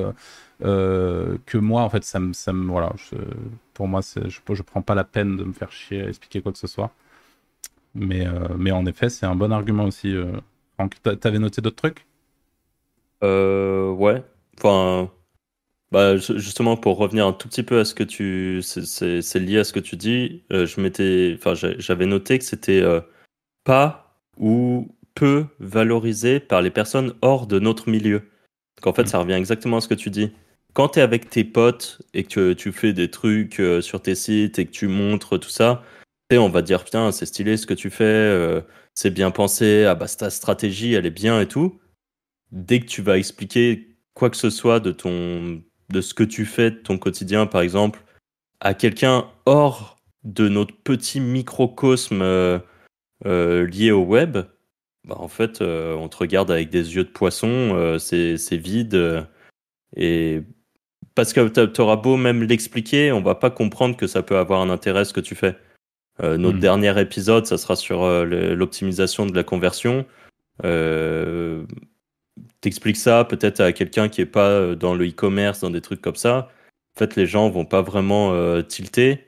que 0.61 1.57
moi, 1.57 1.81
en 1.83 1.89
fait, 1.89 2.03
ça 2.03 2.19
me, 2.19 2.33
ça 2.33 2.53
me 2.53 2.67
voilà, 2.67 2.93
pour 3.73 3.87
moi, 3.87 4.01
je 4.15 4.39
ne 4.49 4.61
prends 4.61 4.81
pas 4.81 4.95
la 4.95 5.03
peine 5.03 5.37
de 5.37 5.43
me 5.43 5.53
faire 5.53 5.71
chier 5.71 6.03
à 6.03 6.07
expliquer 6.07 6.41
quoi 6.41 6.51
que 6.51 6.59
ce 6.59 6.67
soit. 6.67 6.91
Mais, 7.95 8.25
euh, 8.25 8.47
mais 8.57 8.71
en 8.71 8.85
effet, 8.85 9.09
c'est 9.09 9.25
un 9.25 9.35
bon 9.35 9.51
argument 9.51 9.85
aussi. 9.85 10.15
Euh. 10.15 10.31
Franck, 10.75 10.95
t'avais 11.19 11.39
noté 11.39 11.61
d'autres 11.61 11.75
trucs? 11.75 12.05
Euh, 13.23 13.91
Ouais. 13.91 14.23
Enfin, 14.57 15.11
bah, 15.91 16.17
justement, 16.17 16.77
pour 16.77 16.97
revenir 16.97 17.27
un 17.27 17.33
tout 17.33 17.47
petit 17.47 17.63
peu 17.63 17.79
à 17.79 17.85
ce 17.85 17.93
que 17.93 18.03
tu. 18.03 18.61
C'est 18.61 19.39
lié 19.39 19.59
à 19.59 19.63
ce 19.63 19.73
que 19.73 19.79
tu 19.79 19.97
dis. 19.97 20.43
je 20.49 20.81
m'étais. 20.81 21.35
Enfin, 21.37 21.53
j'avais 21.55 22.05
noté 22.05 22.39
que 22.39 22.45
c'était 22.45 22.83
pas 23.63 24.15
ou 24.37 24.87
peu 25.15 25.45
valorisé 25.59 26.39
par 26.39 26.61
les 26.61 26.71
personnes 26.71 27.13
hors 27.21 27.47
de 27.47 27.59
notre 27.59 27.89
milieu. 27.89 28.23
qu'en 28.81 28.93
fait, 28.93 29.03
mmh. 29.03 29.07
ça 29.07 29.19
revient 29.19 29.33
exactement 29.33 29.77
à 29.77 29.81
ce 29.81 29.87
que 29.87 29.93
tu 29.93 30.09
dis 30.09 30.31
quand 30.73 30.89
tu 30.89 30.99
es 30.99 31.01
avec 31.01 31.29
tes 31.29 31.43
potes 31.43 32.01
et 32.13 32.23
que 32.23 32.53
tu 32.53 32.71
fais 32.71 32.93
des 32.93 33.09
trucs 33.09 33.59
euh, 33.59 33.81
sur 33.81 34.01
tes 34.01 34.15
sites 34.15 34.59
et 34.59 34.65
que 34.65 34.71
tu 34.71 34.87
montres 34.87 35.39
tout 35.39 35.49
ça, 35.49 35.83
on 36.37 36.49
va 36.49 36.61
dire 36.61 36.83
putain, 36.83 37.11
c'est 37.11 37.25
stylé 37.25 37.57
ce 37.57 37.65
que 37.65 37.73
tu 37.73 37.89
fais, 37.89 38.03
euh, 38.03 38.61
c'est 38.93 39.11
bien 39.11 39.31
pensé, 39.31 39.85
ah 39.85 39.95
bah 39.95 40.07
ta 40.07 40.29
stratégie 40.29 40.93
elle 40.93 41.05
est 41.05 41.11
bien 41.11 41.41
et 41.41 41.47
tout. 41.47 41.79
Dès 42.51 42.79
que 42.79 42.85
tu 42.85 43.01
vas 43.01 43.17
expliquer 43.17 43.97
quoi 44.13 44.29
que 44.29 44.37
ce 44.37 44.49
soit 44.49 44.79
de 44.79 44.91
ton 44.91 45.63
de 45.89 46.01
ce 46.01 46.13
que 46.13 46.23
tu 46.23 46.45
fais 46.45 46.71
de 46.71 46.77
ton 46.77 46.97
quotidien 46.97 47.45
par 47.45 47.61
exemple 47.61 48.03
à 48.59 48.73
quelqu'un 48.73 49.29
hors 49.45 49.97
de 50.23 50.47
notre 50.47 50.75
petit 50.75 51.19
microcosme 51.19 52.21
euh, 52.21 52.59
lié 53.25 53.91
au 53.91 54.03
web, 54.03 54.37
bah 55.05 55.15
en 55.19 55.27
fait 55.27 55.61
on 55.61 56.07
te 56.09 56.17
regarde 56.17 56.51
avec 56.51 56.69
des 56.69 56.95
yeux 56.95 57.03
de 57.03 57.09
poisson, 57.09 57.97
c'est 57.99 58.57
vide 58.57 59.27
et 59.95 60.43
parce 61.15 61.33
que 61.33 61.65
tu 61.65 62.01
beau 62.01 62.17
même 62.17 62.43
l'expliquer, 62.43 63.11
on 63.11 63.21
va 63.21 63.35
pas 63.35 63.49
comprendre 63.49 63.97
que 63.97 64.07
ça 64.07 64.23
peut 64.23 64.37
avoir 64.37 64.61
un 64.61 64.69
intérêt 64.69 65.05
ce 65.05 65.13
que 65.13 65.19
tu 65.19 65.35
fais. 65.35 65.57
Euh, 66.21 66.37
notre 66.37 66.57
hmm. 66.57 66.61
dernier 66.61 67.01
épisode, 67.01 67.45
ça 67.45 67.57
sera 67.57 67.75
sur 67.75 68.03
euh, 68.03 68.25
l'optimisation 68.55 69.25
de 69.25 69.35
la 69.35 69.43
conversion. 69.43 70.05
Euh, 70.63 71.65
T'expliques 72.61 72.97
ça 72.97 73.25
peut-être 73.25 73.59
à 73.59 73.71
quelqu'un 73.71 74.07
qui 74.07 74.21
est 74.21 74.25
pas 74.25 74.75
dans 74.75 74.93
le 74.93 75.07
e-commerce, 75.07 75.61
dans 75.61 75.69
des 75.69 75.81
trucs 75.81 76.01
comme 76.01 76.15
ça. 76.15 76.49
En 76.95 76.99
fait, 76.99 77.15
les 77.15 77.25
gens 77.25 77.49
vont 77.49 77.65
pas 77.65 77.81
vraiment 77.81 78.61
tilter. 78.63 79.27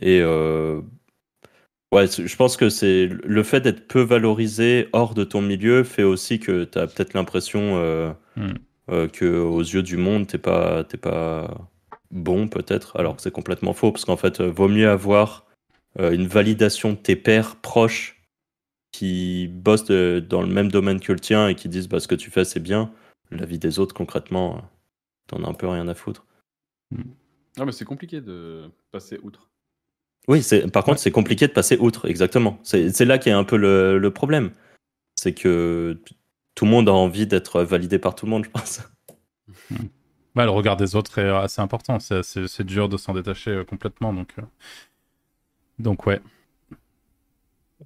Et 0.00 0.22
ouais, 0.22 2.06
je 2.08 2.36
pense 2.36 2.56
que 2.56 2.68
c'est 2.68 3.06
le 3.06 3.42
fait 3.42 3.60
d'être 3.60 3.86
peu 3.86 4.00
valorisé 4.00 4.88
hors 4.92 5.14
de 5.14 5.24
ton 5.24 5.40
milieu 5.40 5.84
fait 5.84 6.02
aussi 6.02 6.38
que 6.40 6.64
tu 6.64 6.78
as 6.78 6.86
peut-être 6.86 7.14
l'impression 7.14 8.14
hmm. 8.36 8.54
Euh, 8.88 9.08
que 9.08 9.24
aux 9.40 9.62
yeux 9.62 9.82
du 9.82 9.96
monde, 9.96 10.28
t'es 10.28 10.38
pas, 10.38 10.84
pas 10.84 11.68
bon 12.12 12.46
peut-être, 12.46 12.96
alors 12.96 13.16
que 13.16 13.22
c'est 13.22 13.32
complètement 13.32 13.72
faux, 13.72 13.90
parce 13.90 14.04
qu'en 14.04 14.16
fait, 14.16 14.40
vaut 14.40 14.68
mieux 14.68 14.88
avoir 14.88 15.45
une 15.98 16.26
validation 16.26 16.92
de 16.92 16.96
tes 16.96 17.16
pairs 17.16 17.56
proches 17.56 18.22
qui 18.92 19.48
bossent 19.48 19.86
dans 19.86 20.42
le 20.42 20.48
même 20.48 20.70
domaine 20.70 21.00
que 21.00 21.12
le 21.12 21.20
tien 21.20 21.48
et 21.48 21.54
qui 21.54 21.68
disent 21.68 21.88
bah, 21.88 22.00
ce 22.00 22.08
que 22.08 22.14
tu 22.14 22.30
fais 22.30 22.44
c'est 22.44 22.60
bien. 22.60 22.92
La 23.30 23.44
vie 23.44 23.58
des 23.58 23.78
autres, 23.78 23.94
concrètement, 23.94 24.62
t'en 25.26 25.42
as 25.42 25.48
un 25.48 25.54
peu 25.54 25.66
rien 25.66 25.88
à 25.88 25.94
foutre. 25.94 26.26
Non, 26.92 27.64
mais 27.64 27.72
c'est 27.72 27.84
compliqué 27.84 28.20
de 28.20 28.70
passer 28.92 29.18
outre. 29.22 29.50
Oui, 30.28 30.42
c'est, 30.42 30.70
par 30.70 30.84
contre, 30.84 30.98
c'est 30.98 31.10
compliqué 31.10 31.46
de 31.46 31.52
passer 31.52 31.76
outre, 31.78 32.08
exactement. 32.08 32.58
C'est, 32.62 32.90
c'est 32.90 33.04
là 33.04 33.18
qu'est 33.18 33.30
un 33.30 33.44
peu 33.44 33.56
le, 33.56 33.98
le 33.98 34.10
problème. 34.12 34.50
C'est 35.16 35.34
que 35.34 36.00
tout 36.54 36.64
le 36.64 36.70
monde 36.70 36.88
a 36.88 36.92
envie 36.92 37.26
d'être 37.26 37.62
validé 37.62 37.98
par 37.98 38.14
tout 38.14 38.26
le 38.26 38.30
monde, 38.30 38.44
je 38.44 38.50
pense. 38.50 38.80
le 40.34 40.50
regard 40.50 40.76
des 40.76 40.96
autres 40.96 41.18
est 41.18 41.28
assez 41.28 41.60
important. 41.60 41.98
C'est 42.00 42.64
dur 42.64 42.88
de 42.88 42.96
s'en 42.96 43.14
détacher 43.14 43.50
euh, 43.50 43.64
complètement. 43.64 44.12
Donc, 44.12 44.34
euh. 44.38 44.42
Donc 45.78 46.06
ouais. 46.06 46.20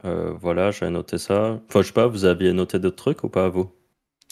Euh, 0.05 0.33
voilà, 0.41 0.71
j'ai 0.71 0.89
noté 0.89 1.19
ça. 1.19 1.61
Enfin, 1.69 1.83
je 1.83 1.89
sais 1.89 1.93
pas, 1.93 2.07
vous 2.07 2.25
aviez 2.25 2.53
noté 2.53 2.79
d'autres 2.79 2.97
trucs 2.97 3.25
ou 3.25 3.29
pas, 3.29 3.49
vous? 3.49 3.71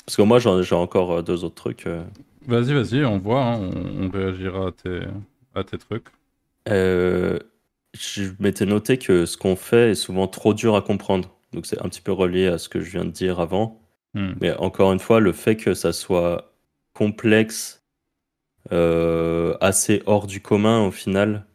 Parce 0.07 0.17
que 0.17 0.23
moi, 0.23 0.39
j'ai 0.39 0.75
encore 0.75 1.23
deux 1.23 1.45
autres 1.45 1.57
trucs. 1.57 1.87
Vas-y, 2.47 2.73
vas-y, 2.73 3.05
on 3.05 3.19
voit. 3.19 3.43
Hein. 3.43 3.71
on, 4.01 4.09
réagira 4.09 4.69
à 4.69 4.73
tes, 4.73 5.01
à 5.55 5.65
tes 5.65 5.77
trucs. 5.77 6.07
je 6.67 8.33
m'étais 8.39 8.65
noté 8.65 8.97
que 8.97 9.27
ce 9.27 9.37
qu'on 9.37 9.57
fait 9.57 9.91
est 9.91 9.95
souvent 9.95 10.29
trop 10.29 10.55
dur 10.55 10.77
à 10.77 10.81
comprendre. 10.81 11.37
Donc, 11.53 11.67
c'est 11.67 11.83
un 11.83 11.89
petit 11.89 12.01
peu 12.01 12.13
relié 12.13 12.47
à 12.47 12.57
ce 12.57 12.69
que 12.69 12.81
je 12.81 12.91
viens 12.91 13.05
de 13.05 13.11
dire 13.11 13.41
avant. 13.41 13.83
Hmm. 14.15 14.33
Mais 14.41 14.55
encore 14.57 14.93
une 14.93 14.99
fois, 14.99 15.21
le 15.21 15.33
fait 15.33 15.57
que 15.57 15.75
ça 15.75 15.93
soit 15.93 16.55
complexe, 16.95 17.85
euh, 18.73 19.57
assez 19.61 20.03
hors 20.07 20.27
du 20.27 20.41
commun 20.41 20.85
au 20.85 20.91
final, 20.91 21.47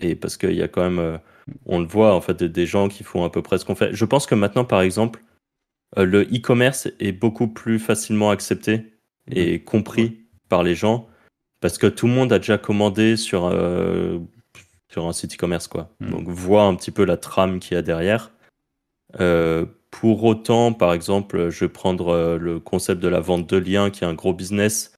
et 0.00 0.14
parce 0.14 0.36
qu'il 0.36 0.54
y 0.54 0.62
a 0.62 0.68
quand 0.68 0.82
même, 0.82 0.98
euh, 0.98 1.18
on 1.66 1.80
le 1.80 1.86
voit 1.86 2.14
en 2.14 2.20
fait, 2.20 2.42
des 2.42 2.66
gens 2.66 2.88
qui 2.88 3.04
font 3.04 3.24
à 3.24 3.30
peu 3.30 3.42
près 3.42 3.58
ce 3.58 3.64
qu'on 3.64 3.74
fait. 3.74 3.94
Je 3.94 4.04
pense 4.04 4.26
que 4.26 4.34
maintenant, 4.34 4.64
par 4.64 4.80
exemple, 4.80 5.22
euh, 5.98 6.04
le 6.04 6.22
e-commerce 6.22 6.88
est 7.00 7.12
beaucoup 7.12 7.48
plus 7.48 7.78
facilement 7.78 8.30
accepté 8.30 8.94
et 9.30 9.62
compris 9.62 10.26
par 10.48 10.62
les 10.62 10.74
gens 10.74 11.08
parce 11.60 11.78
que 11.78 11.86
tout 11.86 12.06
le 12.06 12.12
monde 12.12 12.32
a 12.32 12.38
déjà 12.38 12.58
commandé 12.58 13.16
sur, 13.16 13.50
sur 14.90 15.06
un 15.06 15.12
site 15.14 15.34
e-commerce, 15.34 15.66
quoi. 15.66 15.94
Hmm. 16.00 16.10
Donc, 16.10 16.28
voit 16.28 16.64
un 16.64 16.74
petit 16.74 16.90
peu 16.90 17.04
la 17.04 17.16
trame 17.16 17.58
qu'il 17.58 17.74
y 17.74 17.78
a 17.78 17.82
derrière. 17.82 18.32
Pour 20.00 20.24
autant, 20.24 20.72
par 20.72 20.92
exemple, 20.92 21.50
je 21.50 21.60
vais 21.60 21.68
prendre 21.68 22.08
euh, 22.08 22.36
le 22.36 22.58
concept 22.58 23.00
de 23.00 23.06
la 23.06 23.20
vente 23.20 23.48
de 23.48 23.56
liens, 23.56 23.90
qui 23.90 24.02
est 24.02 24.06
un 24.08 24.14
gros 24.14 24.34
business. 24.34 24.92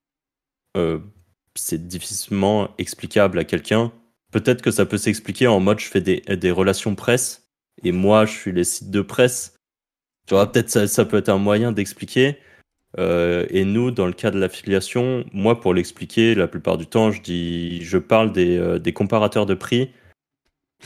Euh, 0.74 1.00
c'est 1.54 1.86
difficilement 1.86 2.70
explicable 2.78 3.38
à 3.38 3.44
quelqu'un 3.44 3.92
peut-être 4.36 4.60
que 4.60 4.70
ça 4.70 4.84
peut 4.84 4.98
s'expliquer 4.98 5.46
en 5.46 5.60
mode 5.60 5.78
je 5.78 5.86
fais 5.86 6.02
des, 6.02 6.20
des 6.20 6.50
relations 6.50 6.94
presse 6.94 7.48
et 7.82 7.90
moi 7.90 8.26
je 8.26 8.32
suis 8.32 8.52
les 8.52 8.64
sites 8.64 8.90
de 8.90 9.00
presse. 9.00 9.54
Tu 10.26 10.34
vois, 10.34 10.52
peut-être 10.52 10.68
ça, 10.68 10.86
ça 10.86 11.06
peut 11.06 11.16
être 11.16 11.30
un 11.30 11.38
moyen 11.38 11.72
d'expliquer. 11.72 12.36
Euh, 12.98 13.46
et 13.50 13.64
nous, 13.64 13.90
dans 13.90 14.06
le 14.06 14.12
cas 14.12 14.30
de 14.30 14.38
l'affiliation, 14.38 15.24
moi, 15.32 15.60
pour 15.60 15.72
l'expliquer, 15.72 16.34
la 16.34 16.48
plupart 16.48 16.76
du 16.76 16.86
temps, 16.86 17.10
je 17.12 17.22
dis, 17.22 17.82
je 17.82 17.98
parle 17.98 18.32
des, 18.32 18.58
euh, 18.58 18.78
des 18.78 18.92
comparateurs 18.92 19.46
de 19.46 19.54
prix. 19.54 19.90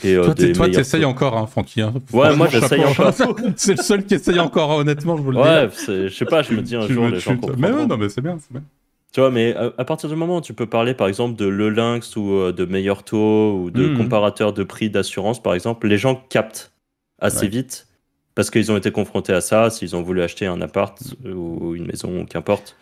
Et, 0.03 0.15
euh, 0.15 0.33
toi, 0.53 0.69
tu 0.69 0.79
essayes 0.79 1.05
encore, 1.05 1.37
hein, 1.37 1.47
Francky. 1.47 1.81
Hein. 1.81 1.93
Ouais, 2.13 2.35
moi, 2.35 2.47
j'essaye 2.47 2.85
encore. 2.85 3.13
c'est 3.55 3.77
le 3.77 3.83
seul 3.83 4.05
qui 4.05 4.13
essaye 4.15 4.39
encore, 4.39 4.71
hein, 4.71 4.75
honnêtement, 4.75 5.17
je 5.17 5.21
vous 5.21 5.31
le 5.31 5.37
dis. 5.37 5.43
Ouais, 5.43 6.07
je 6.07 6.13
sais 6.13 6.25
pas, 6.25 6.41
je 6.41 6.53
me 6.53 6.61
dis 6.61 6.75
un 6.75 6.87
jour, 6.87 7.07
les 7.07 7.19
gens 7.19 7.37
Mais 7.57 7.71
non, 7.71 7.97
mais 7.97 8.09
c'est 8.09 8.21
bien, 8.21 8.37
c'est 8.39 8.51
bien. 8.51 8.63
Tu 9.11 9.19
vois, 9.19 9.29
mais 9.29 9.53
à, 9.55 9.83
partir 9.83 10.07
du 10.07 10.15
moment 10.15 10.37
où 10.37 10.41
tu 10.41 10.53
peux 10.53 10.67
parler, 10.67 10.93
par 10.93 11.07
exemple, 11.07 11.35
de 11.35 11.45
Le 11.45 11.69
Lynx 11.69 12.15
ou 12.15 12.51
de 12.51 12.65
Meilleur 12.65 13.03
Taux 13.03 13.63
ou 13.63 13.69
de 13.69 13.87
mmh. 13.87 13.97
comparateurs 13.97 14.53
de 14.53 14.63
prix 14.63 14.89
d'assurance, 14.89 15.43
par 15.43 15.53
exemple, 15.53 15.87
les 15.87 15.97
gens 15.97 16.15
captent 16.29 16.71
assez 17.19 17.47
vite 17.47 17.87
parce 18.35 18.49
qu'ils 18.49 18.71
ont 18.71 18.77
été 18.77 18.91
confrontés 18.91 19.33
à 19.33 19.41
ça, 19.41 19.69
s'ils 19.69 19.95
ont 19.95 20.01
voulu 20.01 20.21
acheter 20.21 20.45
un 20.45 20.61
appart 20.61 20.97
ou 21.25 21.75
une 21.75 21.85
maison, 21.85 22.25
qu'importe, 22.25 22.77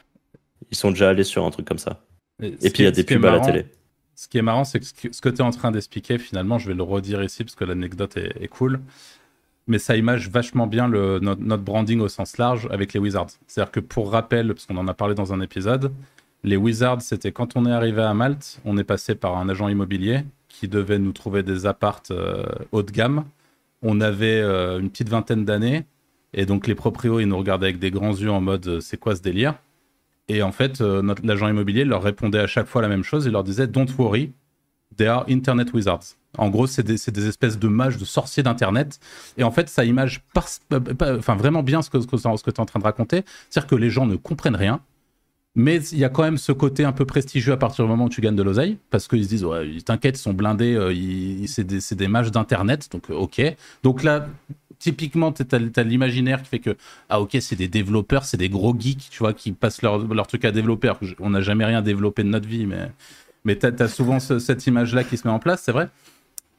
ils 0.71 0.77
sont 0.77 0.91
déjà 0.91 1.09
allés 1.09 1.23
sur 1.23 1.45
un 1.45 1.51
truc 1.51 1.67
comme 1.67 1.79
ça. 1.79 2.01
Et, 2.41 2.69
puis 2.69 2.83
il 2.83 2.83
y 2.83 2.87
a 2.87 2.91
des 2.91 3.03
pubs 3.03 3.25
à 3.25 3.31
la 3.31 3.39
télé. 3.39 3.65
Ce 4.15 4.27
qui 4.27 4.37
est 4.37 4.41
marrant, 4.41 4.63
c'est 4.63 4.79
que 4.79 4.85
ce 4.85 5.21
que 5.21 5.29
tu 5.29 5.37
es 5.37 5.41
en 5.41 5.51
train 5.51 5.71
d'expliquer, 5.71 6.17
finalement, 6.17 6.59
je 6.59 6.67
vais 6.67 6.73
le 6.73 6.83
redire 6.83 7.23
ici 7.23 7.43
parce 7.43 7.55
que 7.55 7.63
l'anecdote 7.63 8.17
est, 8.17 8.47
cool, 8.49 8.81
mais 9.67 9.79
ça 9.79 9.95
image 9.95 10.29
vachement 10.29 10.67
bien 10.67 10.87
le, 10.87 11.19
notre, 11.19 11.63
branding 11.63 12.01
au 12.01 12.09
sens 12.09 12.37
large 12.37 12.67
avec 12.71 12.93
les 12.93 12.99
Wizards. 12.99 13.29
C'est-à-dire 13.47 13.71
que 13.71 13.79
pour 13.79 14.11
rappel, 14.11 14.53
parce 14.53 14.65
qu'on 14.65 14.77
en 14.77 14.87
a 14.87 14.93
parlé 14.93 15.15
dans 15.15 15.33
un 15.33 15.41
épisode, 15.41 15.91
les 16.43 16.57
Wizards, 16.57 17.01
c'était 17.01 17.31
quand 17.31 17.55
on 17.55 17.65
est 17.65 17.71
arrivé 17.71 18.01
à 18.01 18.13
Malte, 18.13 18.61
on 18.65 18.77
est 18.77 18.83
passé 18.83 19.15
par 19.15 19.37
un 19.37 19.49
agent 19.49 19.67
immobilier 19.67 20.23
qui 20.47 20.67
devait 20.67 20.99
nous 20.99 21.11
trouver 21.11 21.43
des 21.43 21.65
appartes 21.65 22.11
euh, 22.11 22.43
haut 22.71 22.83
de 22.83 22.91
gamme 22.91 23.25
on 23.81 24.01
avait 24.01 24.41
euh, 24.41 24.79
une 24.79 24.89
petite 24.89 25.09
vingtaine 25.09 25.45
d'années. 25.45 25.85
Et 26.33 26.45
donc 26.45 26.67
les 26.67 26.75
proprios, 26.75 27.19
ils 27.19 27.27
nous 27.27 27.37
regardaient 27.37 27.67
avec 27.67 27.79
des 27.79 27.91
grands 27.91 28.13
yeux 28.13 28.31
en 28.31 28.41
mode 28.41 28.67
euh, 28.67 28.79
c'est 28.81 28.97
quoi 28.97 29.15
ce 29.15 29.21
délire? 29.21 29.55
Et 30.27 30.43
en 30.43 30.51
fait, 30.51 30.79
notre, 30.79 31.25
l'agent 31.25 31.47
immobilier 31.47 31.85
leur 31.85 32.03
répondait 32.03 32.39
à 32.39 32.45
chaque 32.45 32.67
fois 32.67 32.83
la 32.83 32.87
même 32.87 33.03
chose. 33.03 33.25
Il 33.25 33.31
leur 33.31 33.43
disait 33.43 33.65
Don't 33.65 33.87
worry, 33.97 34.31
they 34.95 35.07
are 35.07 35.25
Internet 35.27 35.73
wizards. 35.73 36.17
En 36.37 36.49
gros, 36.49 36.67
c'est 36.67 36.83
des, 36.83 37.27
espèces 37.27 37.57
de 37.57 37.67
mages, 37.67 37.97
de 37.97 38.05
sorciers 38.05 38.43
d'Internet. 38.43 38.99
Et 39.37 39.43
en 39.43 39.49
fait, 39.49 39.69
ça 39.69 39.85
image 39.85 40.23
enfin, 41.01 41.35
vraiment 41.35 41.63
bien 41.63 41.81
ce 41.81 41.89
que, 41.89 41.99
ce 41.99 42.05
que, 42.05 42.17
ce 42.17 42.43
que 42.43 42.51
tu 42.51 42.57
es 42.57 42.59
en 42.59 42.65
train 42.65 42.79
de 42.79 42.83
raconter. 42.83 43.23
C'est-à-dire 43.49 43.67
que 43.67 43.75
les 43.75 43.89
gens 43.89 44.05
ne 44.05 44.17
comprennent 44.17 44.55
rien. 44.55 44.81
Mais 45.55 45.77
il 45.91 45.97
y 45.97 46.05
a 46.05 46.09
quand 46.09 46.23
même 46.23 46.37
ce 46.37 46.51
côté 46.51 46.85
un 46.85 46.91
peu 46.91 47.05
prestigieux 47.05 47.53
à 47.53 47.57
partir 47.57 47.83
du 47.83 47.89
moment 47.89 48.05
où 48.05 48.09
tu 48.09 48.21
gagnes 48.21 48.35
de 48.35 48.43
l'oseille, 48.43 48.77
parce 48.91 49.07
qu'ils 49.07 49.23
se 49.23 49.29
disent, 49.29 49.45
ouais, 49.45 49.77
t'inquiète, 49.83 50.17
ils 50.17 50.21
sont 50.21 50.33
blindés, 50.33 50.75
euh, 50.75 50.93
c'est 51.47 51.65
des, 51.65 51.79
des, 51.95 52.07
mages 52.07 52.31
d'Internet, 52.31 52.87
donc 52.91 53.09
euh, 53.09 53.15
ok. 53.15 53.41
Donc 53.83 54.03
là, 54.03 54.27
typiquement, 54.77 55.31
tu 55.31 55.43
as, 55.51 55.83
l'imaginaire 55.83 56.41
qui 56.43 56.49
fait 56.49 56.59
que, 56.59 56.77
ah 57.09 57.19
ok, 57.19 57.37
c'est 57.41 57.55
des 57.55 57.67
développeurs, 57.67 58.25
c'est 58.25 58.37
des 58.37 58.49
gros 58.49 58.75
geeks, 58.77 59.09
tu 59.09 59.19
vois, 59.19 59.33
qui 59.33 59.51
passent 59.51 59.81
leur, 59.81 59.97
leur 60.07 60.27
truc 60.27 60.45
à 60.45 60.51
développer. 60.51 60.91
On 61.19 61.31
n'a 61.31 61.41
jamais 61.41 61.65
rien 61.65 61.81
développé 61.81 62.23
de 62.23 62.29
notre 62.29 62.47
vie, 62.47 62.65
mais, 62.65 62.91
mais 63.43 63.57
tu 63.57 63.65
as, 63.65 63.87
souvent 63.87 64.19
cette 64.19 64.67
image-là 64.67 65.03
qui 65.03 65.17
se 65.17 65.27
met 65.27 65.33
en 65.33 65.39
place, 65.39 65.63
c'est 65.65 65.71
vrai. 65.71 65.89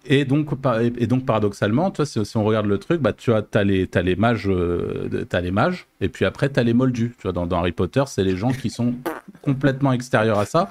Et 0.07 0.25
donc, 0.25 0.49
et 0.97 1.07
donc 1.07 1.27
paradoxalement, 1.27 1.91
toi, 1.91 2.07
si, 2.07 2.19
on 2.37 2.45
regarde 2.45 2.67
le 2.67 2.79
truc, 2.79 3.03
bah, 3.03 3.13
tu 3.13 3.33
as, 3.33 3.65
les, 3.65 3.89
as 3.95 4.03
les 4.03 4.17
mages, 4.17 4.49
euh, 4.49 5.27
les 5.43 5.51
mages, 5.51 5.87
et 6.01 6.09
puis 6.09 6.25
après, 6.25 6.51
tu 6.51 6.59
as 6.59 6.63
les 6.63 6.73
moldus. 6.73 7.15
Tu 7.19 7.29
vois, 7.29 7.33
dans, 7.33 7.59
Harry 7.59 7.73
Potter, 7.73 8.03
c'est 8.07 8.25
les 8.25 8.37
gens 8.37 8.51
qui 8.51 8.71
sont 8.71 8.95
complètement 9.43 9.93
extérieurs 9.93 10.39
à 10.39 10.47
ça. 10.47 10.71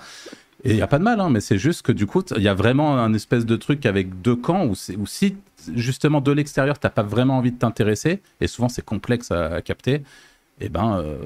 Et 0.64 0.72
il 0.72 0.76
n'y 0.76 0.82
a 0.82 0.88
pas 0.88 0.98
de 0.98 1.04
mal, 1.04 1.20
hein, 1.20 1.30
mais 1.30 1.42
c'est 1.42 1.60
juste 1.60 1.84
que 1.84 1.92
du 1.92 2.06
coup, 2.06 2.24
il 2.36 2.44
y 2.44 2.48
a 2.48 2.54
vraiment 2.54 2.98
un 2.98 3.14
espèce 3.14 3.46
de 3.46 3.56
truc 3.56 3.86
avec 3.86 4.22
deux 4.22 4.36
camps 4.36 4.66
où, 4.66 4.76
si 4.76 5.38
justement 5.76 6.22
de 6.22 6.32
l'extérieur, 6.32 6.80
tu 6.80 6.88
n'as 6.88 6.92
pas 6.92 7.04
vraiment 7.04 7.38
envie 7.38 7.52
de 7.52 7.58
t'intéresser, 7.58 8.22
et 8.42 8.48
souvent 8.48 8.68
c'est 8.68 8.84
complexe 8.84 9.32
à, 9.32 9.62
capter, 9.62 9.94
et 10.62 10.66
eh 10.66 10.70
ben 10.70 10.98
euh, 10.98 11.18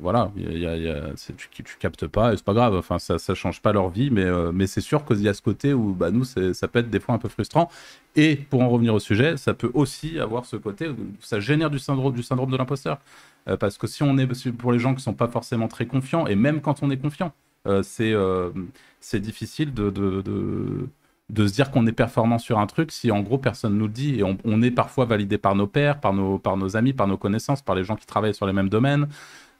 voilà, 0.00 0.30
tu, 0.34 1.64
tu, 1.64 1.76
captes 1.78 2.06
pas 2.06 2.32
et 2.32 2.36
c'est 2.36 2.44
pas 2.44 2.54
grave. 2.54 2.74
Enfin, 2.74 2.98
ça, 2.98 3.34
change 3.34 3.60
pas 3.60 3.72
leur 3.72 3.88
vie, 3.88 4.10
mais, 4.10 4.24
euh, 4.24 4.52
mais 4.52 4.66
c'est 4.66 4.80
sûr 4.80 5.04
qu'il 5.04 5.20
y 5.22 5.28
a 5.28 5.34
ce 5.34 5.42
côté 5.42 5.72
où 5.74 5.92
bah, 5.92 6.10
nous, 6.10 6.24
ça 6.24 6.68
peut 6.68 6.78
être 6.78 6.90
des 6.90 7.00
fois 7.00 7.14
un 7.14 7.18
peu 7.18 7.28
frustrant. 7.28 7.70
Et 8.16 8.36
pour 8.36 8.62
en 8.62 8.68
revenir 8.68 8.94
au 8.94 9.00
sujet, 9.00 9.36
ça 9.36 9.54
peut 9.54 9.70
aussi 9.74 10.18
avoir 10.18 10.46
ce 10.46 10.56
côté 10.56 10.88
où 10.88 10.96
ça 11.20 11.40
génère 11.40 11.70
du 11.70 11.78
syndrome, 11.78 12.14
du 12.14 12.22
syndrome 12.22 12.50
de 12.50 12.56
l'imposteur. 12.56 12.98
Euh, 13.48 13.56
parce 13.56 13.78
que 13.78 13.86
si 13.86 14.02
on 14.02 14.16
est 14.18 14.26
pour 14.52 14.72
les 14.72 14.78
gens 14.78 14.94
qui 14.94 15.02
sont 15.02 15.14
pas 15.14 15.28
forcément 15.28 15.68
très 15.68 15.86
confiants, 15.86 16.26
et 16.26 16.34
même 16.34 16.60
quand 16.60 16.82
on 16.82 16.90
est 16.90 16.96
confiant, 16.96 17.32
euh, 17.66 17.82
c'est 19.00 19.20
difficile 19.20 19.72
de, 19.72 19.90
de, 19.90 20.22
de, 21.30 21.46
se 21.46 21.52
dire 21.52 21.70
qu'on 21.70 21.86
est 21.86 21.92
performant 21.92 22.38
sur 22.38 22.58
un 22.58 22.66
truc 22.66 22.92
si 22.92 23.10
en 23.10 23.20
gros 23.20 23.38
personne 23.38 23.76
nous 23.76 23.86
le 23.86 23.92
dit. 23.92 24.18
Et 24.18 24.22
on, 24.22 24.36
on, 24.44 24.62
est 24.62 24.70
parfois 24.70 25.04
validé 25.06 25.38
par 25.38 25.54
nos 25.54 25.66
pairs, 25.66 26.00
par 26.00 26.12
nos, 26.12 26.38
par 26.38 26.56
nos 26.56 26.76
amis, 26.76 26.92
par 26.92 27.06
nos 27.06 27.16
connaissances, 27.16 27.62
par 27.62 27.74
les 27.74 27.84
gens 27.84 27.96
qui 27.96 28.06
travaillent 28.06 28.34
sur 28.34 28.46
les 28.46 28.52
mêmes 28.52 28.68
domaines. 28.68 29.08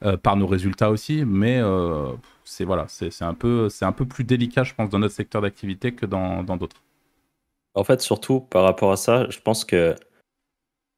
Euh, 0.03 0.17
par 0.17 0.37
nos 0.37 0.47
résultats 0.47 0.91
aussi, 0.91 1.25
mais 1.25 1.59
euh, 1.59 2.13
c'est 2.45 2.65
voilà, 2.65 2.87
c'est 2.89 3.23
un 3.23 3.33
peu 3.33 3.69
un 3.81 3.93
peu 3.93 4.05
plus 4.05 4.25
délicat, 4.25 4.65
je 4.65 4.75
pense, 4.75 4.91
dans 4.91 4.99
notre 4.99 5.15
secteur 5.15 5.41
d'activité 5.41 5.95
que 5.95 6.05
dans 6.05 6.43
d'autres. 6.43 6.83
En 7.75 7.85
fait, 7.85 8.03
surtout 8.03 8.41
par 8.41 8.65
rapport 8.65 8.93
à 8.93 8.97
ça, 8.97 9.31
je 9.31 9.39
pense 9.41 9.65
que 9.65 9.95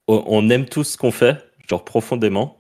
on 0.09 0.49
aime 0.51 0.67
tout 0.67 0.83
ce 0.83 0.97
qu'on 0.97 1.11
fait, 1.11 1.45
genre 1.69 1.85
profondément, 1.85 2.59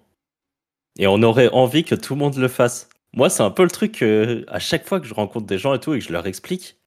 et 0.98 1.06
on 1.06 1.22
aurait 1.22 1.48
envie 1.48 1.84
que 1.84 1.94
tout 1.94 2.14
le 2.14 2.20
monde 2.20 2.36
le 2.36 2.48
fasse. 2.48 2.90
Moi, 3.12 3.30
c'est 3.30 3.42
un 3.42 3.50
peu 3.50 3.62
le 3.62 3.70
truc 3.70 3.92
que, 3.92 4.44
à 4.48 4.58
chaque 4.58 4.86
fois 4.86 5.00
que 5.00 5.06
je 5.06 5.14
rencontre 5.14 5.46
des 5.46 5.58
gens 5.58 5.74
et 5.74 5.80
tout 5.80 5.94
et 5.94 5.98
que 5.98 6.04
je 6.04 6.12
leur 6.12 6.26
explique, 6.26 6.78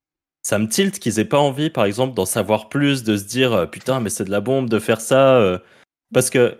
ça 0.43 0.59
me 0.59 0.67
tilte 0.67 0.99
qu'ils 0.99 1.19
aient 1.19 1.25
pas 1.25 1.39
envie, 1.39 1.69
par 1.69 1.85
exemple, 1.85 2.13
d'en 2.13 2.25
savoir 2.25 2.69
plus, 2.69 3.03
de 3.03 3.17
se 3.17 3.25
dire 3.25 3.53
euh, 3.53 3.65
putain, 3.65 3.99
mais 3.99 4.09
c'est 4.09 4.25
de 4.25 4.31
la 4.31 4.41
bombe 4.41 4.69
de 4.69 4.79
faire 4.79 5.01
ça. 5.01 5.59
Parce 6.13 6.29
que 6.29 6.57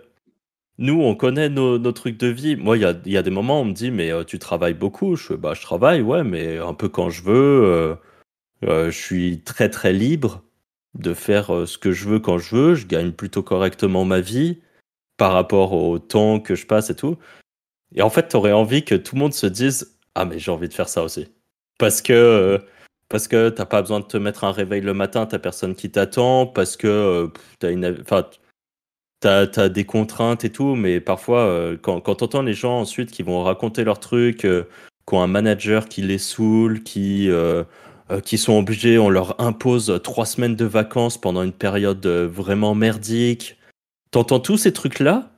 nous, 0.80 1.02
on 1.02 1.14
connaît 1.14 1.50
nos, 1.50 1.78
trucs 1.92 2.16
de 2.16 2.28
vie. 2.28 2.56
Moi, 2.56 2.78
il 2.78 2.82
y 3.04 3.16
a, 3.16 3.22
des 3.22 3.30
moments 3.30 3.58
où 3.58 3.62
on 3.62 3.66
me 3.66 3.74
dit, 3.74 3.90
mais 3.90 4.10
euh, 4.10 4.24
tu 4.24 4.38
travailles 4.38 4.74
beaucoup. 4.74 5.14
Je 5.14 5.34
bah, 5.34 5.52
je 5.54 5.60
travaille, 5.60 6.00
ouais, 6.00 6.24
mais 6.24 6.58
un 6.58 6.72
peu 6.72 6.88
quand 6.88 7.10
je 7.10 7.22
veux. 7.22 7.64
Euh, 7.64 7.94
euh, 8.64 8.90
je 8.90 8.98
suis 8.98 9.42
très, 9.42 9.68
très 9.68 9.92
libre 9.92 10.42
de 10.94 11.14
faire 11.14 11.68
ce 11.68 11.78
que 11.78 11.92
je 11.92 12.08
veux 12.08 12.18
quand 12.18 12.38
je 12.38 12.56
veux. 12.56 12.74
Je 12.74 12.86
gagne 12.86 13.12
plutôt 13.12 13.42
correctement 13.42 14.06
ma 14.06 14.20
vie 14.20 14.60
par 15.18 15.32
rapport 15.32 15.74
au 15.74 15.98
temps 15.98 16.40
que 16.40 16.54
je 16.54 16.66
passe 16.66 16.88
et 16.90 16.96
tout. 16.96 17.18
Et 17.94 18.02
en 18.02 18.10
fait, 18.10 18.28
tu 18.28 18.36
aurais 18.36 18.52
envie 18.52 18.84
que 18.84 18.94
tout 18.94 19.16
le 19.16 19.20
monde 19.20 19.34
se 19.34 19.46
dise, 19.46 19.98
ah, 20.14 20.24
mais 20.24 20.38
j'ai 20.38 20.50
envie 20.50 20.68
de 20.68 20.74
faire 20.74 20.88
ça 20.88 21.02
aussi. 21.04 21.28
Parce 21.78 22.00
que. 22.02 22.58
parce 23.10 23.28
que 23.28 23.50
t'as 23.50 23.66
pas 23.66 23.82
besoin 23.82 24.00
de 24.00 24.06
te 24.06 24.16
mettre 24.16 24.44
un 24.44 24.52
réveil 24.52 24.80
le 24.80 24.94
matin, 24.94 25.26
t'as 25.26 25.38
personne 25.38 25.74
qui 25.74 25.90
t'attend, 25.90 26.46
parce 26.46 26.76
que 26.78 27.30
tu 27.60 27.66
as 27.66 27.70
une, 27.70 27.98
enfin, 28.02 28.24
t'as 29.20 29.46
as 29.56 29.68
des 29.68 29.84
contraintes 29.84 30.44
et 30.44 30.50
tout, 30.50 30.74
mais 30.74 31.00
parfois, 31.00 31.40
euh, 31.40 31.76
quand, 31.80 32.00
quand 32.00 32.16
t'entends 32.16 32.42
les 32.42 32.54
gens 32.54 32.80
ensuite 32.80 33.10
qui 33.10 33.22
vont 33.22 33.42
raconter 33.42 33.84
leurs 33.84 34.00
trucs, 34.00 34.44
euh, 34.44 34.64
qui 35.06 35.14
ont 35.14 35.22
un 35.22 35.26
manager 35.26 35.86
qui 35.88 36.02
les 36.02 36.18
saoule, 36.18 36.82
qui, 36.82 37.30
euh, 37.30 37.64
qui 38.24 38.38
sont 38.38 38.58
obligés, 38.58 38.98
on 38.98 39.10
leur 39.10 39.40
impose 39.40 40.00
trois 40.02 40.26
semaines 40.26 40.56
de 40.56 40.64
vacances 40.64 41.20
pendant 41.20 41.42
une 41.42 41.52
période 41.52 42.04
vraiment 42.06 42.74
merdique. 42.74 43.56
T'entends 44.10 44.40
tous 44.40 44.56
ces 44.56 44.72
trucs-là, 44.72 45.30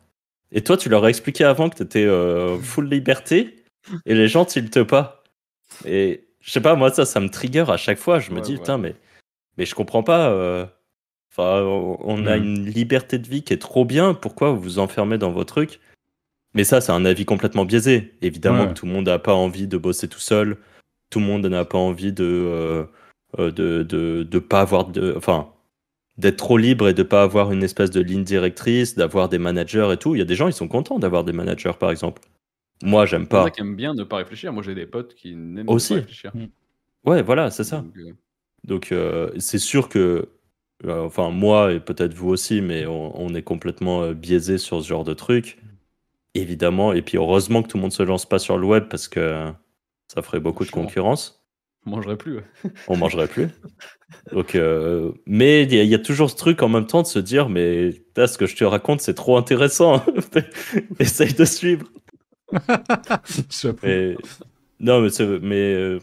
et 0.53 0.62
toi, 0.62 0.77
tu 0.77 0.88
leur 0.88 1.05
as 1.05 1.09
expliqué 1.09 1.45
avant 1.45 1.68
que 1.68 1.77
t'étais 1.77 2.09
full 2.62 2.88
liberté, 2.88 3.64
et 4.07 4.14
les 4.14 4.29
gens 4.29 4.45
tiltent 4.45 4.85
pas. 4.85 5.23
Et 5.85 6.29
je 6.40 6.51
sais 6.51 6.61
pas, 6.61 6.75
moi, 6.75 6.90
ça, 6.90 7.05
ça 7.05 7.21
me 7.21 7.29
trigger 7.29 7.64
à 7.68 7.77
chaque 7.77 7.99
fois. 7.99 8.21
Je 8.21 8.31
me 8.31 8.40
dis, 8.40 8.57
putain, 8.57 8.79
mais, 8.79 8.95
mais 9.59 9.66
je 9.66 9.75
comprends 9.75 10.03
pas 10.03 10.71
Enfin, 11.35 11.62
on 11.62 12.27
a 12.27 12.37
hmm. 12.37 12.42
une 12.42 12.66
liberté 12.66 13.18
de 13.18 13.27
vie 13.27 13.42
qui 13.42 13.55
est 13.55 13.59
trop 13.59 13.87
bien. 13.87 14.12
Pourquoi 14.12 14.53
vous 14.53 14.61
vous 14.61 14.79
enfermez 14.79 15.16
dans 15.16 15.33
vos 15.33 15.45
trucs? 15.45 15.81
Mais 16.55 16.64
ça, 16.64 16.83
c'est 16.83 16.92
un 16.92 17.07
avis 17.07 17.25
complètement 17.25 17.64
biaisé. 17.64 18.12
Évidemment 18.21 18.68
que 18.68 18.75
tout 18.75 18.85
le 18.85 18.92
monde 18.92 19.07
n'a 19.07 19.18
pas 19.18 19.33
envie 19.33 19.66
de 19.66 19.79
bosser 19.79 20.09
tout 20.09 20.21
seul. 20.21 20.59
Tout 21.09 21.21
le 21.21 21.25
monde 21.25 21.47
n'a 21.47 21.64
pas 21.64 21.79
envie 21.79 22.12
de, 22.12 22.25
euh, 22.25 22.85
euh, 23.38 23.51
de, 23.51 23.83
de, 23.83 24.23
de, 24.23 24.38
pas 24.38 24.61
avoir 24.61 24.87
de, 24.88 25.14
enfin, 25.16 25.51
d'être 26.18 26.37
trop 26.37 26.59
libre 26.59 26.88
et 26.88 26.95
de 26.95 27.03
pas 27.03 27.23
avoir 27.23 27.53
une 27.53 27.62
espèce 27.62 27.90
de 27.90 28.01
ligne 28.01 28.25
directrice, 28.25 28.95
d'avoir 28.95 29.31
des 29.31 29.38
managers 29.38 29.88
et 29.92 29.97
tout. 29.97 30.14
Il 30.14 30.18
y 30.18 30.23
a 30.23 30.27
des 30.27 30.35
gens, 30.35 30.49
ils 30.49 30.53
sont 30.53 30.68
contents 30.68 30.99
d'avoir 30.99 31.25
des 31.25 31.33
managers, 31.33 31.73
par 31.79 31.90
exemple. 31.90 32.21
Moi, 32.83 33.07
j'aime 33.07 33.27
pas. 33.27 33.38
Il 33.38 33.40
y 33.40 33.45
en 33.45 33.47
a 33.47 33.51
qui 33.51 33.61
aiment 33.62 33.77
bien 33.77 33.95
ne 33.95 34.05
pas 34.05 34.17
réfléchir. 34.17 34.52
Moi, 34.52 34.63
j'ai 34.63 34.75
des 34.75 34.87
potes 34.87 35.15
qui 35.15 35.35
n'aiment 35.35 35.67
pas 35.67 35.73
réfléchir. 35.75 36.33
Ouais, 37.04 37.23
voilà, 37.23 37.50
c'est 37.50 37.65
ça. 37.65 37.85
Donc, 38.65 38.92
euh, 38.92 39.31
c'est 39.38 39.59
sûr 39.59 39.88
que 39.88 40.29
enfin, 40.88 41.30
moi 41.30 41.72
et 41.72 41.80
peut-être 41.80 42.14
vous 42.14 42.28
aussi, 42.28 42.60
mais 42.60 42.87
on, 42.87 43.35
est 43.35 43.42
complètement 43.42 44.02
euh, 44.02 44.14
biaisé 44.14 44.58
sur 44.58 44.83
ce 44.83 44.88
genre 44.88 45.04
de 45.04 45.14
truc. 45.14 45.58
Évidemment. 46.35 46.92
Et 46.92 47.02
puis, 47.02 47.18
heureusement 47.18 47.62
que 47.62 47.68
tout 47.68 47.76
le 47.76 47.83
monde 47.83 47.92
se 47.92 48.02
lance 48.02 48.26
pas 48.26 48.38
sur 48.38 48.58
le 48.58 48.66
web 48.66 48.85
parce 48.88 49.08
que 49.08 49.52
ça 50.08 50.22
ferait 50.22 50.40
beaucoup 50.40 50.64
de 50.64 50.70
concurrence. 50.70 51.44
On 51.87 51.90
mangerait 51.90 52.16
plus. 52.16 52.40
on 52.88 52.96
mangerait 52.96 53.28
plus. 53.28 53.48
Donc, 54.33 54.54
euh, 54.54 55.12
mais 55.26 55.62
il 55.64 55.74
y, 55.74 55.94
a 55.94 55.98
toujours 55.98 56.30
ce 56.30 56.37
truc 56.37 56.62
en 56.62 56.68
même 56.68 56.87
temps 56.87 57.02
de 57.02 57.06
se 57.06 57.18
dire, 57.18 57.48
mais 57.48 57.90
là, 58.16 58.26
ce 58.26 58.38
que 58.38 58.46
je 58.46 58.56
te 58.56 58.64
raconte, 58.64 59.00
c'est 59.00 59.14
trop 59.14 59.37
intéressant. 59.37 60.04
Essaye 60.98 61.35
de 61.35 61.44
suivre. 61.44 61.87
non, 64.80 65.00
mais, 65.00 65.10
mais 65.40 65.98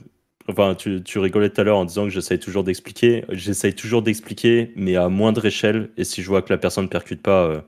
Enfin, 0.49 0.75
tu, 0.75 1.03
tu 1.03 1.19
rigolais 1.19 1.49
tout 1.49 1.61
à 1.61 1.63
l'heure 1.63 1.77
en 1.77 1.85
disant 1.85 2.03
que 2.05 2.09
j'essaye 2.09 2.39
toujours 2.39 2.63
d'expliquer. 2.63 3.25
J'essaye 3.29 3.75
toujours 3.75 4.01
d'expliquer, 4.01 4.73
mais 4.75 4.95
à 4.95 5.07
moindre 5.09 5.45
échelle. 5.45 5.91
Et 5.97 6.03
si 6.03 6.21
je 6.23 6.27
vois 6.27 6.41
que 6.41 6.51
la 6.51 6.57
personne 6.57 6.85
ne 6.85 6.89
percute 6.89 7.21
pas, 7.21 7.45
euh, 7.45 7.61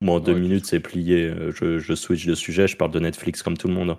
moi 0.00 0.16
en 0.16 0.20
deux 0.20 0.34
Ouais, 0.34 0.40
minutes 0.40 0.66
c'est 0.66 0.80
plié. 0.80 1.24
euh, 1.28 1.50
Je, 1.52 1.78
je 1.78 1.94
switch 1.94 2.26
de 2.26 2.34
sujet, 2.34 2.68
je 2.68 2.76
parle 2.76 2.92
de 2.92 3.00
Netflix 3.00 3.42
comme 3.42 3.56
tout 3.58 3.68
le 3.68 3.74
monde. 3.74 3.98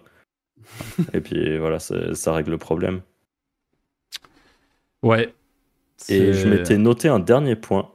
et 1.14 1.22
puis 1.22 1.58
voilà, 1.58 1.80
ça, 1.80 2.14
ça 2.16 2.34
règle 2.34 2.52
le 2.52 2.58
problème. 2.58 3.02
Ouais. 5.02 5.34
Et 6.08 6.34
je 6.34 6.48
m'étais 6.48 6.78
noté 6.78 7.08
un 7.08 7.20
dernier 7.20 7.56
point 7.56 7.92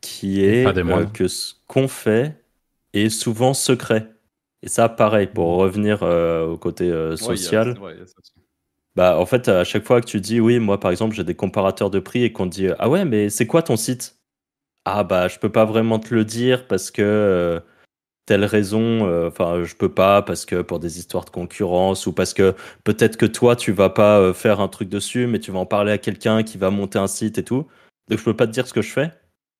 qui 0.00 0.42
est 0.44 0.66
euh, 0.88 1.06
que 1.06 1.28
ce 1.28 1.54
qu'on 1.66 1.88
fait 1.88 2.42
est 2.94 3.10
souvent 3.10 3.54
secret. 3.54 4.12
Et 4.62 4.68
ça, 4.68 4.88
pareil, 4.88 5.28
pour 5.28 5.56
revenir 5.56 6.02
euh, 6.02 6.46
au 6.46 6.58
côté 6.58 6.90
euh, 6.90 7.10
Ouais, 7.10 7.16
social. 7.16 7.68
y 7.68 8.02
a 8.02 8.06
ça 8.06 8.14
aussi. 8.18 8.32
Bah, 8.96 9.18
en 9.18 9.26
fait, 9.26 9.48
à 9.48 9.64
chaque 9.64 9.84
fois 9.84 10.00
que 10.00 10.06
tu 10.06 10.20
dis 10.20 10.40
oui, 10.40 10.58
moi 10.58 10.80
par 10.80 10.90
exemple, 10.90 11.14
j'ai 11.14 11.24
des 11.24 11.34
comparateurs 11.34 11.90
de 11.90 11.98
prix 11.98 12.24
et 12.24 12.32
qu'on 12.32 12.46
te 12.48 12.54
dit 12.54 12.68
ah 12.78 12.88
ouais, 12.88 13.04
mais 13.04 13.28
c'est 13.30 13.46
quoi 13.46 13.62
ton 13.62 13.76
site? 13.76 14.16
Ah 14.86 15.04
bah, 15.04 15.28
je 15.28 15.38
peux 15.38 15.50
pas 15.52 15.64
vraiment 15.66 15.98
te 16.00 16.14
le 16.14 16.24
dire 16.24 16.66
parce 16.68 16.90
que 16.90 17.02
euh, 17.02 17.60
telle 18.26 18.44
raison, 18.44 19.06
euh, 19.08 19.28
enfin, 19.28 19.64
je 19.64 19.74
peux 19.76 19.92
pas 19.94 20.22
parce 20.22 20.46
que 20.46 20.62
pour 20.62 20.80
des 20.80 20.98
histoires 20.98 21.24
de 21.26 21.30
concurrence 21.30 22.06
ou 22.06 22.12
parce 22.14 22.34
que 22.34 22.54
peut-être 22.84 23.16
que 23.18 23.26
toi 23.26 23.56
tu 23.56 23.72
vas 23.72 23.90
pas 23.90 24.20
euh, 24.20 24.34
faire 24.34 24.60
un 24.60 24.68
truc 24.68 24.88
dessus, 24.90 25.26
mais 25.28 25.40
tu 25.40 25.52
vas 25.52 25.60
en 25.60 25.66
parler 25.66 25.92
à 25.92 25.98
quelqu'un 25.98 26.42
qui 26.44 26.58
va 26.58 26.70
monter 26.70 26.98
un 26.98 27.08
site 27.08 27.38
et 27.38 27.44
tout. 27.44 27.66
Donc 28.10 28.18
je 28.20 28.24
peux 28.24 28.36
pas 28.36 28.46
te 28.48 28.52
dire 28.52 28.68
ce 28.68 28.74
que 28.74 28.82
je 28.82 28.92
fais? 28.92 29.12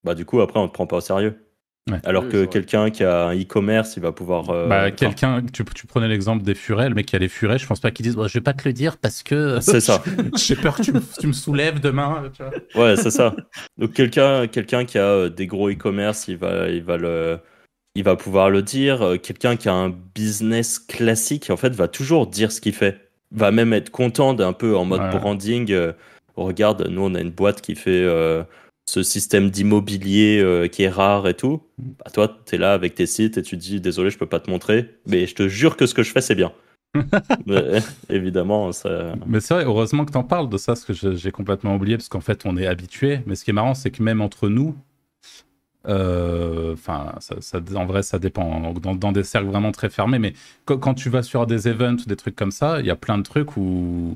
Bah, 0.05 0.15
du 0.15 0.27
coup, 0.27 0.41
après, 0.43 0.61
on 0.61 0.69
te 0.69 0.75
prend 0.75 0.87
pas 0.89 0.99
au 0.99 1.03
sérieux. 1.03 1.46
Ouais. 1.89 2.01
Alors 2.05 2.29
que 2.29 2.45
quelqu'un 2.47 2.91
qui 2.91 3.05
a 3.05 3.27
un 3.29 3.35
e-commerce, 3.41 3.97
il 3.97 4.03
va 4.03 4.11
pouvoir. 4.11 4.51
euh, 4.51 4.67
Bah, 4.69 4.91
quelqu'un, 4.91 5.41
tu, 5.53 5.65
tu 5.65 5.87
prenais 5.87 6.09
l'exemple 6.09 6.43
des 6.43 6.57
furets, 6.57 6.89
le 6.89 6.97
mec 6.97 7.07
qui 7.07 7.15
a 7.15 7.21
les 7.21 7.29
furets, 7.29 7.59
je 7.59 7.67
pense 7.67 7.79
pas 7.79 7.93
qu'il 7.93 8.03
dise, 8.05 8.17
Bon, 8.17 8.27
je 8.27 8.35
vais 8.35 8.41
pas 8.41 8.55
te 8.55 8.67
le 8.67 8.73
dire 8.73 8.97
parce 8.97 9.23
que. 9.23 9.59
C'est 9.63 9.81
ça. 9.81 10.03
J'ai 10.37 10.57
peur 10.57 10.77
que 10.77 10.83
tu 10.83 10.93
me, 10.93 11.01
tu 11.21 11.27
me 11.29 11.33
soulèves 11.33 11.79
demain. 11.81 12.25
Tu 12.37 12.43
vois. 12.75 12.85
Ouais, 12.89 12.97
c'est 12.97 13.11
ça. 13.13 13.37
Donc 13.79 13.93
quelqu'un 13.93 14.49
quelqu'un 14.49 14.85
qui 14.85 14.99
a 14.99 15.05
euh, 15.05 15.29
des 15.29 15.47
gros 15.47 15.71
e-commerce, 15.71 16.27
il 16.27 16.39
va 16.39 16.69
il 16.69 16.83
va 16.83 16.97
le 16.97 17.39
il 17.95 18.03
va 18.03 18.17
pouvoir 18.17 18.51
le 18.51 18.63
dire. 18.63 19.03
Euh, 19.03 19.17
Quelqu'un 19.17 19.55
qui 19.57 19.69
a 19.69 19.73
un 19.75 19.95
business 20.15 20.79
classique, 20.81 21.51
en 21.51 21.57
fait, 21.57 21.73
va 21.75 21.87
toujours 21.89 22.27
dire 22.27 22.51
ce 22.53 22.61
qu'il 22.61 22.75
fait. 22.75 23.01
Va 23.33 23.51
même 23.53 23.73
être 23.73 23.91
content 23.91 24.35
d'un 24.35 24.53
peu 24.53 24.77
en 24.77 24.85
mode 24.85 25.03
Ouais. 25.03 25.19
branding. 25.19 25.71
euh, 25.71 25.93
regarde, 26.37 26.87
nous 26.91 27.03
on 27.03 27.15
a 27.15 27.21
une 27.21 27.31
boîte 27.31 27.61
qui 27.61 27.75
fait 27.77 28.03
euh, 28.05 28.43
ce 28.89 29.03
système 29.03 29.51
d'immobilier 29.51 30.41
euh, 30.43 30.69
qui 30.69 30.85
est 30.85 30.89
rare 30.89 31.27
et 31.29 31.35
tout. 31.35 31.63
Bah, 31.79 32.11
toi, 32.13 32.37
tu 32.47 32.55
es 32.55 32.59
là 32.59 32.73
avec 32.73 32.95
tes 32.95 33.07
sites 33.07 33.37
et 33.39 33.43
tu 33.43 33.57
te 33.57 33.63
dis 33.63 33.81
désolé, 33.81 34.11
je 34.11 34.19
peux 34.19 34.27
pas 34.27 34.41
te 34.41 34.51
montrer, 34.51 34.91
mais 35.07 35.27
je 35.27 35.35
te 35.35 35.49
jure 35.49 35.77
que 35.77 35.87
ce 35.87 35.95
que 35.95 36.03
je 36.03 36.13
fais 36.13 36.21
c'est 36.21 36.35
bien. 36.35 36.53
Mais, 37.47 37.81
évidemment, 38.09 38.73
ça 38.73 39.15
Mais 39.27 39.41
c'est 39.41 39.55
vrai, 39.55 39.65
heureusement 39.65 40.05
que 40.07 40.13
t'en 40.13 40.25
parles 40.25 40.49
de 40.49 40.57
ça, 40.57 40.73
parce 40.73 40.85
que 40.85 40.95
j'ai 41.15 41.31
complètement 41.31 41.75
oublié, 41.77 41.97
parce 41.99 42.09
qu'en 42.09 42.21
fait, 42.23 42.43
on 42.47 42.57
est 42.57 42.67
habitué. 42.67 43.21
Mais 43.27 43.35
ce 43.35 43.45
qui 43.45 43.51
est 43.51 43.55
marrant, 43.55 43.75
c'est 43.75 43.91
que 43.91 44.03
même 44.03 44.23
entre 44.23 44.49
nous, 44.49 44.75
euh, 45.89 46.73
enfin, 46.73 47.15
ça, 47.21 47.37
ça- 47.41 47.61
en 47.77 47.87
vrai, 47.87 48.03
ça 48.03 48.19
dépend. 48.19 48.73
Dans, 48.73 48.95
dans 48.97 49.13
des 49.13 49.23
cercles 49.23 49.47
vraiment 49.49 49.71
très 49.73 49.89
fermés, 49.91 50.19
mais 50.19 50.33
quand, 50.65 50.79
quand 50.79 50.95
tu 50.95 51.11
vas 51.11 51.23
sur 51.23 51.47
des 51.47 51.69
events 51.69 51.97
ou 52.05 52.09
des 52.09 52.17
trucs 52.17 52.35
comme 52.37 52.51
ça, 52.51 52.81
il 52.81 52.87
y 52.87 52.91
a 52.91 52.97
plein 52.97 53.19
de 53.19 53.23
trucs 53.23 53.57
où 53.57 54.11
euh, 54.13 54.15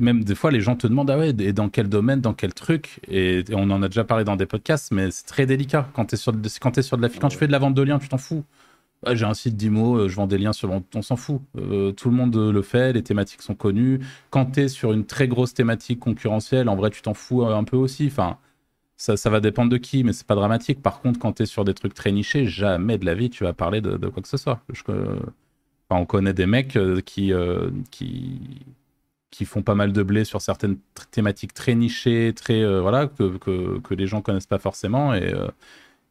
même 0.00 0.24
des 0.24 0.34
fois 0.34 0.50
les 0.50 0.60
gens 0.60 0.76
te 0.76 0.86
demandent 0.86 1.10
ah 1.10 1.18
ouais 1.18 1.34
et 1.38 1.52
dans 1.52 1.68
quel 1.68 1.88
domaine 1.88 2.20
dans 2.20 2.34
quel 2.34 2.54
truc? 2.54 3.00
Et, 3.08 3.38
et 3.40 3.54
on 3.54 3.70
en 3.70 3.82
a 3.82 3.88
déjà 3.88 4.04
parlé 4.04 4.24
dans 4.24 4.36
des 4.36 4.46
podcasts 4.46 4.92
mais 4.92 5.10
c'est 5.10 5.26
très 5.26 5.46
délicat 5.46 5.88
quand 5.94 6.06
tu 6.06 6.14
es 6.14 6.18
sur 6.18 6.32
de- 6.32 6.48
quand 6.60 6.70
t'es 6.72 6.82
sur 6.82 6.96
de 6.96 7.02
la 7.02 7.08
quand 7.08 7.28
tu 7.28 7.38
fais 7.38 7.46
de 7.46 7.52
la 7.52 7.58
vente 7.58 7.74
de 7.74 7.82
liens 7.82 7.98
tu 7.98 8.08
t'en 8.08 8.18
fous 8.18 8.44
Ah, 9.06 9.14
j'ai 9.14 9.26
un 9.26 9.34
site 9.34 9.56
d'IMO, 9.56 9.96
euh, 9.96 10.08
je 10.08 10.16
vends 10.16 10.26
des 10.26 10.38
liens 10.38 10.52
sur. 10.52 10.70
On, 10.94 11.02
s'en 11.02 11.14
fout. 11.16 11.40
Euh, 11.56 11.92
tout 11.92 12.10
le 12.10 12.16
monde 12.16 12.34
euh, 12.36 12.50
le 12.52 12.62
fait, 12.62 12.92
les 12.92 13.02
thématiques 13.04 13.42
sont 13.42 13.54
connues. 13.54 14.00
Quand 14.30 14.46
tu 14.54 14.60
es 14.62 14.68
sur 14.68 14.92
une 14.92 15.04
très 15.06 15.28
grosse 15.28 15.54
thématique 15.54 16.00
concurrentielle, 16.00 16.68
en 16.68 16.74
vrai, 16.74 16.90
tu 16.90 17.00
t'en 17.00 17.14
fous 17.14 17.42
euh, 17.44 17.54
un 17.54 17.62
peu 17.64 17.76
aussi. 17.76 18.08
Enfin, 18.08 18.38
ça, 18.96 19.16
ça 19.16 19.30
va 19.30 19.40
dépendre 19.40 19.70
de 19.70 19.78
qui, 19.78 20.04
mais 20.04 20.12
c'est 20.12 20.26
pas 20.26 20.34
dramatique. 20.34 20.82
Par 20.82 21.00
contre, 21.00 21.20
quand 21.20 21.34
tu 21.34 21.44
es 21.44 21.46
sur 21.46 21.64
des 21.64 21.74
trucs 21.74 21.94
très 21.94 22.12
nichés, 22.12 22.46
jamais 22.46 22.98
de 22.98 23.06
la 23.06 23.14
vie 23.14 23.30
tu 23.30 23.44
vas 23.44 23.52
parler 23.52 23.80
de, 23.80 23.96
de 23.98 24.08
quoi 24.08 24.22
que 24.22 24.28
ce 24.28 24.36
soit. 24.36 24.60
Je- 24.72 24.82
euh, 24.90 25.20
enfin, 25.88 26.00
on 26.02 26.06
connaît 26.06 26.34
des 26.34 26.46
mecs 26.46 26.76
euh, 26.76 27.00
qui, 27.00 27.32
euh, 27.32 27.70
qui, 27.92 28.40
qui 29.30 29.44
font 29.44 29.62
pas 29.62 29.74
mal 29.74 29.92
de 29.92 30.02
blé 30.02 30.24
sur 30.24 30.40
certaines 30.40 30.78
thématiques 31.10 31.54
très 31.54 31.74
nichées, 31.74 32.32
très, 32.34 32.62
euh, 32.62 32.80
voilà, 32.80 33.06
que, 33.08 33.38
que, 33.80 33.94
les 33.94 34.06
gens 34.06 34.22
connaissent 34.22 34.46
pas 34.46 34.58
forcément. 34.58 35.14
Et. 35.14 35.32
euh, 35.34 35.48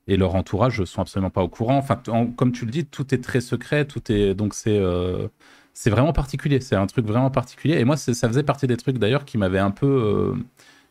et 0.07 0.18
leur 0.18 0.36
entourage 0.36 0.80
ne 0.80 0.86
sont 0.86 1.01
absolument 1.01 1.30
pas 1.30 1.43
au 1.43 1.49
courant. 1.49 1.78
Enfin, 1.78 2.01
en- 2.07 2.28
comme 2.28 2.51
tu 2.51 2.65
le 2.65 2.72
dis, 2.72 2.86
tout 2.86 3.13
est 3.13 3.24
très 3.24 3.41
secret, 3.41 3.86
tout 3.86 4.11
est 4.11 4.34
donc 4.34 4.53
c'est 4.53 4.78
euh, 4.80 5.28
c'est 5.74 5.89
vraiment 5.89 6.13
particulier. 6.13 6.59
C'est 6.61 6.76
un 6.76 6.88
truc 6.88 7.05
vraiment 7.05 7.30
particulier. 7.32 7.76
Et 7.80 7.86
moi, 7.86 7.97
ça 7.97 8.28
faisait 8.28 8.43
partie 8.43 8.68
des 8.68 8.78
trucs 8.78 8.97
d'ailleurs 8.99 9.26
qui 9.26 9.38
m'avaient 9.38 9.59
un 9.59 9.72
peu 9.72 10.34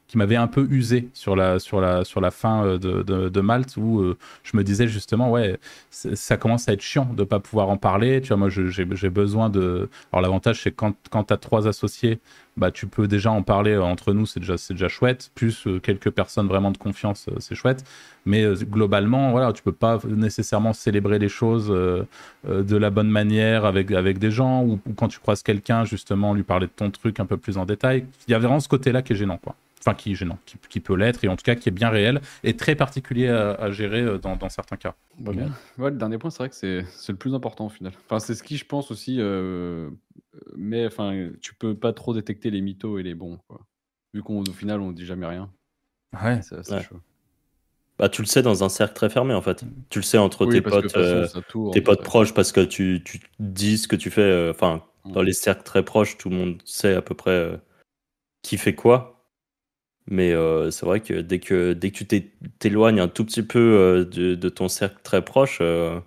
qui 0.09 0.19
m'avait 0.19 0.37
un 0.37 0.47
peu 0.47 0.67
usé 0.71 1.09
sur 1.15 1.35
la 1.35 1.59
sur 1.59 1.81
la 1.81 2.05
sur 2.05 2.21
la 2.21 2.31
fin 2.31 2.65
euh, 2.65 2.79
de, 2.79 3.03
de, 3.29 3.41
Malte 3.41 3.77
où 3.77 4.01
euh, 4.01 4.17
je 4.45 4.57
me 4.57 4.63
disais 4.63 4.89
justement 4.89 5.31
ouais 5.31 5.59
ça 5.91 6.37
commence 6.37 6.69
à 6.69 6.73
être 6.73 6.81
chiant 6.81 7.09
de 7.17 7.25
pas 7.25 7.41
pouvoir 7.41 7.69
en 7.69 7.77
parler. 7.77 8.21
Tu 8.21 8.29
vois, 8.29 8.37
moi 8.37 8.49
j'ai 8.49 9.11
besoin 9.11 9.51
de. 9.51 9.89
Alors 10.13 10.23
l'avantage 10.23 10.63
c'est 10.63 10.73
quand 10.73 10.95
quand 11.11 11.25
t'as 11.25 11.37
trois 11.37 11.67
associés 11.69 12.21
bah, 12.57 12.71
tu 12.71 12.87
peux 12.87 13.07
déjà 13.07 13.31
en 13.31 13.43
parler 13.43 13.73
euh, 13.73 13.83
entre 13.83 14.15
nous, 14.15 14.25
c'est 14.25 14.41
déjà, 14.41 14.55
déjà 14.71 14.89
chouette. 14.89 15.31
Plus 15.35 15.69
quelques 15.83 16.11
personnes 16.11 16.49
vraiment 16.49 16.71
de 16.71 16.79
confiance, 16.79 17.29
c'est 17.39 17.55
chouette. 17.55 17.85
Mais 18.25 18.45
globalement, 18.65 19.31
voilà, 19.31 19.53
tu 19.53 19.63
peux 19.63 19.73
pas 19.73 19.99
nécessairement 20.09 20.73
célébrer 20.73 21.19
les 21.19 21.29
choses 21.29 21.69
de 21.69 22.77
la 22.77 22.91
bonne 22.91 23.11
manière 23.11 23.67
avec, 23.67 23.91
avec 23.93 24.19
des 24.19 24.31
gens 24.31 24.63
ou, 24.63 24.81
ou 24.87 24.95
quand 24.95 25.09
tu 25.09 25.21
croises 25.21 25.43
quelqu'un, 25.43 25.85
justement, 25.85 26.33
lui 26.33 26.45
parler 26.45 26.67
de 26.67 26.73
ton 26.75 26.91
truc 26.91 27.21
un 27.21 27.27
peu 27.27 27.37
plus 27.37 27.59
en 27.59 27.67
détail. 27.67 28.07
Il 28.27 28.33
y 28.33 28.35
a 28.35 28.39
vraiment 28.39 28.59
ce 28.59 28.69
côté-là 28.69 29.03
qui 29.03 29.13
est 29.13 29.17
gênant, 29.17 29.39
quoi. 29.39 29.55
Enfin, 29.87 29.95
qui 29.95 30.11
est 30.11 30.15
gênant, 30.17 30.39
qui, 30.47 30.57
qui 30.69 30.81
peut 30.81 30.97
l'être 30.97 31.23
et 31.25 31.29
en 31.29 31.37
tout 31.37 31.45
cas 31.45 31.55
qui 31.55 31.69
est 31.69 31.73
bien 31.73 31.91
réel 31.91 32.21
et 32.43 32.57
très 32.57 32.75
particulier 32.75 33.29
à, 33.29 33.53
à 33.53 33.71
gérer 33.71 34.01
euh, 34.01 34.19
dans, 34.19 34.35
dans 34.35 34.49
certains 34.49 34.77
cas. 34.77 34.97
Bah, 35.17 35.31
bien. 35.31 35.49
Ouais, 35.79 35.91
le 35.93 35.97
dernier 35.97 36.19
point, 36.19 36.29
c'est 36.31 36.39
vrai 36.39 36.49
que 36.49 36.57
c'est 36.57 37.13
le 37.13 37.17
plus 37.19 37.35
important 37.35 37.67
au 37.67 37.69
final. 37.69 37.93
Enfin, 38.07 38.19
c'est 38.19 38.35
ce 38.35 38.43
qui, 38.43 38.57
je 38.57 38.65
pense 38.65 38.91
aussi, 38.91 39.19
euh, 39.21 39.89
mais 40.57 40.85
enfin, 40.87 41.31
tu 41.41 41.55
peux 41.55 41.77
pas 41.77 41.93
trop 41.93 42.15
détecter 42.15 42.51
les 42.51 42.63
mythos 42.63 42.99
et 42.99 43.05
les 43.05 43.15
bons, 43.15 43.39
quoi. 43.47 43.61
Vu 44.13 44.25
qu'au 44.25 44.45
final, 44.47 44.81
on 44.81 44.91
dit 44.91 45.07
jamais 45.07 45.27
rien. 45.27 45.53
Ouais. 46.21 46.41
C'est 46.43 46.57
assez 46.57 46.75
Ouais. 46.75 46.83
chaud. 46.83 47.01
Bah, 47.99 48.09
tu 48.09 48.23
le 48.23 48.27
sais 48.27 48.43
dans 48.43 48.65
un 48.65 48.69
cercle 48.69 48.95
très 48.95 49.09
fermé 49.09 49.35
en 49.35 49.41
fait. 49.41 49.63
Tu 49.89 50.01
le 50.01 50.05
sais 50.05 50.19
entre 50.19 50.47
Oui, 50.47 50.55
tes 50.55 50.63
potes, 50.63 50.97
euh, 50.97 51.29
tourne, 51.49 51.73
tes 51.73 51.81
potes 51.81 52.03
proches 52.03 52.35
parce 52.35 52.51
que 52.51 52.61
tu, 52.61 53.03
tu 53.05 53.21
dis 53.39 53.79
ce 53.79 53.87
que 53.87 53.97
tu 53.97 54.11
fais. 54.11 54.21
euh, 54.23 54.51
Enfin, 54.51 54.83
Mm. 55.05 55.13
dans 55.13 55.23
les 55.23 55.33
cercles 55.33 55.63
très 55.63 55.85
proches, 55.85 56.19
tout 56.19 56.29
le 56.29 56.35
monde 56.37 56.61
sait 56.65 56.95
à 56.95 57.03
peu 57.03 57.15
près 57.15 57.31
euh, 57.31 57.57
qui 58.43 58.59
fait 58.59 58.75
quoi. 58.75 59.16
Mais 60.09 60.33
euh, 60.33 60.71
c'est 60.71 60.87
vrai 60.87 61.01
que 61.01 61.15
dès 61.21 61.41
que 61.41 61.73
dès 61.73 61.91
que 61.91 61.97
tu 61.99 62.07
t'é- 62.07 62.33
t'éloignes 62.59 63.01
un 63.01 63.09
tout 63.09 63.25
petit 63.25 63.43
peu 63.43 63.59
euh, 63.59 64.05
de, 64.05 64.35
de 64.37 64.49
ton 64.49 64.69
cercle 64.69 64.99
très 65.03 65.25
proche, 65.25 65.59
euh, 65.61 66.01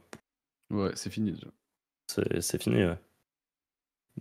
Ouais, 0.72 0.92
c'est 0.96 1.10
fini 1.12 1.32
déjà. 1.32 1.48
c'est 2.40 2.62
fini. 2.62 2.84
ouais. 2.86 2.98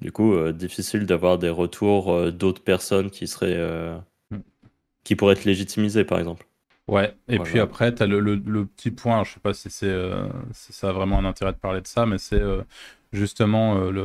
Du 0.01 0.13
coup, 0.13 0.53
difficile 0.53 1.07
d'avoir 1.07 1.39
des 1.39 1.49
retours 1.51 2.33
d'autres 2.33 2.63
personnes 2.63 3.11
qui 3.11 3.27
seraient 3.27 3.57
euh, 3.57 3.99
Mm. 4.31 4.39
qui 5.05 5.17
pourraient 5.17 5.35
être 5.35 5.45
légitimisées, 5.45 6.05
par 6.05 6.19
exemple. 6.19 6.47
Ouais, 6.89 7.15
et 7.29 7.37
Voilà. 7.37 7.51
puis 7.51 7.61
après, 7.61 7.95
tu 7.95 8.03
as 8.03 8.07
le, 8.07 8.21
le- 8.21 8.37
le 8.37 8.65
petit 8.67 8.91
point, 8.91 9.23
je 9.25 9.35
sais 9.35 9.41
pas 9.41 9.53
si, 9.53 9.69
c'est, 9.71 9.95
si 10.53 10.73
ça 10.73 10.89
a 10.89 10.93
vraiment 10.93 11.19
un 11.19 11.25
intérêt 11.27 11.53
de 11.53 11.59
parler 11.59 11.83
de 11.83 11.87
ça, 11.87 12.07
mais 12.07 12.17
c'est 12.19 12.41
justement, 13.13 13.77
euh, 13.77 13.91
le, 13.91 14.05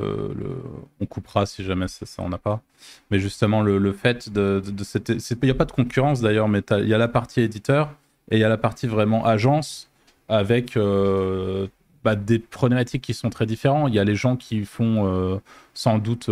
on 0.99 1.05
coupera 1.05 1.45
si 1.45 1.63
jamais 1.63 1.87
ça, 1.87 2.05
ça 2.05 2.21
en 2.21 2.31
a 2.31 2.37
pas, 2.37 2.61
mais 3.11 3.19
justement 3.19 3.61
le, 3.61 3.77
le 3.77 3.93
fait 3.93 4.29
de, 4.31 4.61
de, 4.65 4.83
cette... 4.83 5.09
Il 5.09 5.37
n'y 5.43 5.49
a 5.49 5.55
pas 5.55 5.65
de 5.65 5.71
concurrence 5.71 6.21
d'ailleurs, 6.21 6.47
mais 6.47 6.61
il 6.79 6.87
y 6.87 6.93
a 6.93 6.97
la 6.97 7.07
partie 7.07 7.41
éditeur 7.41 7.93
et 8.31 8.37
il 8.37 8.39
y 8.39 8.43
a 8.43 8.49
la 8.49 8.57
partie 8.57 8.87
vraiment 8.87 9.25
agence 9.25 9.89
avec 10.29 10.77
euh, 10.77 11.67
bah, 12.03 12.15
des 12.15 12.39
problématiques 12.39 13.01
qui 13.01 13.13
sont 13.13 13.29
très 13.29 13.45
différentes. 13.45 13.89
Il 13.89 13.95
y 13.95 13.99
a 13.99 14.05
les 14.05 14.15
gens 14.15 14.37
qui 14.37 14.63
font 14.63 15.05
euh, 15.05 15.37
sans 15.73 15.97
doute, 15.97 16.29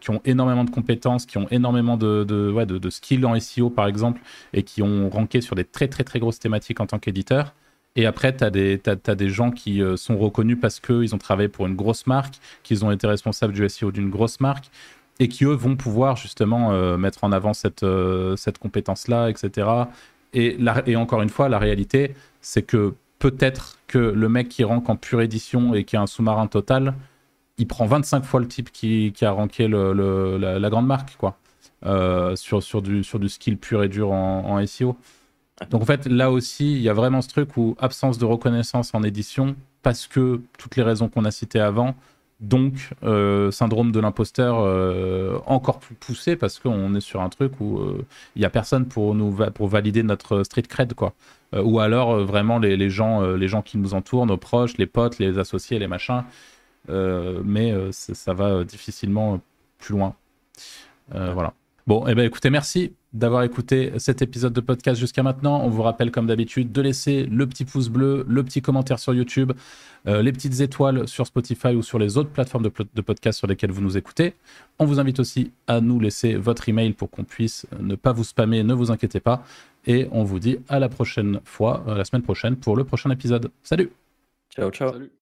qui 0.00 0.10
ont 0.10 0.20
énormément 0.26 0.64
de 0.64 0.70
compétences, 0.70 1.24
qui 1.24 1.38
ont 1.38 1.48
énormément 1.50 1.96
de, 1.96 2.24
de, 2.24 2.64
de, 2.64 2.78
de 2.78 2.90
skills 2.90 3.24
en 3.24 3.38
SEO 3.40 3.70
par 3.70 3.86
exemple, 3.86 4.20
et 4.52 4.62
qui 4.62 4.82
ont 4.82 5.08
ranké 5.08 5.40
sur 5.40 5.56
des 5.56 5.64
très 5.64 5.88
très 5.88 6.04
très 6.04 6.18
grosses 6.18 6.38
thématiques 6.38 6.80
en 6.80 6.86
tant 6.86 6.98
qu'éditeur. 6.98 7.54
Et 7.98 8.06
après, 8.06 8.32
tu 8.32 8.44
as, 8.44 8.50
des 9.16 9.28
gens 9.28 9.50
qui 9.50 9.82
euh, 9.82 9.96
sont 9.96 10.16
reconnus 10.16 10.56
parce 10.60 10.78
qu'ils 10.78 11.16
ont 11.16 11.18
travaillé 11.18 11.48
pour 11.48 11.66
une 11.66 11.74
grosse 11.74 12.06
marque, 12.06 12.36
qu'ils 12.62 12.84
ont 12.84 12.92
été 12.92 13.08
responsables 13.08 13.52
du 13.52 13.68
SEO 13.68 13.90
d'une 13.90 14.08
grosse 14.08 14.38
marque, 14.38 14.70
et 15.18 15.26
qui, 15.26 15.44
eux, 15.44 15.52
vont 15.52 15.74
pouvoir 15.74 16.14
justement 16.14 16.70
euh, 16.70 16.96
mettre 16.96 17.24
en 17.24 17.32
avant 17.32 17.54
cette, 17.54 17.82
euh, 17.82 18.36
cette 18.36 18.58
compétence-là, 18.58 19.30
etc. 19.30 19.68
Et, 20.32 20.58
et 20.86 20.94
encore 20.94 21.22
une 21.22 21.28
fois, 21.28 21.48
la 21.48 21.58
réalité, 21.58 22.14
c'est 22.40 22.62
que 22.62 22.94
peut-être 23.18 23.80
que 23.88 23.98
le 23.98 24.28
mec 24.28 24.48
qui 24.48 24.62
rank 24.62 24.88
en 24.88 24.94
pure 24.94 25.20
édition 25.20 25.74
et 25.74 25.82
qui 25.82 25.96
a 25.96 26.00
un 26.00 26.06
sous-marin 26.06 26.46
total, 26.46 26.94
il 27.56 27.66
prend 27.66 27.86
25 27.86 28.24
fois 28.24 28.38
le 28.38 28.46
type 28.46 28.70
qui, 28.70 29.12
qui 29.12 29.24
a 29.24 29.32
ranké 29.32 29.66
la, 29.66 30.70
grande 30.70 30.86
marque, 30.86 31.16
quoi. 31.16 31.36
Sur, 32.36 32.62
sur, 32.62 32.80
du, 32.80 33.02
sur 33.02 33.18
du 33.18 33.28
skill 33.28 33.58
pur 33.58 33.82
et 33.82 33.88
dur 33.88 34.12
en 34.12 34.64
SEO. 34.64 34.96
Donc 35.70 35.82
en 35.82 35.86
fait, 35.86 36.06
là 36.06 36.30
aussi, 36.30 36.72
il 36.72 36.80
y 36.80 36.88
a 36.88 36.94
vraiment 36.94 37.20
ce 37.22 37.28
truc 37.28 37.56
où 37.56 37.76
absence 37.78 38.18
de 38.18 38.24
reconnaissance 38.24 38.94
en 38.94 39.02
édition, 39.02 39.56
parce 39.82 40.06
que 40.06 40.40
toutes 40.58 40.76
les 40.76 40.82
raisons 40.82 41.08
qu'on 41.08 41.24
a 41.24 41.30
citées 41.30 41.60
avant, 41.60 41.94
Donc, 42.40 42.90
euh, 43.02 43.50
syndrome 43.50 43.90
de 43.90 43.98
l'imposteur 43.98 44.60
euh, 44.60 45.40
encore 45.46 45.80
plus 45.80 45.96
poussé 45.96 46.36
parce 46.36 46.60
qu'on 46.60 46.94
est 46.94 47.00
sur 47.00 47.20
un 47.20 47.28
truc 47.28 47.60
où 47.60 47.80
il 48.36 48.38
n'y 48.38 48.44
a 48.44 48.50
personne 48.50 48.86
pour, 48.86 49.16
nous 49.16 49.36
pour 49.52 49.66
valider 49.66 50.04
notre 50.04 50.44
street 50.44 50.62
cred, 50.68 50.94
quoi. 50.94 51.14
ou 51.52 51.80
alors 51.80 52.24
vraiment 52.24 52.60
les, 52.60 52.76
les 52.76 52.90
gens, 52.90 53.22
les 53.34 53.48
gens 53.48 53.62
qui 53.62 53.76
nous 53.76 53.92
entourent, 53.94 54.26
nos 54.26 54.36
proches, 54.36 54.78
les 54.78 54.86
potes, 54.86 55.18
les 55.18 55.38
associés, 55.38 55.80
les 55.80 55.88
machins. 55.88 56.22
mais 56.88 57.74
ça 57.90 58.34
va 58.34 58.62
difficilement 58.62 59.40
plus 59.78 59.94
loin. 59.96 60.14
Voilà. 61.10 61.52
Bon, 61.88 62.06
eh 62.06 62.14
ben 62.14 62.26
écoutez, 62.26 62.50
merci 62.50 62.92
d'avoir 63.14 63.44
écouté 63.44 63.92
cet 63.96 64.20
épisode 64.20 64.52
de 64.52 64.60
podcast 64.60 65.00
jusqu'à 65.00 65.22
maintenant. 65.22 65.62
On 65.64 65.70
vous 65.70 65.80
rappelle, 65.80 66.10
comme 66.10 66.26
d'habitude, 66.26 66.70
de 66.70 66.82
laisser 66.82 67.24
le 67.24 67.46
petit 67.46 67.64
pouce 67.64 67.88
bleu, 67.88 68.26
le 68.28 68.44
petit 68.44 68.60
commentaire 68.60 68.98
sur 68.98 69.14
YouTube, 69.14 69.52
euh, 70.06 70.20
les 70.20 70.30
petites 70.30 70.60
étoiles 70.60 71.08
sur 71.08 71.26
Spotify 71.26 71.68
ou 71.68 71.82
sur 71.82 71.98
les 71.98 72.18
autres 72.18 72.28
plateformes 72.28 72.64
de, 72.64 72.72
de, 72.94 73.00
podcast 73.00 73.38
sur 73.38 73.46
lesquelles 73.46 73.70
vous 73.72 73.80
nous 73.80 73.96
écoutez. 73.96 74.34
On 74.78 74.84
vous 74.84 75.00
invite 75.00 75.18
aussi 75.18 75.50
à 75.66 75.80
nous 75.80 75.98
laisser 75.98 76.34
votre 76.34 76.68
email 76.68 76.92
pour 76.92 77.08
qu'on 77.08 77.24
puisse 77.24 77.66
ne 77.80 77.94
pas 77.94 78.12
vous 78.12 78.24
spammer, 78.24 78.62
ne 78.62 78.74
vous 78.74 78.90
inquiétez 78.90 79.20
pas. 79.20 79.42
Et 79.86 80.08
on 80.12 80.24
vous 80.24 80.40
dit 80.40 80.58
à 80.68 80.80
la 80.80 80.90
prochaine 80.90 81.40
fois, 81.44 81.84
euh, 81.88 81.96
la 81.96 82.04
semaine 82.04 82.22
prochaine, 82.22 82.56
pour 82.56 82.76
le 82.76 82.84
prochain 82.84 83.08
épisode. 83.08 83.50
Salut 83.62 83.90
Ciao, 84.50 84.70
ciao. 84.70 84.92
Salut. 84.92 85.17